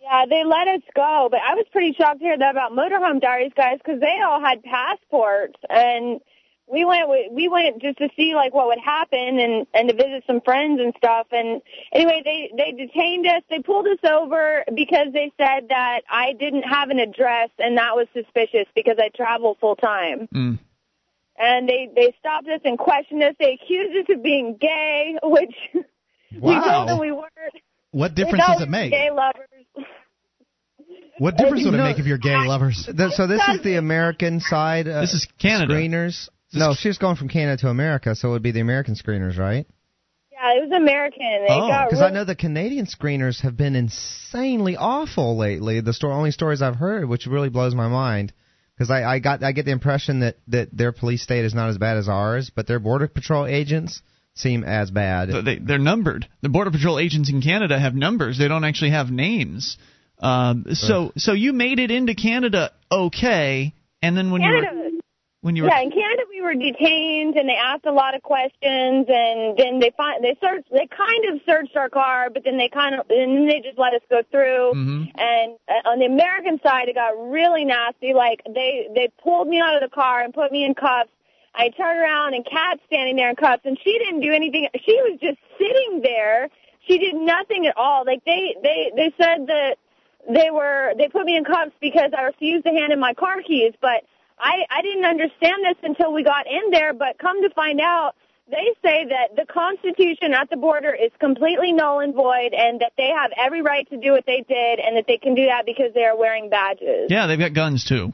[0.00, 3.20] Yeah, they let us go, but I was pretty shocked to hear that about Motorhome
[3.20, 6.20] Diaries guys because they all had passports, and
[6.70, 10.22] we went we went just to see like what would happen and and to visit
[10.26, 11.26] some friends and stuff.
[11.32, 11.60] And
[11.92, 13.42] anyway, they they detained us.
[13.50, 17.96] They pulled us over because they said that I didn't have an address, and that
[17.96, 20.28] was suspicious because I travel full time.
[20.34, 20.58] Mm.
[21.38, 23.34] And they they stopped us and questioned us.
[23.40, 26.60] They accused us of being gay, which we Wow.
[26.72, 27.30] told them we weren't.
[27.92, 28.92] What difference does it make?
[28.92, 29.86] Gay lovers.
[31.18, 32.84] What difference would it make if you're gay lovers?
[32.86, 34.88] So this is the American side.
[34.88, 35.74] Uh, This is Canada.
[35.74, 36.28] Screeners.
[36.52, 39.38] No, she was going from Canada to America, so it would be the American screeners,
[39.38, 39.66] right?
[40.32, 41.20] Yeah, it was American.
[41.20, 45.80] They Oh, got because I know the Canadian screeners have been insanely awful lately.
[45.80, 48.32] The sto- only stories I've heard, which really blows my mind,
[48.74, 51.68] because I, I got I get the impression that that their police state is not
[51.68, 54.00] as bad as ours, but their border patrol agents
[54.34, 55.28] seem as bad.
[55.44, 56.26] They, they're numbered.
[56.40, 58.38] The Border Patrol agents in Canada have numbers.
[58.38, 59.76] They don't actually have names.
[60.18, 64.99] Um, so so you made it into Canada okay, and then when you were
[65.42, 68.22] when you were yeah, in Canada we were detained and they asked a lot of
[68.22, 72.58] questions and then they find they searched they kind of searched our car but then
[72.58, 75.10] they kind of and then they just let us go through Mhm.
[75.18, 79.60] and uh, on the American side it got really nasty like they they pulled me
[79.60, 81.10] out of the car and put me in cuffs
[81.54, 84.94] I turned around and Kat's standing there in cuffs and she didn't do anything she
[85.02, 86.48] was just sitting there
[86.86, 89.76] she did nothing at all like they they they said that
[90.28, 93.40] they were they put me in cuffs because I refused to hand in my car
[93.40, 93.72] keys.
[93.80, 94.04] But
[94.40, 96.92] I I didn't understand this until we got in there.
[96.92, 98.14] But come to find out,
[98.48, 102.92] they say that the Constitution at the border is completely null and void, and that
[102.96, 105.66] they have every right to do what they did, and that they can do that
[105.66, 107.08] because they are wearing badges.
[107.08, 108.12] Yeah, they've got guns too.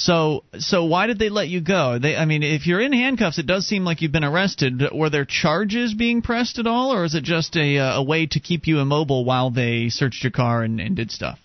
[0.00, 1.98] So, so why did they let you go?
[1.98, 4.82] They, I mean, if you're in handcuffs, it does seem like you've been arrested.
[4.94, 8.26] Were there charges being pressed at all, or is it just a uh, a way
[8.26, 11.38] to keep you immobile while they searched your car and, and did stuff?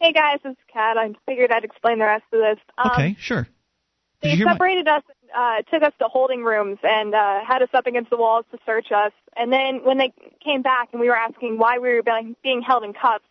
[0.00, 0.96] Hey guys, this is Kat.
[0.96, 2.58] I figured I'd explain the rest of this.
[2.78, 3.48] Um, okay, sure.
[4.22, 5.02] Did They hear my- separated us,
[5.36, 8.58] uh, took us to holding rooms, and uh, had us up against the walls to
[8.64, 9.12] search us.
[9.36, 10.12] And then when they
[10.44, 13.24] came back and we were asking why we were being, being held in cuffs,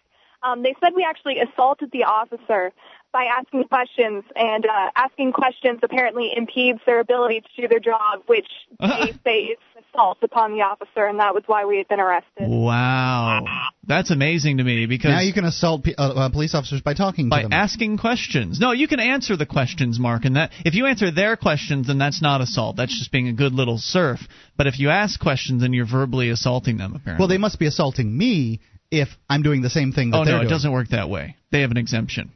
[0.44, 2.72] um, they said we actually assaulted the officer
[3.12, 8.24] by asking questions, and uh, asking questions apparently impedes their ability to do their job,
[8.28, 8.48] which
[8.80, 9.58] they say is
[9.94, 12.48] assault upon the officer, and that was why we had been arrested.
[12.48, 13.46] Wow,
[13.86, 16.94] that's amazing to me because now you can assault pe- uh, uh, police officers by
[16.94, 17.54] talking by to them.
[17.54, 18.60] asking questions.
[18.60, 21.98] No, you can answer the questions, Mark, and that if you answer their questions, then
[21.98, 22.76] that's not assault.
[22.76, 24.20] That's just being a good little serf.
[24.58, 26.96] But if you ask questions, then you're verbally assaulting them.
[26.96, 27.22] Apparently.
[27.22, 28.60] well, they must be assaulting me
[28.92, 31.36] if I'm doing the same thing that oh they're no, it doesn't work that way.
[31.52, 32.32] They have an exemption.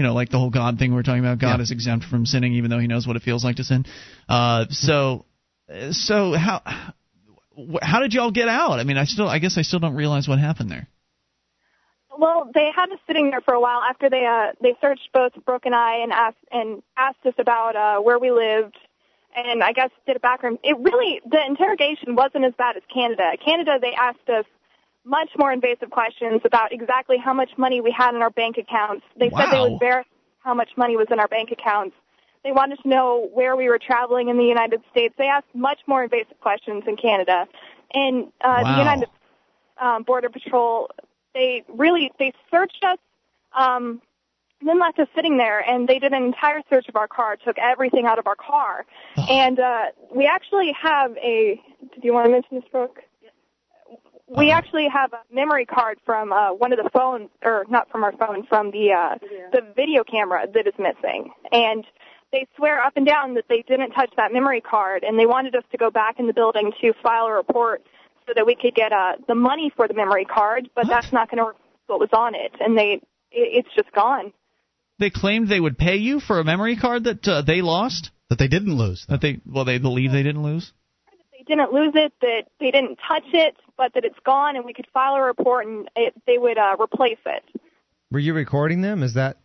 [0.00, 1.38] You know, like the whole God thing we we're talking about.
[1.38, 1.62] God Yeah.
[1.62, 3.84] is exempt from sinning, even though He knows what it feels like to sin.
[4.30, 5.26] Uh, so,
[5.90, 6.62] so how
[7.82, 8.80] how did y'all get out?
[8.80, 10.88] I mean, I still, I guess, I still don't realize what happened there.
[12.18, 15.32] Well, they had us sitting there for a while after they uh they searched both
[15.44, 18.78] Brooke and I and asked and asked us about uh where we lived
[19.36, 20.60] and I guess did a background.
[20.64, 23.32] It really the interrogation wasn't as bad as Canada.
[23.44, 24.46] Canada they asked us
[25.04, 29.04] much more invasive questions about exactly how much money we had in our bank accounts.
[29.16, 30.08] They said they would verify
[30.40, 31.94] how much money was in our bank accounts.
[32.44, 35.14] They wanted to know where we were traveling in the United States.
[35.18, 37.46] They asked much more invasive questions in Canada.
[37.92, 38.72] And uh, Wow.
[38.72, 39.08] the United
[39.80, 40.90] um, Border Patrol,
[41.34, 42.98] they really they searched us,
[43.52, 44.00] um,
[44.60, 47.36] and then left us sitting there, and they did an entire search of our car,
[47.36, 48.84] took everything out of our car,
[49.28, 51.60] and uh, we actually have a.
[51.94, 53.00] Did you want to mention this, Brooke?
[54.36, 58.04] We actually have a memory card from uh, one of the phones, or not from
[58.04, 59.18] our phone, from the uh,
[59.52, 61.84] the video camera that is missing, and
[62.30, 65.56] they swear up and down that they didn't touch that memory card, and they wanted
[65.56, 67.82] us to go back in the building to file a report
[68.26, 71.28] so that we could get uh, the money for the memory card, but that's not
[71.28, 73.02] going to reflect what was on it, and they it,
[73.32, 74.32] it's just gone.
[75.00, 78.10] They claimed they would pay you for a memory card that uh, they lost.
[78.28, 79.04] That they didn't lose.
[79.08, 80.72] That they well, they believe they didn't lose.
[81.50, 84.72] They didn't lose it, that they didn't touch it, but that it's gone, and we
[84.72, 87.42] could file a report, and it, they would uh, replace it.
[88.12, 89.02] Were you recording them?
[89.02, 89.38] Is that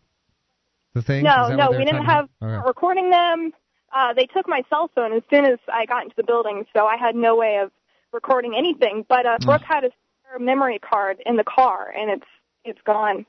[0.93, 1.23] the thing?
[1.23, 2.59] No, no, we didn't have about?
[2.59, 2.67] Okay.
[2.67, 3.53] recording them.
[3.91, 6.85] Uh, they took my cell phone as soon as I got into the building, so
[6.85, 7.71] I had no way of
[8.13, 9.03] recording anything.
[9.09, 12.27] But uh, Brooke had a memory card in the car, and it's
[12.63, 13.25] it's gone.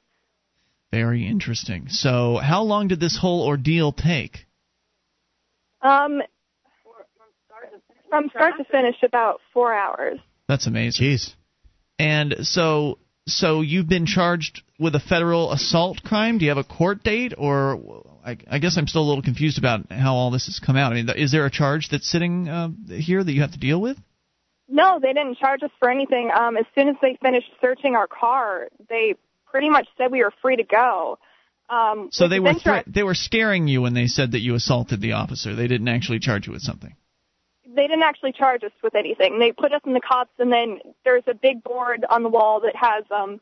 [0.93, 1.89] Very interesting.
[1.89, 4.47] So, how long did this whole ordeal take?
[5.81, 6.21] Um,
[8.09, 10.19] from start to finish, about four hours.
[10.49, 11.07] That's amazing.
[11.07, 11.35] Jeez.
[11.99, 16.39] And so, so you've been charged with a federal assault crime.
[16.39, 19.59] Do you have a court date, or I, I guess I'm still a little confused
[19.59, 20.93] about how all this has come out.
[20.93, 23.81] I mean, is there a charge that's sitting uh, here that you have to deal
[23.81, 23.97] with?
[24.69, 26.31] No, they didn't charge us for anything.
[26.37, 29.15] Um, as soon as they finished searching our car, they
[29.47, 31.19] pretty much said we were free to go.
[31.71, 35.01] Um, So they were thre- they were scaring you when they said that you assaulted
[35.01, 35.55] the officer.
[35.55, 36.95] They didn't actually charge you with something.
[37.77, 39.39] They didn't actually charge us with anything.
[39.39, 42.61] They put us in the cops, and then there's a big board on the wall
[42.61, 43.41] that has um,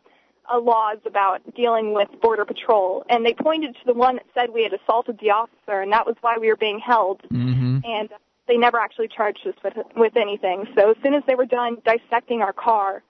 [0.52, 4.50] uh, laws about dealing with border patrol, and they pointed to the one that said
[4.50, 7.22] we had assaulted the officer, and that was why we were being held.
[7.32, 7.78] Mm-hmm.
[7.84, 8.08] And
[8.46, 10.66] they never actually charged us with with anything.
[10.76, 13.02] So as soon as they were done dissecting our car,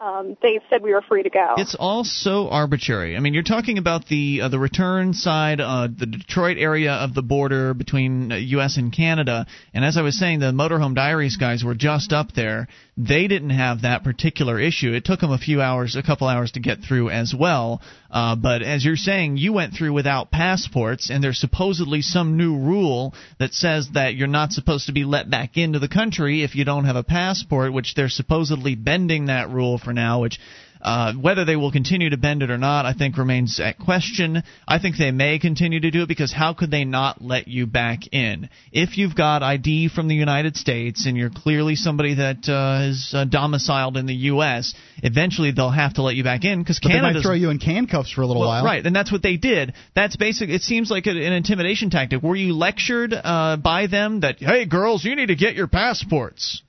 [0.00, 1.54] um, they said we were free to go.
[1.56, 3.16] It's all so arbitrary.
[3.16, 7.14] I mean, you're talking about the uh, the return side, uh, the Detroit area of
[7.14, 8.76] the border between uh, U.S.
[8.76, 9.46] and Canada.
[9.72, 12.66] And as I was saying, the Motorhome Diaries guys were just up there.
[12.96, 14.92] They didn't have that particular issue.
[14.92, 17.82] It took them a few hours, a couple hours to get through as well.
[18.08, 22.56] Uh, but as you're saying, you went through without passports, and there's supposedly some new
[22.56, 26.54] rule that says that you're not supposed to be let back into the country if
[26.54, 30.38] you don't have a passport, which they're supposedly bending that rule for now, which
[30.84, 34.42] uh, whether they will continue to bend it or not, I think remains at question.
[34.68, 37.66] I think they may continue to do it because how could they not let you
[37.66, 38.50] back in?
[38.70, 43.12] If you've got ID from the United States and you're clearly somebody that uh, is
[43.14, 46.88] uh, domiciled in the U.S., eventually they'll have to let you back in because But
[46.88, 48.64] they Canada might throw you in handcuffs for a little well, while.
[48.64, 49.72] Right, and that's what they did.
[49.94, 50.50] That's basic.
[50.50, 52.22] It seems like a, an intimidation tactic.
[52.22, 56.62] Were you lectured uh, by them that hey, girls, you need to get your passports?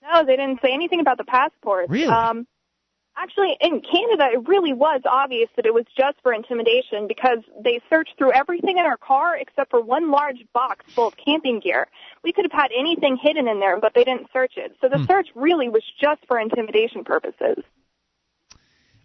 [0.00, 1.90] No, they didn't say anything about the passports.
[1.90, 2.06] Really?
[2.06, 2.46] Um,
[3.20, 7.80] Actually, in Canada, it really was obvious that it was just for intimidation because they
[7.90, 11.88] searched through everything in our car except for one large box full of camping gear.
[12.22, 14.76] We could have had anything hidden in there, but they didn't search it.
[14.80, 15.04] So the Hmm.
[15.06, 17.64] search really was just for intimidation purposes.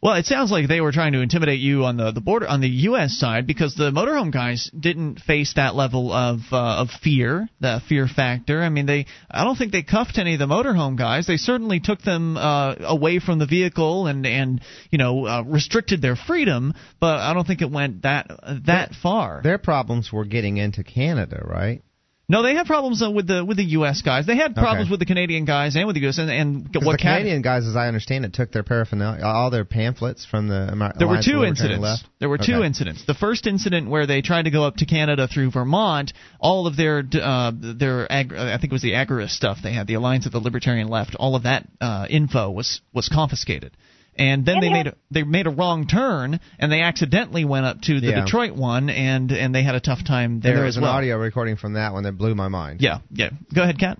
[0.03, 2.59] Well, it sounds like they were trying to intimidate you on the, the border on
[2.59, 3.13] the U.S.
[3.13, 8.09] side because the motorhome guys didn't face that level of uh, of fear, the fear
[8.13, 8.61] factor.
[8.61, 11.25] I mean, they I don't think they cuffed any of the motorhome guys.
[11.25, 14.59] They certainly took them uh, away from the vehicle and and
[14.91, 18.27] you know uh, restricted their freedom, but I don't think it went that
[18.65, 19.39] that far.
[19.41, 21.81] Their problems were getting into Canada, right?
[22.34, 24.01] No, they had problems uh, with the with the U.S.
[24.01, 24.26] guys.
[24.26, 24.91] They had problems Okay.
[24.91, 26.18] with the Canadian guys and with the U.S.
[26.18, 29.51] and, and what the Cat- Canadian guys, as I understand it, took their paraphernalia, all
[29.51, 32.03] their pamphlets from the Amer- There were two incidents.
[32.19, 33.05] There were two incidents.
[33.05, 36.76] The first incident where they tried to go up to Canada through Vermont, all of
[36.76, 40.26] their uh, their ag- I think it was the Agorist stuff they had, the Alliance
[40.26, 41.15] of the Libertarian Left.
[41.15, 43.77] All of that uh, info was was confiscated.
[44.18, 47.45] And then And they they made a, they made a wrong turn and they accidentally
[47.45, 48.22] went up to the Yeah.
[48.22, 50.84] Detroit one and and they had a tough time there and there was as an
[50.84, 52.81] audio recording from that one that blew my mind.
[52.81, 53.30] Yeah, yeah.
[53.53, 53.99] Go ahead, Kat.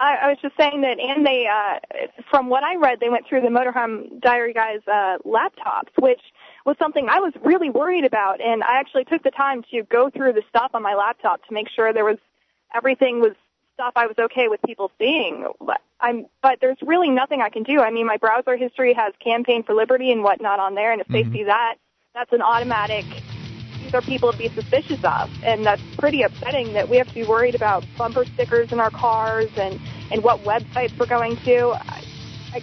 [0.00, 3.26] I, I was just saying that, and they, uh, from what I read, they went
[3.28, 6.20] through the Motorhome Diary guys' uh, laptops, which
[6.64, 8.40] was something I was really worried about.
[8.40, 11.54] And I actually took the time to go through the stuff on my laptop to
[11.54, 12.18] make sure there was
[12.74, 13.34] everything was
[13.78, 15.46] stuff I was okay with people seeing.
[15.60, 17.80] But I'm, but there's really nothing I can do.
[17.80, 21.08] I mean, my browser history has Campaign for Liberty and whatnot on there, and if
[21.08, 21.32] Mm-hmm.
[21.32, 21.76] they see that,
[22.12, 23.04] that's an automatic.
[23.80, 27.14] These are people to be suspicious of, and that's pretty upsetting that we have to
[27.14, 29.78] be worried about bumper stickers in our cars and
[30.10, 31.76] and what websites we're going to.
[31.78, 32.02] I,
[32.54, 32.62] I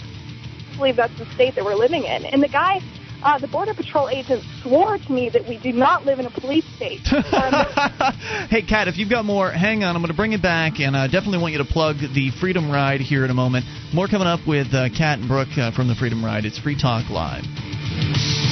[0.75, 2.25] believe that's the state that we're living in.
[2.25, 2.81] And the guy,
[3.25, 6.29] uh, the border patrol agent, swore to me that we do not live in a
[6.29, 7.01] police state.
[8.49, 9.95] hey, Kat, if you've got more, hang on.
[9.95, 12.69] I'm going to bring it back, and I definitely want you to plug the Freedom
[12.69, 13.65] Ride here in a moment.
[13.93, 16.45] More coming up with uh, Kat and Brooke uh, from the Freedom Ride.
[16.45, 18.44] It's Free Talk Live.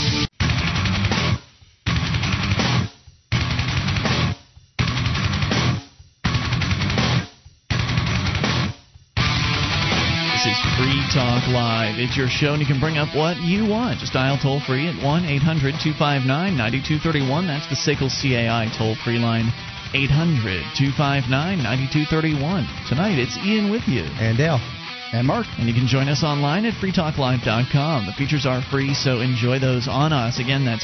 [10.43, 11.95] This is Free Talk Live.
[12.03, 14.03] It's your show, and you can bring up what you want.
[14.03, 17.47] Just dial toll free at 1 800 259 9231.
[17.47, 19.47] That's the SACL CAI toll free line.
[19.95, 22.67] 800 259 9231.
[22.91, 24.03] Tonight, it's Ian with you.
[24.19, 24.59] And Dale.
[25.15, 25.47] And Mark.
[25.63, 28.03] And you can join us online at freetalklive.com.
[28.03, 30.43] The features are free, so enjoy those on us.
[30.43, 30.83] Again, that's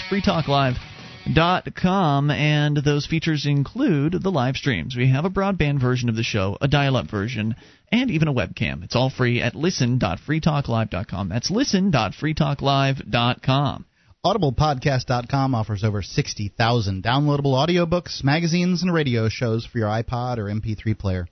[1.30, 4.95] freetalklive.com, and those features include the live streams.
[4.95, 7.56] We have a broadband version of the show, a dial up version,
[7.91, 8.84] and even a webcam.
[8.84, 11.30] It's all free at listen.freetalklive.com.
[11.30, 13.85] That's listen.freetalklive.com.
[14.26, 20.97] AudiblePodcast.com offers over 60,000 downloadable audiobooks, magazines, and radio shows for your iPod or MP3
[20.97, 21.27] player.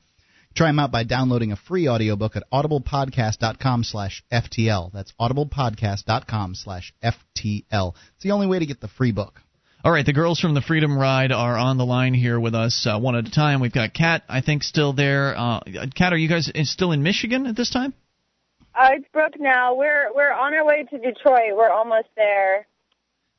[0.55, 4.91] Try them out by downloading a free audiobook at audiblepodcast.com slash FTL.
[4.93, 7.93] That's audiblepodcast.com slash FTL.
[8.15, 9.41] It's the only way to get the free book.
[9.83, 12.87] All right, the girls from the Freedom Ride are on the line here with us
[12.89, 13.61] uh, one at a time.
[13.61, 15.37] We've got Kat, I think, still there.
[15.37, 15.61] Uh,
[15.95, 17.93] Kat, are you guys still in Michigan at this time?
[18.73, 19.75] Uh, it's Brooke now.
[19.75, 21.55] We're we're on our way to Detroit.
[21.55, 22.67] We're almost there.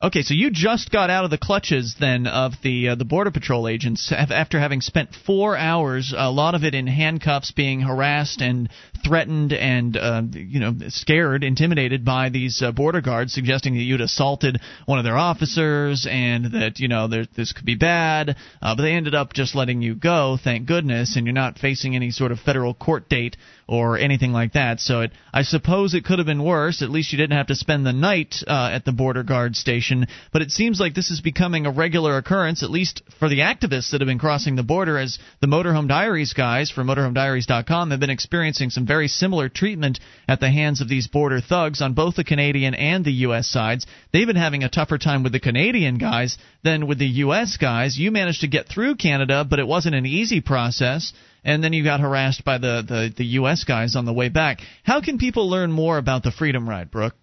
[0.01, 3.31] Okay, so you just got out of the clutches then of the uh, the border
[3.31, 8.41] patrol agents after having spent four hours, a lot of it in handcuffs, being harassed
[8.41, 8.69] and
[9.05, 13.99] threatened and uh, you know scared, intimidated by these uh, border guards, suggesting that you'd
[13.99, 18.37] assaulted one of their officers and that you know there, this could be bad.
[18.61, 21.97] Uh, but they ended up just letting you go, thank goodness, and you're not facing
[21.97, 23.35] any sort of federal court date
[23.69, 24.79] or anything like that.
[24.79, 26.81] So it, I suppose it could have been worse.
[26.81, 30.07] At least you didn't have to spend the night uh, at the border guard station.
[30.33, 33.91] But it seems like this is becoming a regular occurrence, at least for the activists
[33.91, 38.09] that have been crossing the border, as the Motorhome Diaries guys from MotorhomeDiaries.com have been
[38.09, 42.23] experiencing some very similar treatment at the hands of these border thugs on both the
[42.23, 43.47] Canadian and the U.S.
[43.47, 43.85] sides.
[44.11, 47.57] They've been having a tougher time with the Canadian guys than with the U.S.
[47.57, 47.99] guys.
[47.99, 51.13] You managed to get through Canada, but it wasn't an easy process
[51.43, 53.63] and then you got harassed by the, the, the U.S.
[53.63, 54.59] guys on the way back.
[54.83, 57.15] How can people learn more about the Freedom Ride, Brooke?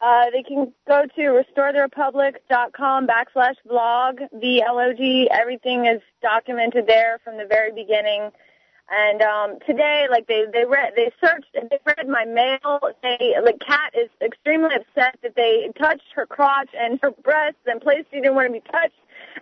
[0.00, 5.30] Uh, they can go to restoretherepublic.com backslash vlog, V-L-O-G.
[5.30, 8.32] Everything is documented there from the very beginning.
[8.90, 12.80] And um, today, like they they read they searched and they read my mail.
[13.02, 17.80] They like Kat is extremely upset that they touched her crotch and her breasts and
[17.80, 18.98] places she didn't want to be touched,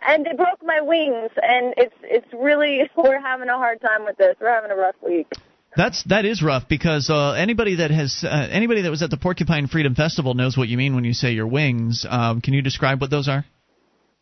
[0.06, 1.30] and they broke my wings.
[1.36, 4.36] And it's it's really we're having a hard time with this.
[4.40, 5.28] We're having a rough week.
[5.76, 9.16] That's that is rough because uh, anybody that has uh, anybody that was at the
[9.16, 12.04] Porcupine Freedom Festival knows what you mean when you say your wings.
[12.08, 13.44] Um, can you describe what those are?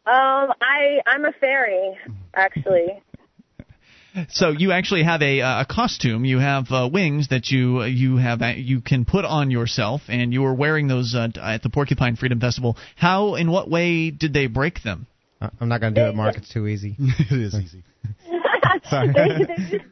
[0.07, 1.99] Um, I I'm a fairy,
[2.35, 2.89] actually.
[4.31, 6.24] So you actually have a, a costume.
[6.24, 10.43] You have uh, wings that you you have you can put on yourself, and you
[10.43, 12.77] were wearing those uh, at the Porcupine Freedom Festival.
[12.97, 15.07] How, in what way did they break them?
[15.40, 16.36] I'm not going to do it, Mark.
[16.36, 16.97] It's too easy.
[16.98, 17.82] it is easy.
[18.89, 19.09] Sorry.
[19.12, 19.82] There's- there's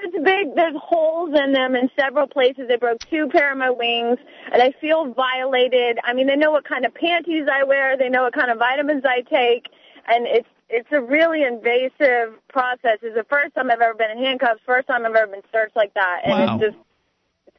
[0.00, 0.54] it's big.
[0.54, 2.68] There's holes in them in several places.
[2.68, 4.18] They broke two pair of my wings,
[4.52, 5.98] and I feel violated.
[6.04, 7.96] I mean, they know what kind of panties I wear.
[7.96, 9.66] They know what kind of vitamins I take,
[10.06, 12.98] and it's it's a really invasive process.
[13.02, 14.60] It's the first time I've ever been in handcuffs.
[14.64, 16.54] First time I've ever been searched like that, and Wow.
[16.54, 16.87] it's just it's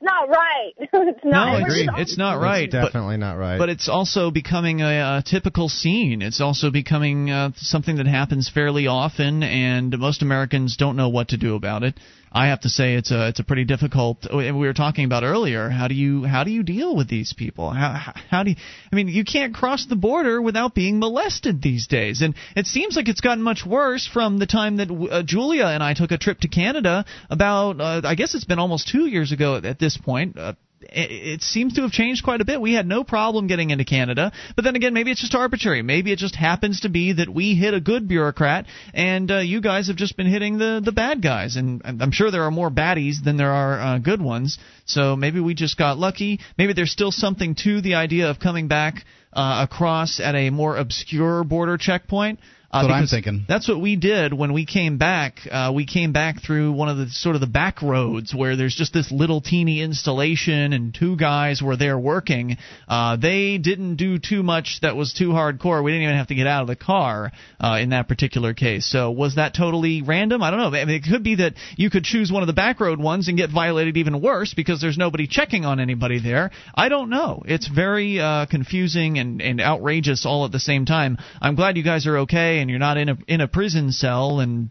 [0.02, 0.72] not right.
[0.80, 1.62] it's No, not.
[1.68, 2.64] it's, it's not right.
[2.64, 3.58] It's definitely not right.
[3.58, 6.22] But it's also becoming a, a typical scene.
[6.22, 11.30] It's also becoming uh, something that happens fairly often, and most Americans don't know what
[11.30, 11.96] to do about it.
[12.32, 14.28] I have to say it's a it's a pretty difficult.
[14.34, 15.70] We were talking about earlier.
[15.70, 17.72] How do you how do you deal with these people?
[17.72, 18.56] How how- how do you?
[18.92, 22.96] I mean, you can't cross the border without being molested these days, and it seems
[22.96, 26.18] like it's gotten much worse from the time that uh, Julia and I took a
[26.18, 27.06] trip to Canada.
[27.30, 30.38] About uh, I guess it's been almost two years ago at this point.
[30.38, 32.60] Uh, it seems to have changed quite a bit.
[32.60, 35.82] We had no problem getting into Canada, but then again, maybe it's just arbitrary.
[35.82, 39.62] Maybe it just happens to be that we hit a good bureaucrat, and uh, you
[39.62, 41.56] guys have just been hitting the the bad guys.
[41.56, 44.58] And I'm I'm sure there are more baddies than there are uh, good ones.
[44.86, 46.40] So maybe we just got lucky.
[46.58, 50.76] Maybe there's still something to the idea of coming back uh, across at a more
[50.76, 52.40] obscure border checkpoint.
[52.72, 53.46] Uh, That's what I'm thinking.
[53.48, 55.40] That's what we did when we came back.
[55.50, 58.76] Uh, we came back through one of the sort of the back roads where there's
[58.76, 62.58] just this little teeny installation, and two guys were there working.
[62.88, 65.84] Uh, they didn't do too much that was too hardcore.
[65.84, 68.86] We didn't even have to get out of the car uh, in that particular case.
[68.86, 70.44] So was that totally random?
[70.44, 70.78] I don't know.
[70.78, 73.30] I mean, it could be that you could choose one of the back road ones
[73.30, 76.52] and get violated even worse because there's nobody checking on anybody there.
[76.76, 77.42] I don't know.
[77.48, 81.18] It's very uh, confusing and, and outrageous all at the same time.
[81.42, 84.40] I'm glad you guys are okay and you're not in a in a prison cell.
[84.40, 84.70] And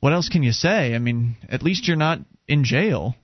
[0.00, 0.94] what else can you say?
[0.94, 3.14] I mean, at least you're not in jail.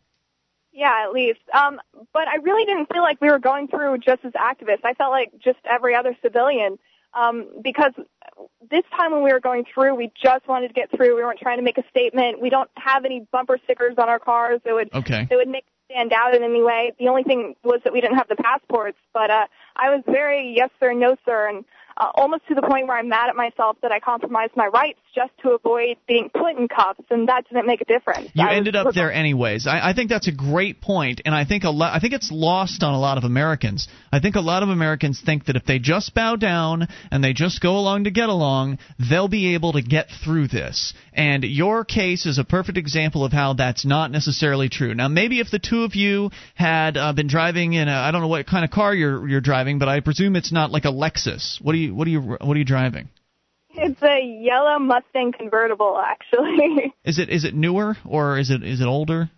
[0.73, 1.41] Yeah, at least.
[1.55, 1.81] Um,
[2.13, 4.85] but I really didn't feel like we were going through just as activists.
[4.85, 6.79] I felt like just every other civilian.
[7.15, 7.93] Um, because
[8.71, 11.17] this time when we were going through, we just wanted to get through.
[11.17, 12.43] We weren't trying to make a statement.
[12.43, 15.27] We don't have any bumper stickers on our cars that would Okay.
[15.31, 16.93] that would make stand out in any way.
[16.99, 18.99] The only thing was that we didn't have the passports.
[19.15, 19.47] But uh,
[19.77, 21.65] I was very yes sir, no sir, and
[21.97, 25.01] uh, almost to the point where I'm mad at myself that I compromised my rights
[25.17, 28.29] just to avoid being put in cuffs, and that didn't make a difference.
[28.35, 29.67] You I ended up there anyways.
[29.67, 31.97] I, I think that's a great point, and I think a lot.
[31.97, 33.89] I think it's lost on a lot of Americans.
[34.13, 37.33] I think a lot of Americans think that if they just bow down and they
[37.33, 38.79] just go along to get along,
[39.11, 40.93] they'll be able to get through this.
[41.15, 44.95] And your case is a perfect example of how that's not necessarily true.
[44.95, 48.21] Now, maybe if the two of you had uh, been driving in a, I don't
[48.21, 50.93] know what kind of car you're you're driving, but I presume it's not like a
[50.93, 51.59] Lexus.
[51.63, 53.09] What do you what do you what are you driving?
[53.79, 56.95] It's a yellow Mustang convertible, actually.
[57.05, 59.31] Is it is it newer or is it is it older?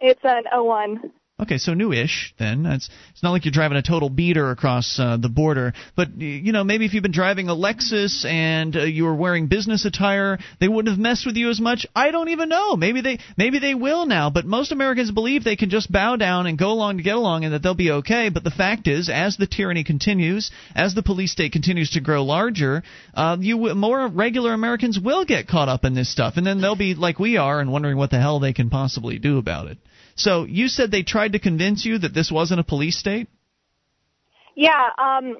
[0.00, 1.12] it's an 01.
[1.40, 2.66] Okay, so new-ish then.
[2.66, 6.52] It's it's not like you're driving a total beater across uh, the border, but you
[6.52, 10.38] know maybe if you've been driving a Lexus and uh, you were wearing business attire,
[10.60, 11.86] they wouldn't have messed with you as much.
[11.96, 12.76] I don't even know.
[12.76, 16.46] Maybe they maybe they will now, but most Americans believe they can just bow down
[16.46, 18.28] and go along to get along and that they'll be okay.
[18.28, 22.22] But the fact is, as the tyranny continues, as the police state continues to grow
[22.22, 22.82] larger,
[23.14, 26.76] uh, you more regular Americans will get caught up in this stuff, and then they'll
[26.76, 29.78] be like we are and wondering what the hell they can possibly do about it.
[30.14, 33.28] So you said they tried to convince you that this wasn't a police state?
[34.54, 35.38] Yeah, um,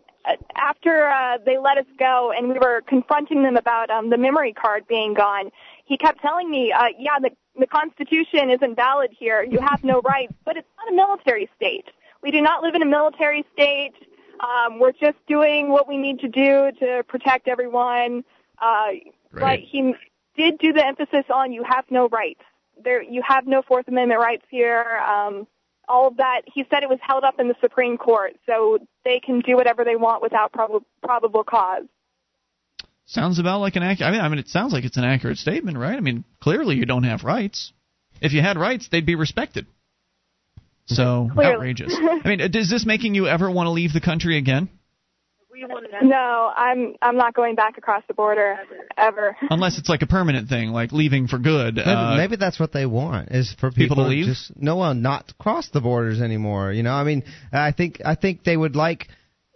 [0.56, 4.52] after uh, they let us go and we were confronting them about um, the memory
[4.52, 5.50] card being gone,
[5.84, 9.42] he kept telling me, uh, yeah, the, the Constitution isn't valid here.
[9.42, 10.32] You have no rights.
[10.44, 11.86] But it's not a military state.
[12.22, 13.94] We do not live in a military state.
[14.40, 18.24] Um, we're just doing what we need to do to protect everyone.
[18.60, 18.88] Uh,
[19.32, 19.94] But he
[20.36, 22.42] did do the emphasis on you have no rights.
[22.82, 24.98] There, you have no Fourth Amendment rights here.
[24.98, 25.46] Um,
[25.88, 26.42] all of that.
[26.46, 29.84] He said it was held up in the Supreme Court, so they can do whatever
[29.84, 31.84] they want without prob- probable cause.
[33.06, 34.08] Sounds about like an accurate.
[34.08, 35.96] I mean, I mean, it sounds like it's an accurate statement, right?
[35.96, 37.72] I mean, clearly you don't have rights.
[38.20, 39.66] If you had rights, they'd be respected.
[40.86, 41.54] So Clearly.
[41.54, 41.96] outrageous.
[41.96, 44.68] I mean, is this making you ever want to leave the country again?
[46.02, 48.58] No, I'm I'm not going back across the border
[48.96, 49.36] ever.
[49.50, 51.76] Unless it's like a permanent thing, like leaving for good.
[51.76, 54.26] Maybe, Uh, maybe that's what they want is for People people, to leave?
[54.26, 56.72] just no one not to cross the borders anymore.
[56.72, 59.08] You know, I mean, I think I think they would like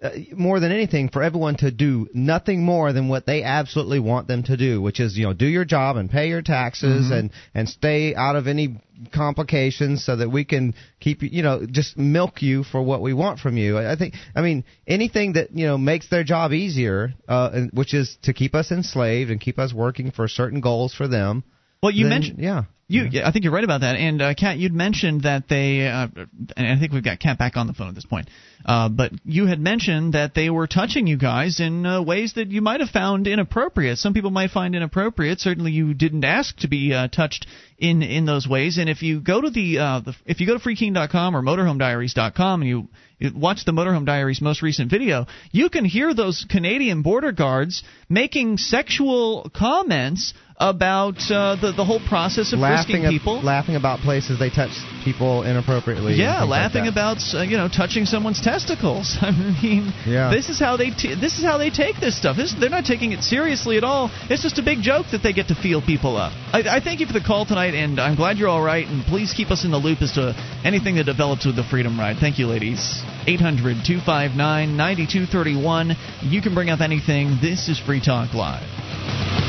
[0.03, 4.29] uh, more than anything for everyone to do nothing more than what they absolutely want
[4.29, 7.13] them to do, which is you know do your job and pay your taxes Mm-hmm.
[7.13, 8.81] and and stay out of any
[9.13, 13.13] complications so that we can keep you you know just milk you for what we
[13.15, 13.79] want from you.
[13.79, 17.95] I I think I mean anything that you know makes their job easier, uh, which
[17.95, 21.45] is to keep us enslaved and keep us working for certain goals for them.
[21.85, 22.63] Well, you then, mentioned yeah.
[22.87, 23.97] You, yeah, I think you're right about that.
[23.97, 26.09] And uh, Kat, you'd mentioned that they, uh,
[26.57, 28.29] and I think we've got Kat back on the phone at this point.
[28.65, 32.49] Uh, but you had mentioned that they were touching you guys in uh, ways that
[32.49, 33.99] you might have found inappropriate.
[33.99, 35.41] Some people might find inappropriate.
[35.41, 37.47] Certainly, you didn't ask to be uh, touched
[37.79, 38.79] in in those ways.
[38.79, 42.63] And if you go to the, uh, the if you go to freekeene.com or motorhomediaries.com
[42.63, 42.89] and you
[43.35, 48.59] watch the Motorhome Diaries most recent video, you can hear those Canadian border guards making
[48.59, 53.43] sexual comments about uh, the the whole process of laughing frisking people.
[53.43, 54.71] laughing about places they touch
[55.05, 56.15] people inappropriately.
[56.15, 59.19] Yeah, laughing like about uh, you know touching someone's testicles.
[59.23, 60.31] I mean, Yeah.
[60.31, 62.37] this is how they t- this is how they take this stuff.
[62.37, 64.11] This, they're not taking it seriously at all.
[64.31, 66.33] It's just a big joke that they get to feel people up.
[66.53, 68.87] I, I thank you for the call tonight, and I'm glad you're all right.
[68.87, 71.99] And please keep us in the loop as to anything that develops with the Freedom
[71.99, 72.17] Ride.
[72.21, 73.03] Thank you, ladies.
[73.27, 75.97] 800 259 9231.
[76.23, 77.39] You can bring up anything.
[77.43, 79.44] This is Free Talk Live.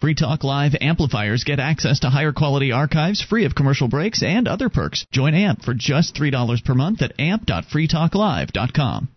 [0.00, 4.46] Free Talk Live amplifiers get access to higher quality archives free of commercial breaks and
[4.46, 5.06] other perks.
[5.10, 9.08] Join AMP for just $3 per month at amp.freetalklive.com.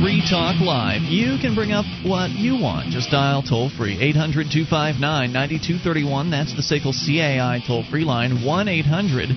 [0.00, 1.02] Free Talk Live.
[1.02, 2.90] You can bring up what you want.
[2.90, 6.30] Just dial toll free 800 259 9231.
[6.30, 9.30] That's the SACL CAI toll free line 1 800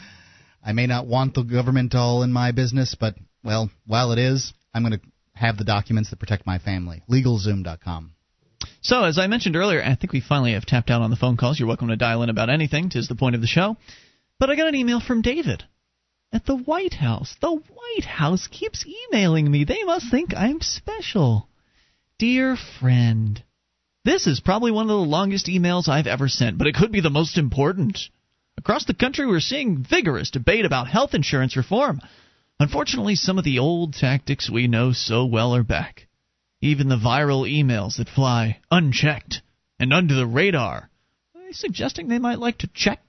[0.63, 4.53] I may not want the government all in my business, but, well, while it is,
[4.73, 7.01] I'm going to have the documents that protect my family.
[7.09, 8.13] LegalZoom.com.
[8.81, 11.37] So, as I mentioned earlier, I think we finally have tapped out on the phone
[11.37, 11.59] calls.
[11.59, 12.89] You're welcome to dial in about anything.
[12.89, 13.77] Tis the point of the show.
[14.39, 15.63] But I got an email from David
[16.31, 17.35] at the White House.
[17.41, 19.63] The White House keeps emailing me.
[19.63, 21.49] They must think I'm special.
[22.17, 23.41] Dear friend,
[24.05, 27.01] this is probably one of the longest emails I've ever sent, but it could be
[27.01, 27.97] the most important.
[28.57, 32.01] Across the country, we're seeing vigorous debate about health insurance reform.
[32.59, 36.08] Unfortunately, some of the old tactics we know so well are back.
[36.61, 39.41] Even the viral emails that fly unchecked
[39.79, 40.89] and under the radar.
[41.35, 42.99] Are they suggesting they might like to check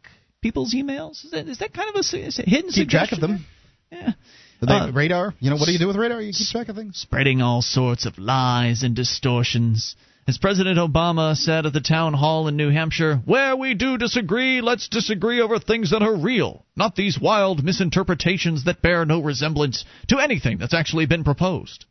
[0.40, 1.24] people's emails?
[1.24, 3.44] Is that, is that kind of a, it hidden Keep track of them.
[3.90, 4.12] Yeah.
[4.60, 5.34] The Uh, radar.
[5.40, 6.20] You know, what do you do with radar?
[6.20, 6.98] You keep track of things.
[6.98, 9.96] spreading all sorts of lies and distortions.
[10.28, 14.60] As President Obama said at the town hall in New Hampshire, where we do disagree,
[14.60, 19.84] let's disagree over things that are real, not these wild misinterpretations that bear no resemblance
[20.08, 21.86] to anything that's actually been proposed.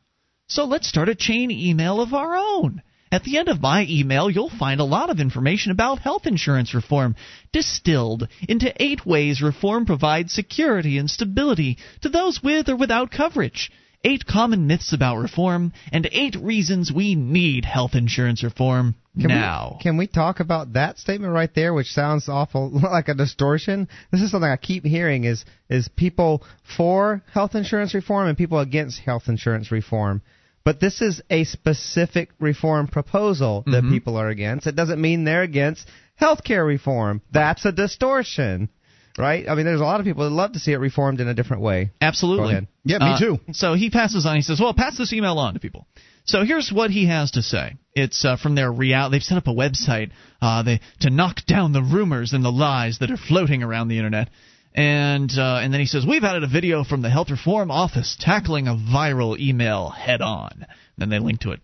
[0.50, 2.82] So let's start a chain email of our own.
[3.12, 6.74] At the end of my email, you'll find a lot of information about health insurance
[6.74, 7.16] reform,
[7.52, 13.72] distilled into eight ways reform provides security and stability to those with or without coverage,
[14.04, 19.76] eight common myths about reform, and eight reasons we need health insurance reform Can now.
[19.78, 23.88] We, can we talk about that statement right there, which sounds awful like a distortion?
[24.12, 26.44] This is something I keep hearing: is is people
[26.76, 30.24] for health insurance reform and people against health insurance reform.
[30.64, 33.92] But this is a specific reform proposal that Mhm.
[33.92, 34.68] people are against.
[34.68, 37.22] It doesn't mean they're against health care reform.
[37.32, 38.70] That's a distortion,
[39.18, 39.48] right?
[39.50, 41.34] I mean, there's a lot of people that love to see it reformed in a
[41.34, 41.92] different way.
[42.02, 42.68] Absolutely.
[42.84, 43.40] Yeah, me Uh, too.
[43.54, 44.36] So he passes on.
[44.36, 45.88] He says, "Well, pass this email on to people."
[46.26, 47.76] So here's what he has to say.
[47.96, 49.10] It's uh, from their real.
[49.10, 50.12] They've set up a website
[50.42, 53.98] uh, they, to knock down the rumors and the lies that are floating around the
[53.98, 54.30] internet.
[54.76, 58.16] And uh, and then he says, "We've added a video from the Health Reform Office
[58.20, 60.66] tackling a viral email head on."
[60.98, 61.60] Then they link to it.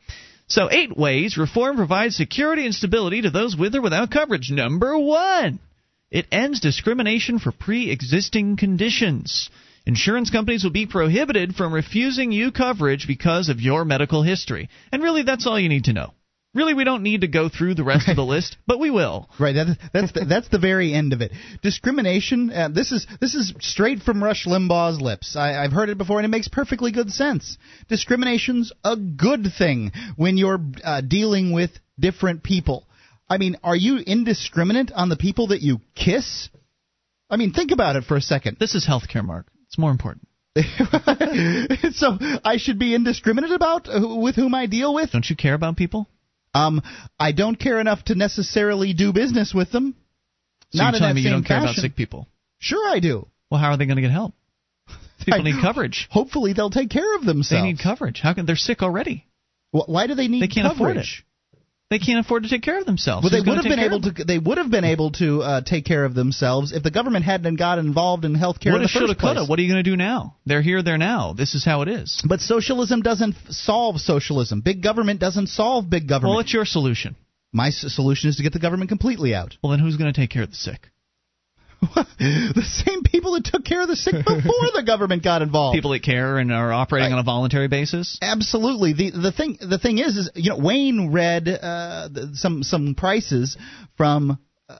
[0.47, 4.51] So eight ways reform provides security and stability to those with or without coverage.
[4.51, 5.59] Number one.
[6.11, 9.49] It ends discrimination for pre existing conditions.
[9.85, 14.69] Insurance companies will be prohibited from refusing you coverage because of your medical history.
[14.91, 16.13] And really, that's all you need to know.
[16.55, 19.29] Really, we don't need to go through the rest of the list, but we will.
[19.37, 19.53] Right.
[19.53, 21.33] That, that's the, that's the very end of it.
[21.61, 22.49] Discrimination.
[22.49, 25.35] Uh, this is this is straight from Rush Limbaugh's lips.
[25.35, 27.57] I, I've heard it before, and it makes perfectly good sense.
[27.89, 32.87] Discrimination's a good thing when you're uh, dealing with different people.
[33.29, 36.49] I mean, are you indiscriminate on the people that you kiss?
[37.29, 38.57] I mean, think about it for a second.
[38.61, 39.47] This is healthcare, Mark.
[39.67, 40.25] It's more important.
[40.55, 45.11] so I should be indiscriminate about who, with whom I deal with.
[45.11, 46.07] Don't you care about people?
[46.55, 46.81] Um,
[47.19, 49.95] I don't care enough to necessarily do business with them.
[50.71, 52.27] So Not you're in telling that me you don't care about sick people?
[52.59, 53.27] Sure, I do.
[53.51, 54.33] Well, how are they going to get help?
[55.25, 56.07] People need coverage.
[56.09, 57.61] Hopefully, they'll take care of themselves.
[57.63, 58.19] They need coverage.
[58.21, 59.25] How can they're sick already?
[59.73, 60.79] Well, why do they need They can't coverage?
[60.79, 61.07] afford it.
[61.91, 63.23] They can't afford to take care of themselves.
[63.23, 64.23] Well, they Who's would have been able to.
[64.23, 67.57] They would have been able to uh, take care of themselves if the government hadn't
[67.57, 69.47] got involved in health care in the first place.
[69.47, 70.35] What are you going to do now?
[70.47, 70.81] They're here.
[70.81, 71.33] They're now.
[71.33, 72.23] This is how it is.
[72.27, 74.61] But socialism doesn't solve socialism.
[74.61, 76.31] Big government doesn't solve big government.
[76.31, 77.15] Well, what's your solution?
[77.53, 79.55] My solution is to get the government completely out.
[79.61, 80.89] Well, then who's going to take care of the sick?
[82.19, 85.75] the same people that took care of the sick before the government got involved.
[85.75, 88.17] People that care and are operating on a voluntary basis.
[88.21, 88.93] Absolutely.
[88.93, 93.57] The the thing the thing is is you know Wayne read uh, some some prices
[93.97, 94.37] from
[94.69, 94.77] uh,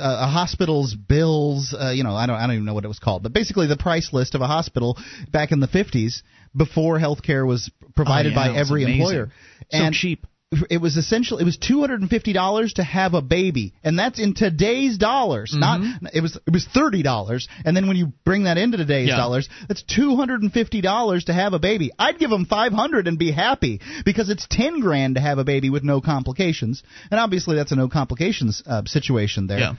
[0.00, 1.74] a hospital's bills.
[1.78, 3.66] Uh, you know I don't I don't even know what it was called, but basically
[3.66, 4.96] the price list of a hospital
[5.30, 6.22] back in the 50s
[6.54, 9.00] before healthcare was provided Oh, yeah, by every amazing.
[9.02, 9.32] employer.
[9.70, 10.26] So and cheap.
[10.70, 13.98] It was essentially it was two hundred and fifty dollars to have a baby, and
[13.98, 15.52] that's in today's dollars.
[15.52, 15.80] Not
[16.14, 19.16] it was it was thirty dollars, and then when you bring that into today's Yeah.
[19.16, 21.90] dollars, that's two hundred and fifty dollars to have a baby.
[21.98, 25.44] I'd give them five hundred and be happy because it's ten grand to have a
[25.44, 29.58] baby with no complications, and obviously that's a no complications uh, situation there.
[29.58, 29.72] Yeah.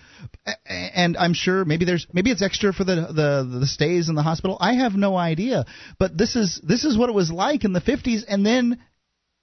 [0.69, 4.21] And I'm sure maybe there's maybe it's extra for the the the stays in the
[4.23, 4.57] hospital.
[4.59, 5.65] I have no idea,
[5.97, 8.79] but this is this is what it was like in the 50s, and then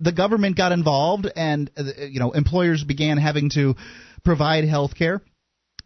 [0.01, 3.75] the government got involved and uh, you know employers began having to
[4.25, 5.21] provide health care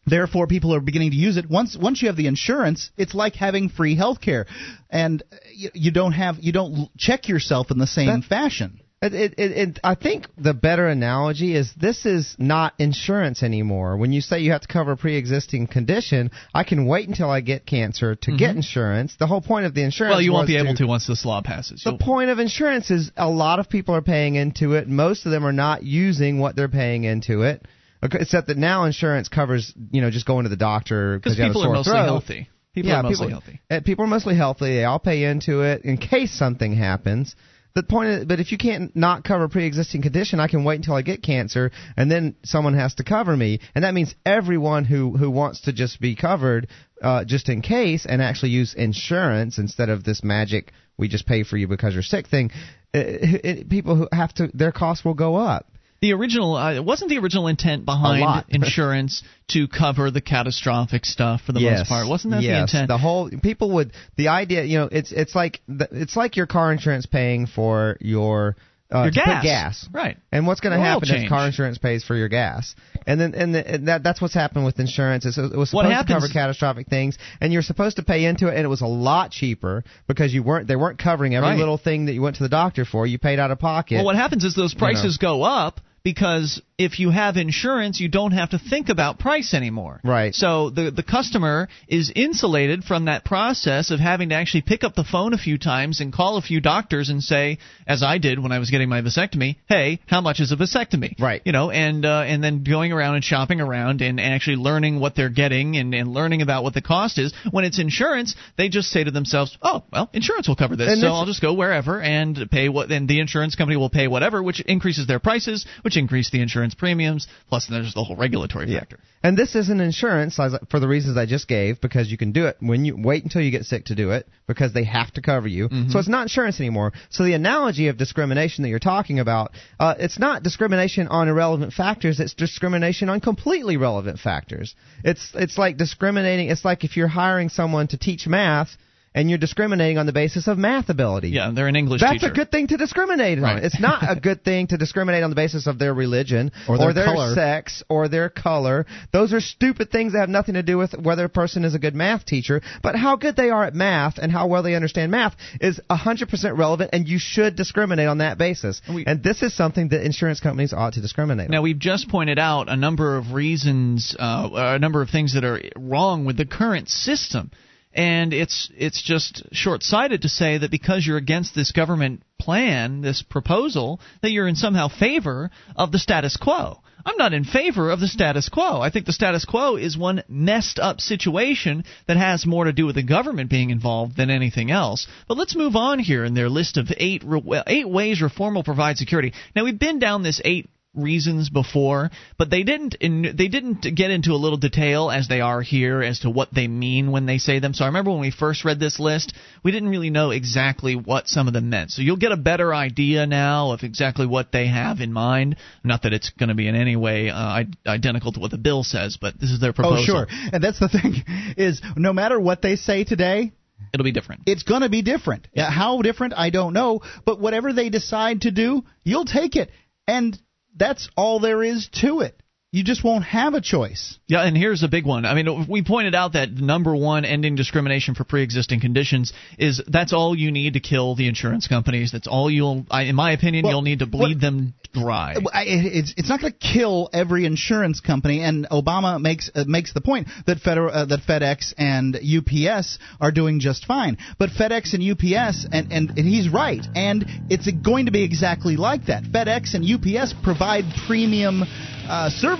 [0.06, 1.48] therefore people are beginning to use it.
[1.50, 4.46] Once once you have the insurance it's like having free health care
[4.90, 8.80] and uh, you, you don't have you don't check yourself in the same That- fashion
[9.00, 13.96] It, it, it, I think the better analogy is this is not insurance anymore.
[13.96, 17.40] When you say you have to cover a pre-existing condition, I can wait until I
[17.40, 19.14] get cancer to get insurance.
[19.16, 20.10] The whole point of the insurance.
[20.10, 20.16] Mm-hmm.
[20.16, 21.82] Well, you won't be able to once this law passes.
[21.84, 24.88] The You'll- point of insurance is a lot of people are paying into it.
[24.88, 27.64] Most of them are not using what they're paying into it.
[28.02, 31.50] Except that now insurance covers, you know, just going to the doctor Because you have
[31.50, 32.04] a people are sore mostly throat.
[32.04, 32.48] healthy.
[32.74, 33.60] People yeah, are mostly people, healthy.
[33.70, 34.76] uh, People are mostly healthy.
[34.76, 37.34] They all pay into it in case something happens.
[37.74, 40.76] The point is, but if you can't not cover a pre-existing condition, I can wait
[40.76, 44.84] until I get cancer, and then someone has to cover me, and that means everyone
[44.84, 46.68] who who wants to just be covered,
[47.02, 51.44] uh, just in case, and actually use insurance instead of this magic we just pay
[51.44, 52.50] for you because you're sick thing.
[52.94, 55.70] Uh, it, people who have to, their costs will go up.
[56.00, 61.52] The original uh, wasn't the original intent behind insurance to cover the catastrophic stuff for
[61.52, 61.80] the yes.
[61.80, 62.08] most part.
[62.08, 62.52] Wasn't that yes.
[62.52, 62.88] the intent?
[62.88, 66.46] The whole people would the idea, you know, it's it's like the, it's like your
[66.46, 68.56] car insurance paying for your
[68.90, 69.42] uh, Your gas.
[69.42, 69.88] gas.
[69.92, 70.16] Right.
[70.32, 71.24] And what's going to happen change.
[71.24, 72.74] is car insurance pays for your gas,
[73.06, 75.26] and then and, the, and that that's what's happened with insurance.
[75.26, 78.54] It's, it was supposed to cover catastrophic things, and you're supposed to pay into it,
[78.54, 81.58] and it was a lot cheaper because you weren't they weren't covering every Right.
[81.58, 83.06] little thing that you went to the doctor for.
[83.06, 83.96] You paid out of pocket.
[83.96, 84.86] Well, what happens is those You know.
[84.86, 89.52] prices go up because if you have insurance, you don't have to think about price
[89.52, 90.00] anymore.
[90.04, 90.32] Right.
[90.32, 94.94] So the the customer is insulated from that process of having to actually pick up
[94.94, 98.38] the phone a few times and call a few doctors and say, as I did
[98.38, 101.42] when I was getting my vasectomy, "Hey, how much is a vasectomy?" Right.
[101.44, 105.16] You know, and uh, and then going around and shopping around and actually learning what
[105.16, 107.32] they're getting and, and learning about what the cost is.
[107.50, 111.00] When it's insurance, they just say to themselves, "Oh, well, insurance will cover this, And
[111.00, 114.40] so I'll just go wherever and pay what." And the insurance company will pay whatever,
[114.40, 117.26] which increases their prices, which increase the insurance premiums.
[117.48, 118.98] Plus, there's the whole regulatory factor.
[119.22, 120.38] And this isn't insurance
[120.70, 123.40] for the reasons I just gave because you can do it when you wait until
[123.40, 125.70] you get sick to do it because they have to cover you.
[125.70, 125.88] Mm-hmm.
[125.88, 126.92] So it's not insurance anymore.
[127.08, 131.72] So the analogy of discrimination that you're talking about, uh, it's not discrimination on irrelevant
[131.72, 132.20] factors.
[132.20, 134.74] It's discrimination on completely relevant factors.
[135.04, 136.50] It's it's like discriminating.
[136.50, 138.76] It's like if you're hiring someone to teach math.
[139.18, 141.30] And you're discriminating on the basis of math ability.
[141.30, 142.12] Yeah, they're an English teacher.
[142.12, 142.32] That's teacher.
[142.32, 143.56] a good thing to discriminate Right.
[143.56, 143.64] on.
[143.64, 147.04] It's not a good thing to discriminate on the basis of their religion Or their
[147.06, 147.34] color.
[147.34, 148.86] sex or their color.
[149.12, 151.78] Those are stupid things that have nothing to do with whether a person is a
[151.80, 152.62] good math teacher.
[152.82, 156.56] But how good they are at math and how well they understand math is 100%
[156.56, 158.80] relevant, and you should discriminate on that basis.
[158.86, 161.50] And, this is something that insurance companies ought to discriminate on.
[161.50, 165.42] Now we've just pointed out a number of reasons, uh, a number of things that
[165.44, 167.50] are wrong with the current system,
[167.98, 173.22] and it's it's just short-sighted to say that because you're against this government plan, this
[173.22, 176.80] proposal, that you're in somehow favor of the status quo.
[177.04, 178.80] I'm not in favor of the status quo.
[178.80, 182.86] I think the status quo is one messed up situation that has more to do
[182.86, 185.08] with the government being involved than anything else.
[185.26, 187.24] But let's move on here in their list of eight
[187.66, 189.32] eight ways reform will provide security.
[189.56, 194.10] Now we've been down this eight reasons before, but they didn't in, they didn't get
[194.10, 197.38] into a little detail as they are here as to what they mean when they
[197.38, 197.74] say them.
[197.74, 201.28] So I remember when we first read this list, we didn't really know exactly what
[201.28, 201.90] some of them meant.
[201.90, 205.56] So you'll get a better idea now of exactly what they have in mind.
[205.84, 208.82] Not that it's going to be in any way uh, identical to what the bill
[208.82, 209.98] says, but this is their proposal.
[209.98, 211.24] oh sure and that's the thing
[211.56, 213.52] is no matter what they say today
[213.92, 214.42] It'll be different.
[214.46, 215.48] It's going to be different.
[215.52, 215.70] Yeah.
[215.70, 217.00] How different, I don't know.
[217.24, 219.70] But whatever they decide to do, you'll take it.
[220.06, 220.38] And
[220.78, 224.18] that's all there is to it you just won't have a choice.
[224.26, 225.24] Yeah, and here's a big one.
[225.24, 230.12] I mean, we pointed out that number one, ending discrimination for pre-existing conditions is that's
[230.12, 232.12] all you need to kill the insurance companies.
[232.12, 235.36] That's all you'll, in my opinion, well, you'll need to bleed what, them dry.
[235.54, 240.02] It's it's not going to kill every insurance company, and Obama makes uh, makes the
[240.02, 244.18] point that Federal uh, that FedEx and UPS are doing just fine.
[244.38, 248.76] But FedEx and UPS, and, and and he's right, and it's going to be exactly
[248.76, 249.22] like that.
[249.24, 252.57] FedEx and UPS provide premium uh, services.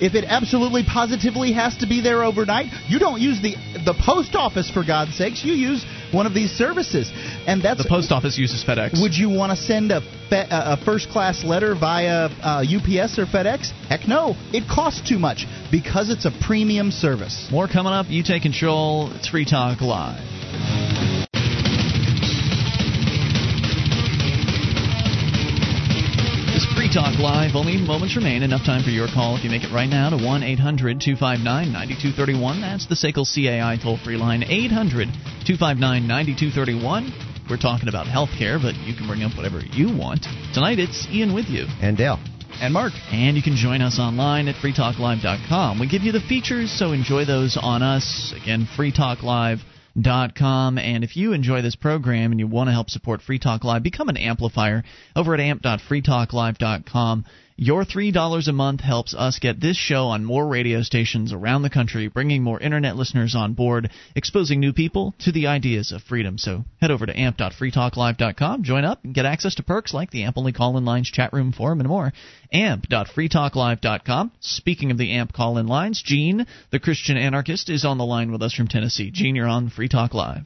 [0.00, 3.54] If it absolutely positively has to be there overnight, you don't use the
[3.84, 5.44] the post office for God's sakes.
[5.44, 7.10] You use one of these services,
[7.46, 9.00] and that's the post office uses FedEx.
[9.00, 13.26] Would you want to send a fe- a first class letter via uh, UPS or
[13.26, 13.70] FedEx?
[13.88, 17.48] Heck no, it costs too much because it's a premium service.
[17.50, 18.06] More coming up.
[18.08, 19.12] You take control.
[19.12, 21.05] It's Free Talk Live.
[26.96, 27.54] Talk Live.
[27.54, 28.42] Only moments remain.
[28.42, 31.44] Enough time for your call if you make it right now to 1 800 259
[31.44, 32.62] 9231.
[32.64, 34.40] That's the SACL CAI toll free line.
[34.42, 35.12] 800
[35.44, 35.76] 259
[36.08, 37.12] 9231.
[37.52, 40.24] We're talking about health care, but you can bring up whatever you want.
[40.56, 41.68] Tonight it's Ian with you.
[41.84, 42.16] And Dale.
[42.64, 42.96] And Mark.
[43.12, 45.76] And you can join us online at freetalklive.com.
[45.76, 48.32] We give you the features, so enjoy those on us.
[48.32, 49.60] Again, Free Talk Live
[50.34, 50.78] com.
[50.78, 53.82] And if you enjoy this program and you want to help support Free Talk Live,
[53.82, 57.24] become an amplifier over at amp.freetalklive.com.
[57.58, 61.70] Your $3 a month helps us get this show on more radio stations around the
[61.70, 66.36] country, bringing more internet listeners on board, exposing new people to the ideas of freedom.
[66.36, 70.36] So head over to amp.freetalklive.com, join up, and get access to perks like the AMP
[70.36, 72.12] only call in lines, chat room, forum, and more.
[72.52, 74.32] amp.freetalklive.com.
[74.40, 78.32] Speaking of the AMP call in lines, Gene, the Christian anarchist, is on the line
[78.32, 79.10] with us from Tennessee.
[79.10, 80.42] Gene, you're on Free Talk Live.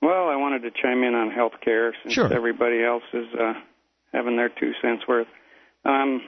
[0.00, 2.32] Well, I wanted to chime in on health care since sure.
[2.32, 3.52] everybody else is uh,
[4.14, 5.26] having their two cents worth.
[5.84, 6.22] Um,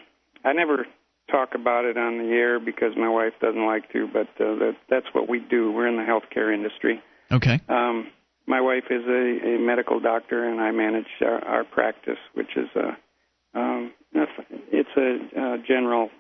[0.45, 0.87] I never
[1.31, 4.77] talk about it on the air because my wife doesn't like to, but uh, that
[4.89, 5.73] that's what we do.
[5.73, 7.01] We're in the healthcare industry.
[7.31, 7.61] Okay.
[7.69, 8.09] Um,
[8.47, 12.69] my wife is a, a medical doctor, and I manage our, our practice, which is
[12.75, 16.11] a um, it's a uh, general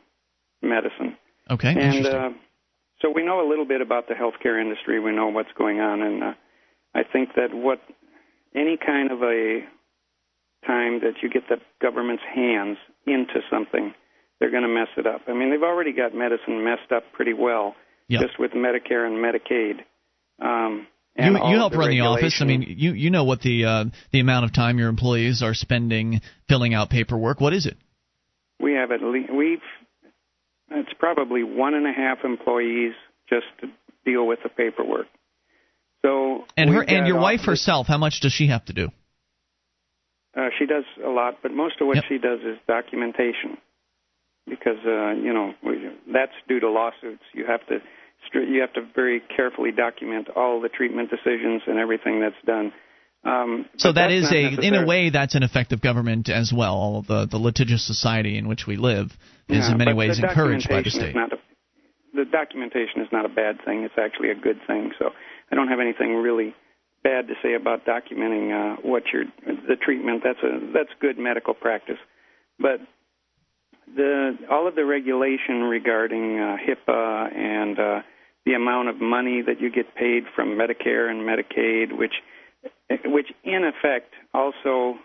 [0.62, 1.16] medicine.
[1.50, 1.74] Okay.
[1.78, 2.30] And uh,
[3.00, 5.00] so we know a little bit about the healthcare industry.
[5.00, 6.32] We know what's going on, and uh,
[6.94, 7.80] I think that what
[8.54, 9.60] any kind of a
[10.66, 13.94] time that you get the government's hands into something,
[14.38, 15.22] they're going to mess it up.
[15.28, 17.74] I mean, they've already got medicine messed up pretty well,
[18.08, 18.22] yep.
[18.22, 19.80] just with Medicare and Medicaid.
[20.44, 22.38] Um, and you, you help the run the office.
[22.40, 25.52] I mean, you you know what the uh, the amount of time your employees are
[25.52, 27.40] spending filling out paperwork.
[27.40, 27.76] What is it?
[28.58, 29.60] We have at least we've
[30.70, 32.94] it's probably one and a half employees
[33.28, 33.68] just to
[34.04, 35.06] deal with the paperwork.
[36.04, 38.88] So and her and your wife herself, how much does she have to do?
[40.36, 42.04] Uh, she does a lot, but most of what Yep.
[42.08, 43.58] she does is documentation,
[44.48, 45.54] because uh, you know
[46.12, 47.22] that's due to lawsuits.
[47.34, 47.80] You have to
[48.32, 52.72] you have to very carefully document all the treatment decisions and everything that's done.
[53.24, 56.74] Um, So that's is a in a way that's an effective government as well.
[56.74, 59.16] All the the litigious society in which we live
[59.48, 61.14] is Yeah, in many ways encouraged by the state.
[61.14, 61.38] Not a,
[62.14, 63.84] the documentation is not a bad thing.
[63.84, 64.92] It's actually a good thing.
[64.98, 65.10] So
[65.50, 66.54] I don't have anything really
[67.02, 70.22] bad to say about documenting uh, what your the treatment.
[70.24, 71.98] That's a that's good medical practice.
[72.58, 72.80] But
[73.94, 78.00] the all of the regulation regarding uh, HIPAA and uh,
[78.46, 82.14] the amount of money that you get paid from Medicare and Medicaid, which
[83.04, 84.96] which in effect also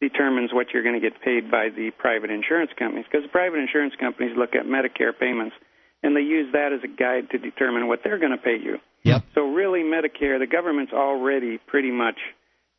[0.00, 3.58] determines what you're going to get paid by the private insurance companies because the private
[3.58, 5.54] insurance companies look at Medicare payments
[6.02, 8.78] and they use that as a guide to determine what they're going to pay you.
[9.02, 9.24] Yep.
[9.34, 12.18] So really Medicare, the government's already pretty much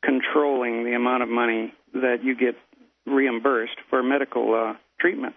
[0.03, 2.55] controlling the amount of money that you get
[3.05, 5.35] reimbursed for medical uh, treatment.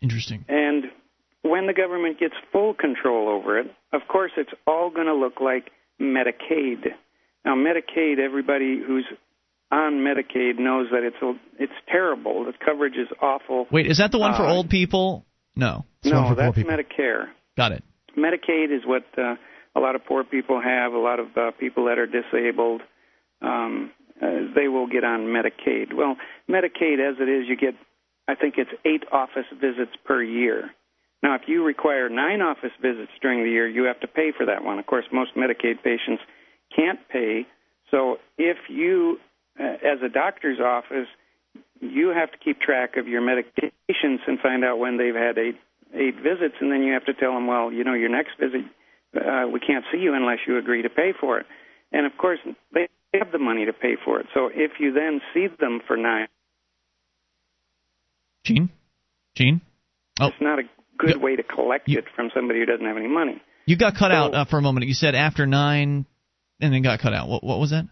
[0.00, 0.44] Interesting.
[0.48, 0.84] And
[1.42, 5.40] when the government gets full control over it, of course, it's all going to look
[5.40, 5.70] like
[6.00, 6.86] Medicaid.
[7.44, 9.04] Now, Medicaid, everybody who's
[9.70, 12.44] on Medicaid knows that it's a, it's terrible.
[12.44, 13.66] The coverage is awful.
[13.70, 15.24] Wait, is that the one for Uh, old people?
[15.56, 15.84] No.
[16.04, 17.26] No, that's Medicare.
[17.56, 17.84] Got it.
[18.16, 19.36] Medicaid is what uh,
[19.74, 20.92] a lot of poor people have.
[20.92, 22.82] A lot of uh, people that are disabled,
[23.40, 25.92] um, uh, they will get on Medicaid.
[25.94, 26.16] Well,
[26.48, 27.74] Medicaid, as it is, you get,
[28.28, 30.70] I think it's eight office visits per year.
[31.22, 34.44] Now, if you require nine office visits during the year, you have to pay for
[34.46, 34.78] that one.
[34.78, 36.22] Of course, most Medicaid patients
[36.74, 37.46] can't pay.
[37.90, 39.18] So, if you,
[39.60, 41.06] uh, as a doctor's office,
[41.82, 45.58] you have to keep track of your medications and find out when they've had eight
[45.94, 48.62] eight visits, and then you have to tell them, well, you know, your next visit,
[49.14, 51.46] uh, we can't see you unless you agree to pay for it.
[51.92, 52.38] and of course
[52.72, 54.26] they have the money to pay for it.
[54.32, 56.28] So if you then see them for nine,
[58.44, 58.70] Gene,
[59.36, 59.60] Gene,
[60.20, 60.62] oh, it's not a
[60.98, 63.40] good way to collect it from somebody who doesn't have any money.
[63.66, 64.86] you got cut So- out uh, for a moment.
[64.86, 66.06] You said after nine,
[66.60, 67.28] and then got cut out.
[67.28, 67.84] What what was that?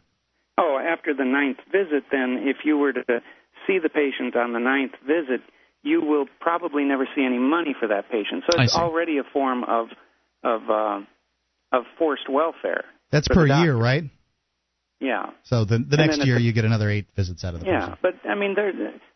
[0.59, 3.23] Oh, after the ninth visit, then if you were to
[3.67, 5.41] see the patient on the ninth visit,
[5.83, 8.45] you will probably never see any money for that patient.
[8.51, 9.89] So it's already a form of
[10.43, 11.01] of uh,
[11.73, 12.85] of forced welfare.
[13.11, 14.05] That's per year, right?
[15.01, 15.31] Yeah.
[15.45, 17.67] So the the And next year it's you get another eight visits out of the
[17.67, 18.71] Yeah, but I mean, there,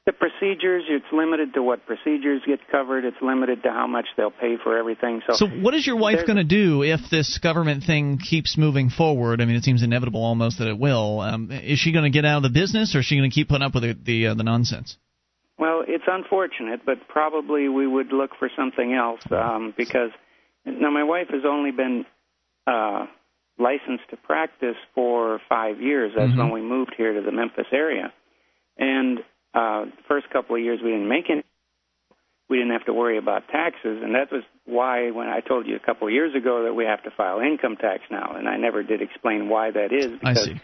[0.06, 0.84] the procedures.
[0.88, 3.04] It's limited to what procedures get covered.
[3.04, 5.20] It's limited to how much they'll pay for everything.
[5.26, 8.88] So, So what is your wife going to do if this government thing keeps moving
[8.88, 9.42] forward?
[9.42, 11.20] I mean, it seems inevitable almost that it will.
[11.20, 13.34] Um, is she going to get out of the business, or is she going to
[13.34, 14.96] keep putting up with the the, uh, the nonsense?
[15.58, 20.10] Well, it's unfortunate, but probably we would look for something else um, because
[20.64, 22.06] now my wife has only been
[22.66, 23.06] uh,
[23.58, 26.12] licensed to practice for five years.
[26.16, 26.38] That's Mhm.
[26.38, 28.12] when we moved here to the Memphis area,
[28.76, 29.18] and
[29.54, 31.44] uh, the first couple of years we didn't make any.
[32.48, 35.76] We didn't have to worry about taxes, and that was why when I told you
[35.76, 38.56] a couple of years ago that we have to file income tax now, and I
[38.56, 40.60] never did explain why that is I because see.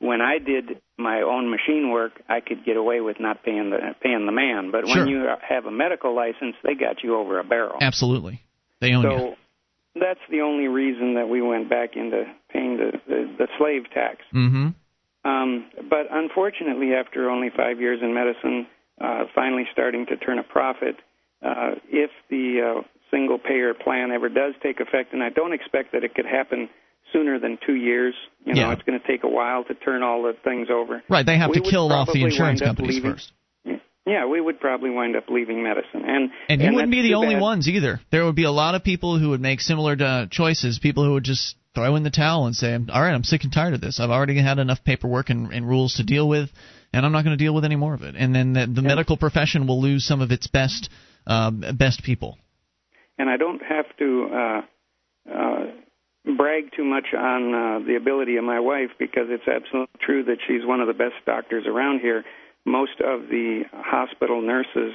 [0.00, 3.94] when I did my own machine work, I could get away with not paying the
[4.00, 4.70] paying the man.
[4.70, 5.04] But Sure.
[5.04, 7.78] when you have a medical license, they got you over a barrel.
[7.80, 8.40] Absolutely,
[8.80, 9.36] they own so you.
[9.94, 14.18] That's the only reason that we went back into paying the the, the slave tax.
[14.34, 14.68] Mm-hmm.
[15.22, 18.66] Um, but unfortunately, after only five years in medicine,
[19.00, 20.96] uh, finally starting to turn a profit,
[21.44, 25.92] uh, if the uh, single payer plan ever does take effect, and I don't expect
[25.92, 26.68] that it could happen
[27.12, 28.14] sooner than two years.
[28.46, 28.72] You know, Yeah.
[28.72, 31.02] it's going to take a while to turn all the things over.
[31.08, 33.32] Right, they have We to kill off the insurance companies leaving- first.
[34.10, 37.36] Yeah, we would probably wind up leaving medicine, and And you wouldn't be the only
[37.36, 37.42] bad.
[37.50, 38.00] ones either.
[38.10, 40.80] There would be a lot of people who would make similar uh, choices.
[40.80, 43.52] People who would just throw in the towel and say, "All right, I'm sick and
[43.52, 44.00] tired of this.
[44.00, 46.50] I've already had enough paperwork and, and rules to deal with,
[46.92, 48.82] and I'm not going to deal with any more of it." And then the, the
[48.82, 50.90] medical profession will lose some of its best
[51.26, 52.36] um, best people.
[53.18, 54.08] and I don't have to
[54.42, 54.60] uh,
[55.32, 55.64] uh,
[56.36, 60.38] brag too much on uh, the ability of my wife because it's absolutely true that
[60.48, 62.24] she's one of the best doctors around here.
[62.66, 64.92] Most of the hospital nurses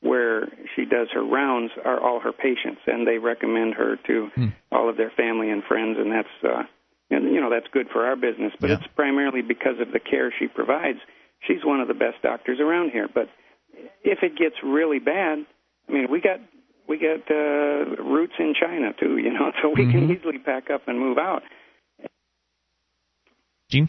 [0.00, 4.28] where she does her rounds are all her patients, and they recommend her to
[4.70, 6.62] all of their family and friends, and that's uh,
[7.10, 8.52] and, you know that's good for our business.
[8.60, 10.98] But it's primarily because of the care she provides.
[11.46, 13.08] She's one of the best doctors around here.
[13.12, 13.28] But
[14.02, 15.46] if it gets really bad,
[15.88, 16.40] I mean, we got
[16.88, 20.82] we got uh, roots in China too, you know, so we can easily pack up
[20.86, 21.42] and move out.
[23.68, 23.88] Gene,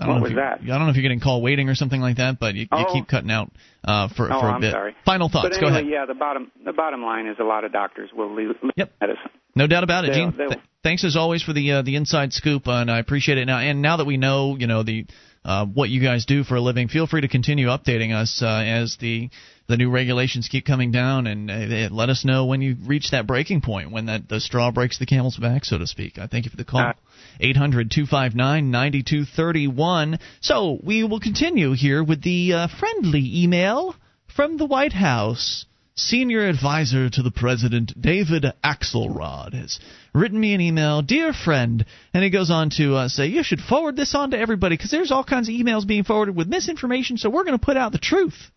[0.00, 0.60] I don't What know was that?
[0.62, 2.68] I don't know if you're getting call waiting or something like that, but you, you
[2.72, 2.92] Oh.
[2.92, 3.50] keep cutting out
[3.84, 4.72] uh, for oh, for a I'm bit.
[4.72, 4.94] sorry.
[5.04, 5.50] Final thoughts.
[5.56, 5.86] But Go ahead.
[5.86, 9.30] yeah, the bottom the bottom line is a lot of doctors will leave, leave medicine.
[9.54, 10.32] No doubt about it, Gene.
[10.32, 13.44] Th- thanks as always for the uh, the inside scoop, and I appreciate it.
[13.44, 15.04] Now, and now that we know, you know the
[15.44, 18.46] uh, what you guys do for a living, feel free to continue updating us uh,
[18.46, 19.30] as the
[19.68, 23.26] the new regulations keep coming down, and uh, let us know when you reach that
[23.26, 26.18] breaking point, when that the straw breaks the camel's back, so to speak.
[26.18, 26.92] I thank you for the call.
[27.40, 30.18] 800 259 9231.
[30.40, 33.94] So we will continue here with the uh, friendly email
[34.34, 35.64] from the White House.
[35.94, 39.78] Senior advisor to the president, David Axelrod, has
[40.14, 43.60] written me an email, dear friend, and he goes on to uh, say you should
[43.60, 47.16] forward this on to everybody because there's all kinds of emails being forwarded with misinformation,
[47.16, 48.50] so we're going to put out the truth.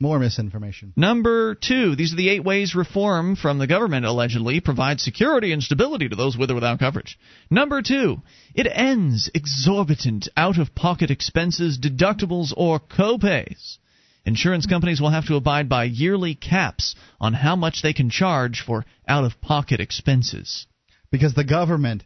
[0.00, 0.92] More misinformation.
[0.96, 5.62] Number two, these are the eight ways reform from the government allegedly provides security and
[5.62, 7.16] stability to those with or without coverage.
[7.50, 8.20] Number two,
[8.52, 13.78] it ends exorbitant out of pocket expenses, deductibles, or copays.
[14.24, 18.62] Insurance companies will have to abide by yearly caps on how much they can charge
[18.64, 20.66] for out of pocket expenses.
[21.10, 22.04] Because the government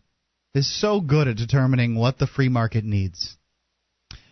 [0.55, 3.37] is so good at determining what the free market needs.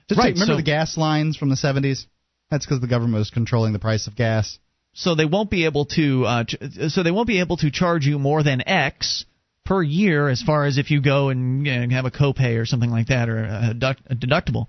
[0.09, 2.07] Just Right, take, remember so- the gas lines from the 70s?
[2.51, 4.59] That's because the government was controlling the price of gas.
[4.93, 6.57] so they won't be able to uh, ch-
[6.89, 9.25] so they won't be able to charge you more than X
[9.65, 12.91] per year as far as if you go and, and have a copay or something
[12.91, 14.67] like that or a, a deductible.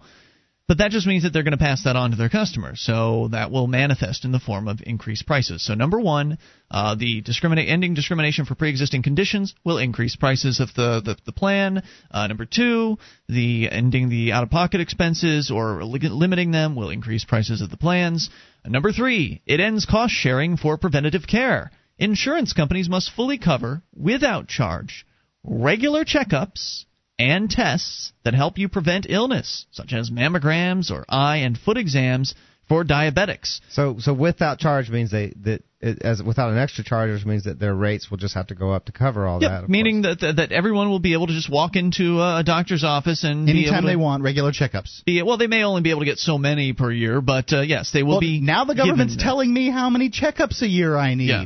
[0.67, 2.81] But that just means that they're going to pass that on to their customers.
[2.81, 5.63] So that will manifest in the form of increased prices.
[5.63, 6.39] So number one,
[6.71, 11.31] uh, the discriminate ending discrimination for pre-existing conditions will increase prices of the the, the
[11.31, 11.83] plan.
[12.09, 12.97] Uh, number two,
[13.29, 18.31] the ending the out-of-pocket expenses or li- limiting them will increase prices of the plans.
[18.65, 21.69] Uh, number three, it ends cost sharing for preventative care.
[21.99, 25.05] Insurance companies must fully cover, without charge,
[25.43, 26.85] regular checkups
[27.17, 32.35] and tests that help you prevent illness, such as mammograms or eye and foot exams
[32.67, 33.59] for diabetics.
[33.69, 37.59] So so without charge means they that it, as without an extra charge, means that
[37.59, 39.63] their rates will just have to go up to cover all Yep, that.
[39.65, 42.83] of meaning that, that that everyone will be able to just walk into a doctor's
[42.83, 45.03] office and be able Anytime to they want regular checkups.
[45.05, 47.61] be well, they may only be able to get so many per year, but uh,
[47.61, 48.41] yes, they will Well, be.
[48.41, 51.27] now the government's telling me how many checkups a year I need.
[51.29, 51.45] Yeah.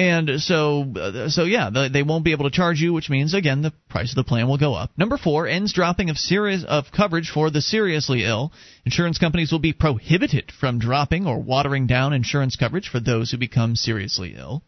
[0.00, 3.34] And so, uh, so yeah, they, they won't be able to charge you, which means
[3.34, 4.90] again the price of the plan will go up.
[4.96, 8.50] Number four, ends dropping of serious of coverage for the seriously ill.
[8.86, 13.36] Insurance companies will be prohibited from dropping or watering down insurance coverage for those who
[13.36, 14.62] become seriously ill.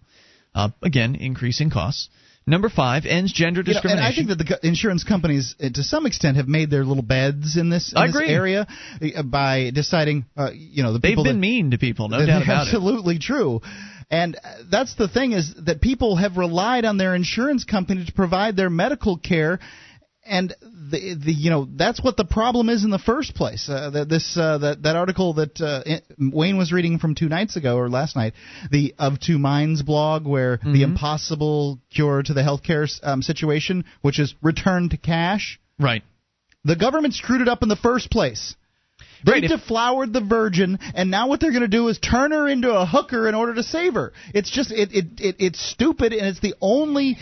[0.54, 2.10] Uh, again, increasing costs.
[2.46, 4.12] Number five, ends gender You know, and discrimination.
[4.12, 7.56] I think that the insurance companies, uh, to some extent, have made their little beds
[7.56, 8.66] in this, in this area
[9.00, 12.26] uh, by deciding, uh, you know, the They've people been that, mean to people, no
[12.26, 12.74] doubt about it.
[12.74, 13.62] absolutely true.
[14.12, 14.36] And
[14.70, 18.68] that's the thing is that people have relied on their insurance company to provide their
[18.68, 19.58] medical care,
[20.24, 20.54] and
[20.90, 23.70] the, the you know that's what the problem is in the first place.
[23.70, 25.82] Uh, that this uh, that that article that uh,
[26.18, 28.34] Wayne was reading from two nights ago or last night,
[28.70, 30.74] the Of Two Minds blog, where Mm-hmm.
[30.74, 35.58] the impossible cure to the healthcare um, situation, which is return to cash.
[35.78, 36.02] Right.
[36.64, 38.54] The government screwed it up in the first place.
[39.24, 42.48] They Right, deflowered the virgin, and now what they're going to do is turn her
[42.48, 44.12] into a hooker in order to save her.
[44.34, 47.16] It's just it, it, it it's stupid, and it's the only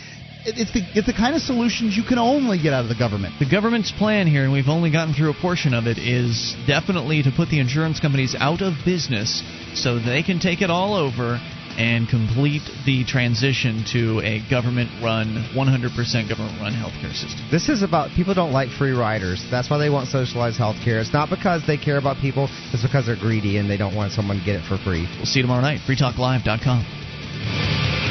[0.45, 3.35] it's the it's the kind of solutions you can only get out of the government.
[3.39, 7.21] The government's plan here, and we've only gotten through a portion of it, is definitely
[7.23, 9.43] to put the insurance companies out of business
[9.75, 11.39] so they can take it all over
[11.77, 17.45] and complete the transition to a government run, 100% government run healthcare system.
[17.51, 19.45] This is about people don't like free riders.
[19.49, 21.01] That's why they want socialized healthcare.
[21.01, 24.11] It's not because they care about people, it's because they're greedy and they don't want
[24.11, 25.07] someone to get it for free.
[25.17, 25.79] We'll see you tomorrow night.
[25.87, 28.10] FreeTalkLive.com.